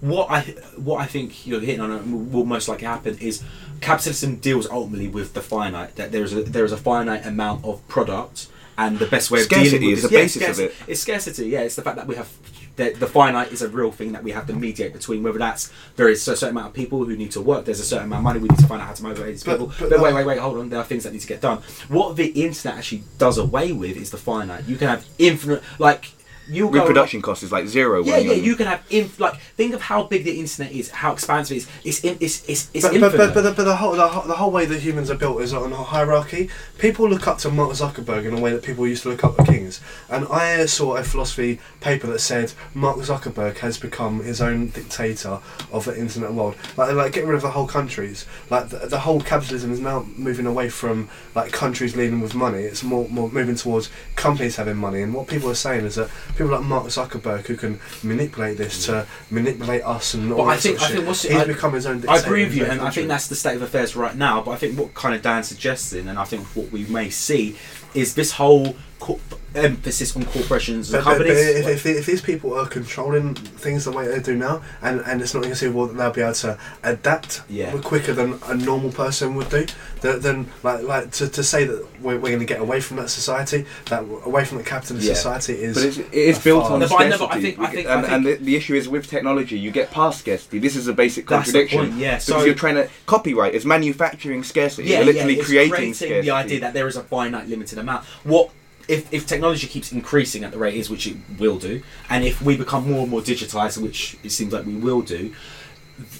[0.00, 0.40] what I
[0.76, 3.42] what I think you're hitting on will most likely happen is
[3.80, 5.94] capitalism deals ultimately with the finite.
[5.96, 9.40] That there is a there is a finite amount of product, and the best way
[9.40, 10.74] of Scarcity dealing with is the yeah, basis of it.
[10.86, 11.46] It's scarcity.
[11.48, 12.28] Yeah, it's the fact that we have.
[12.76, 15.22] The, the finite is a real thing that we have to mediate between.
[15.22, 17.84] Whether that's there is a certain amount of people who need to work, there's a
[17.84, 19.72] certain amount of money we need to find out how to motivate these But- people.
[19.80, 20.68] but But, wait, wait, wait, hold on.
[20.68, 21.62] There are things that need to get done.
[21.88, 24.68] What the internet actually does away with is the finite.
[24.68, 26.10] You can have infinite, like
[26.48, 28.02] you go reproduction cost is like zero.
[28.04, 31.12] yeah, yeah, you're- can have inf- like think of how big the internet is, how
[31.12, 31.68] expansive it is.
[31.84, 33.16] It's in, it's it's, it's But, but, infinite.
[33.18, 35.42] but, but, the, but the, whole, the, whole, the whole way that humans are built
[35.42, 36.48] is on a hierarchy.
[36.78, 39.36] People look up to Mark Zuckerberg in a way that people used to look up
[39.36, 39.80] to kings.
[40.08, 45.40] And I saw a philosophy paper that said Mark Zuckerberg has become his own dictator
[45.72, 46.56] of the internet world.
[46.76, 48.26] Like, like getting rid of the whole countries.
[48.50, 52.62] Like the, the whole capitalism is now moving away from like countries leading with money.
[52.62, 55.02] It's more, more moving towards companies having money.
[55.02, 58.84] And what people are saying is that people like Mark Zuckerberg who can manipulate this
[58.86, 61.86] to manipulate us and all But I think- I think what's- He's I- become his
[61.86, 64.42] own I agree with you, and I think that's the state of affairs right now.
[64.42, 67.56] But I think what kind of Dan's suggesting, and I think what we may see,
[67.94, 69.20] is this whole co-
[69.54, 73.86] emphasis on corporations and But, but, but if, if, if these people are controlling things
[73.86, 76.58] the way they do now, and, and it's not conceivable that they'll be able to
[76.82, 77.72] adapt Yeah.
[77.78, 79.64] quicker than a normal person would do,
[80.02, 82.98] then, then like like to, to say that we're, we're going to get away from
[82.98, 85.14] that society, that away from the capitalist Yeah.
[85.14, 85.74] society is.
[85.74, 87.52] But it's, it is built far- on No, but I know, scarcity.
[87.56, 89.58] but I think- I think- I and, think- and the, the issue is with technology,
[89.58, 90.58] you get past scarcity.
[90.58, 91.78] This is a basic That's the contradiction.
[91.92, 94.90] point, yeah, Because so- you're trying to copyright is manufacturing scarcity.
[94.90, 96.20] yeah, you're literally yeah, it's creating, scarcity.
[96.20, 98.04] the idea that there is a finite, limited amount.
[98.24, 98.50] What
[98.88, 102.24] if, if technology keeps increasing at the rate it is, which it will do, and
[102.24, 105.34] if we become more and more digitized, which it seems like we will do,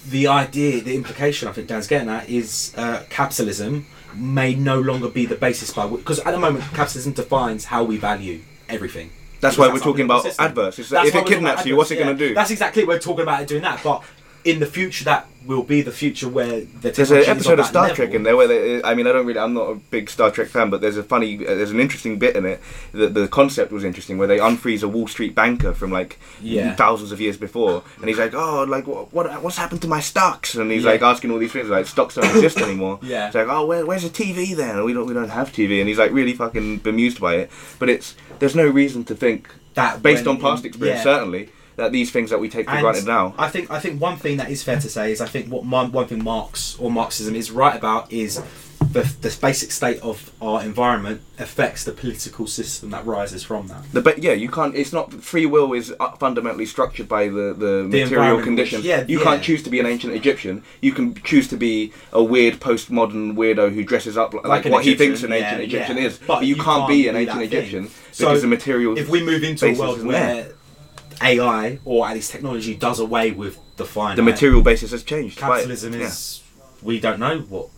[0.09, 3.85] the idea, the implication I think Dan's getting at is uh, capitalism
[4.15, 7.83] may no longer be the basis by which, because at the moment capitalism defines how
[7.83, 9.11] we value everything.
[9.39, 10.23] That's Because why we're talking about.
[10.23, 12.33] That's if it kidnaps you, what's it adverts, going to do?
[12.33, 14.03] That's exactly what we're talking about it doing that, but
[14.47, 17.65] in the future that will be the future where the There's an is episode of
[17.67, 17.95] Star level.
[17.95, 20.29] Trek in there where they, I mean I don't really I'm not a big Star
[20.29, 22.59] Trek fan but there's a funny uh, there's an interesting bit in it
[22.91, 26.75] that the concept was interesting where they unfreeze a Wall Street banker from like Yeah.
[26.75, 30.01] thousands of years before and he's like oh like what, what what's happened to my
[30.01, 30.91] stocks and he's Yeah.
[30.91, 33.27] like asking all these things like stocks don't exist anymore Yeah.
[33.27, 35.87] it's like oh where, where's the TV then we don't we don't have TV and
[35.87, 40.03] he's like really fucking bemused by it but it's there's no reason to think That
[40.03, 41.03] based when on past experience yeah.
[41.15, 44.01] certainly that these things that we take for And granted now I think I think
[44.01, 46.77] one thing that is fair to say is I think what Mar- one thing Marx
[46.79, 48.41] or Marxism is right about is
[48.91, 53.83] the, the basic state of our environment affects the political system that rises from that.
[53.91, 54.75] The, but yeah, you can't.
[54.75, 58.83] It's not free will is uh, fundamentally structured by the, the, material conditions.
[58.83, 59.23] which- yeah, you yeah.
[59.23, 60.63] can't choose to be an ancient Egyptian.
[60.81, 64.85] You can choose to be a weird postmodern weirdo who dresses up like, Like what
[64.85, 66.03] he thinks an yeah, ancient Egyptian yeah.
[66.03, 66.17] is.
[66.17, 67.59] But But, you, you can't, be an ancient that thing.
[67.59, 68.97] Egyptian So because the material.
[68.97, 70.51] If we move into a world where
[71.21, 75.41] AI or at least technology does away with the finite, the material basis has changed.
[75.41, 76.07] right, capitalism yeah.
[76.07, 76.43] is
[76.81, 77.69] we don't know what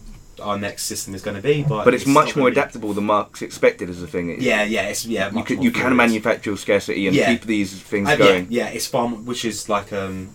[0.41, 3.03] our next system is going to be, but But it's, not much more adaptable than
[3.05, 4.29] Marx expected as a thing.
[4.29, 5.27] It- Yeah, yeah, it's yeah.
[5.27, 7.31] You more you can manufacture scarcity and Yeah.
[7.33, 8.47] keep these things Uh, going.
[8.49, 10.29] yeah, it's far, m- which is like um,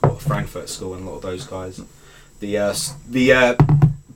[0.00, 1.80] what Frankfurt School and a lot of those guys.
[2.40, 2.74] The uh,
[3.08, 3.54] the uh,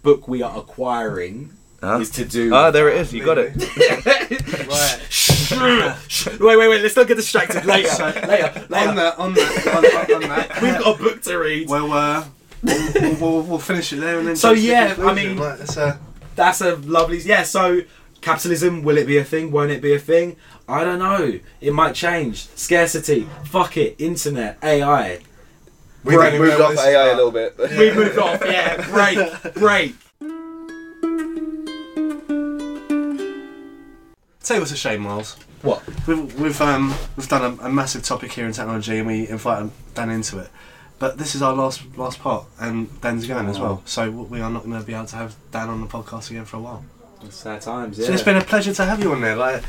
[0.02, 1.52] book we are acquiring
[1.82, 2.00] Huh?
[2.00, 2.52] is to do.
[2.52, 3.12] Ah, there it is.
[3.14, 3.52] You got it.
[4.68, 4.98] Right.
[5.52, 6.82] wait, wait, wait.
[6.82, 7.64] Let's not get distracted.
[7.64, 8.88] Later, So, later, later.
[8.88, 10.60] on that, on that, on, on, on that.
[10.62, 11.68] We've got a book to read.
[11.68, 12.24] Well, uh,
[12.62, 14.36] we'll, we'll, we'll, we'll finish it there and then.
[14.36, 14.66] So, jump the
[15.02, 15.96] yeah, I mean- like, it's, uh,
[16.36, 17.18] That's a lovely.
[17.20, 17.42] Yeah.
[17.42, 17.80] So,
[18.20, 19.50] capitalism will it be a thing?
[19.50, 20.36] Won't it be a thing?
[20.68, 21.40] I don't know.
[21.60, 22.46] It might change.
[22.54, 23.26] Scarcity.
[23.46, 23.96] Fuck it.
[23.98, 24.58] Internet.
[24.62, 25.20] AI.
[26.04, 27.32] we Right, don't even know what this is about.
[27.32, 27.58] bit.
[27.78, 28.40] We moved off.
[28.44, 28.76] Yeah.
[28.86, 29.54] Great.
[29.54, 29.94] Great.
[34.50, 35.34] Tell you what's a shame, Miles.
[35.62, 35.80] What?
[36.08, 39.70] We've we've um we've done a, a massive topic here in technology, and we invited
[39.94, 40.48] Dan into it.
[40.98, 43.80] But this is our last last part, and Dan's going as well.
[43.84, 46.46] So we are not going to be able to have Dan on the podcast again
[46.46, 46.84] for a while.
[47.28, 47.96] Sad times.
[47.96, 48.06] Yeah.
[48.06, 49.36] So it's been a pleasure to have you on there.
[49.36, 49.62] Like,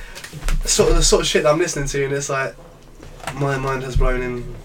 [0.65, 2.55] sort of the sort of shit that I'm listening to, and it's like
[3.35, 4.55] my mind has blown in.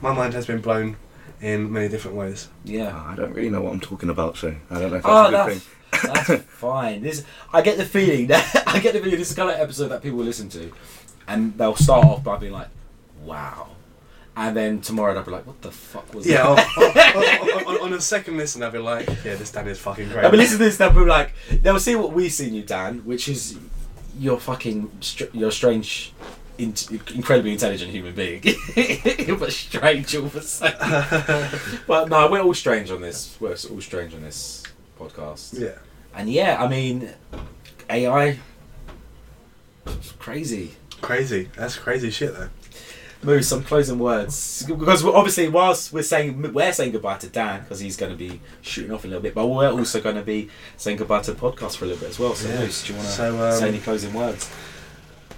[0.00, 0.98] My mind has been blown
[1.40, 2.46] in many different ways.
[2.64, 2.96] Yeah.
[2.96, 5.26] I don't really know what I'm talking about, so I don't know if that's Oh,
[5.26, 5.74] a good that's, thing.
[6.02, 7.02] That's fine.
[7.02, 9.60] This, I get the feeling that I get the feeling this is the kind of
[9.60, 10.72] episode that people will listen to,
[11.26, 12.68] and they'll start off by being like,
[13.22, 13.68] "Wow,"
[14.36, 17.82] and then tomorrow they'll be like, "What the fuck was Yeah, that?" on, on, on,
[17.88, 20.24] on a second listen, I'll be like, yeah, this Dan is fucking great.
[20.24, 20.76] I mean, listen to this.
[20.76, 23.58] They'll be like, they'll see what we see in you, Dan, which is
[24.18, 26.12] your fucking str- your strange
[26.58, 26.74] in-
[27.14, 28.40] incredibly intelligent human being,
[29.38, 31.60] but strange all of a sudden.
[31.86, 33.36] but no, we're all strange on this.
[33.38, 34.64] We're all strange on this
[34.98, 35.58] podcast.
[35.60, 35.78] Yeah.
[36.14, 37.10] And yeah, I mean,
[37.88, 38.38] AI,
[39.86, 40.74] it's crazy.
[41.00, 41.48] Crazy.
[41.56, 42.48] That's crazy shit though.
[43.22, 47.80] Moose, some closing words because obviously whilst we're saying we're saying goodbye to Dan because
[47.80, 50.48] he's going to be shooting off a little bit, but we're also going to be
[50.76, 52.34] saying goodbye to the podcast for a little bit as well.
[52.34, 52.60] So, Yeah.
[52.60, 54.48] Moose, do you want to So, um, say any closing words?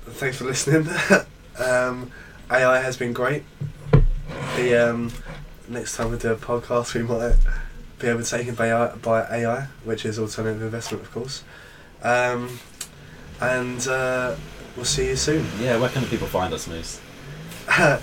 [0.06, 0.88] Thanks for listening.
[1.58, 2.10] um,
[2.50, 3.44] AI has been great.
[4.56, 5.12] The um,
[5.68, 7.36] next time we do a podcast, we might
[8.00, 11.44] be overtaken by AI, by AI, which is alternative investment, of course.
[12.02, 12.58] Um,
[13.40, 14.36] and uh,
[14.76, 15.46] we'll see you soon.
[15.60, 17.00] Yeah, where can the people find us, Moose?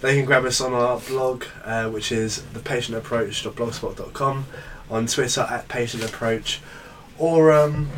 [0.00, 4.46] they can grab us on our blog, uh, which is thepatientapproach.blogspot.com,
[4.90, 6.60] on Twitter at patientapproach,
[7.18, 7.88] or um,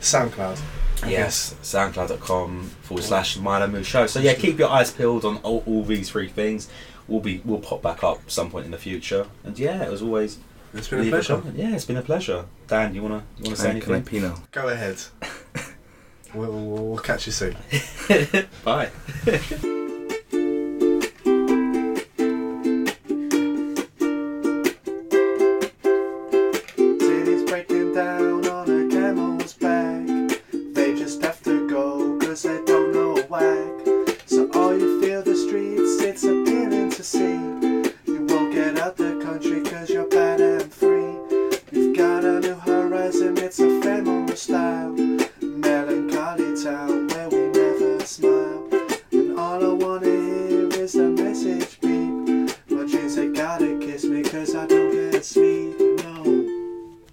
[0.00, 0.60] SoundCloud.
[1.02, 4.06] I Yes, soundcloud.com forward slash Milo Moose Show.
[4.06, 6.68] So yeah, keep your eyes peeled on all, all these three things.
[7.06, 9.26] We'll be we'll pop back up some point in the future.
[9.44, 10.38] And yeah, as always
[10.74, 11.36] It's been a leave pleasure.
[11.36, 11.56] comment.
[11.56, 12.44] Yeah, it's been a pleasure.
[12.66, 14.04] Dan, you wanna you wanna say Can anything?
[14.04, 14.36] pee now?
[14.52, 14.96] Go ahead.
[16.34, 17.56] we'll, we'll, we'll catch you soon.
[18.64, 18.90] Bye.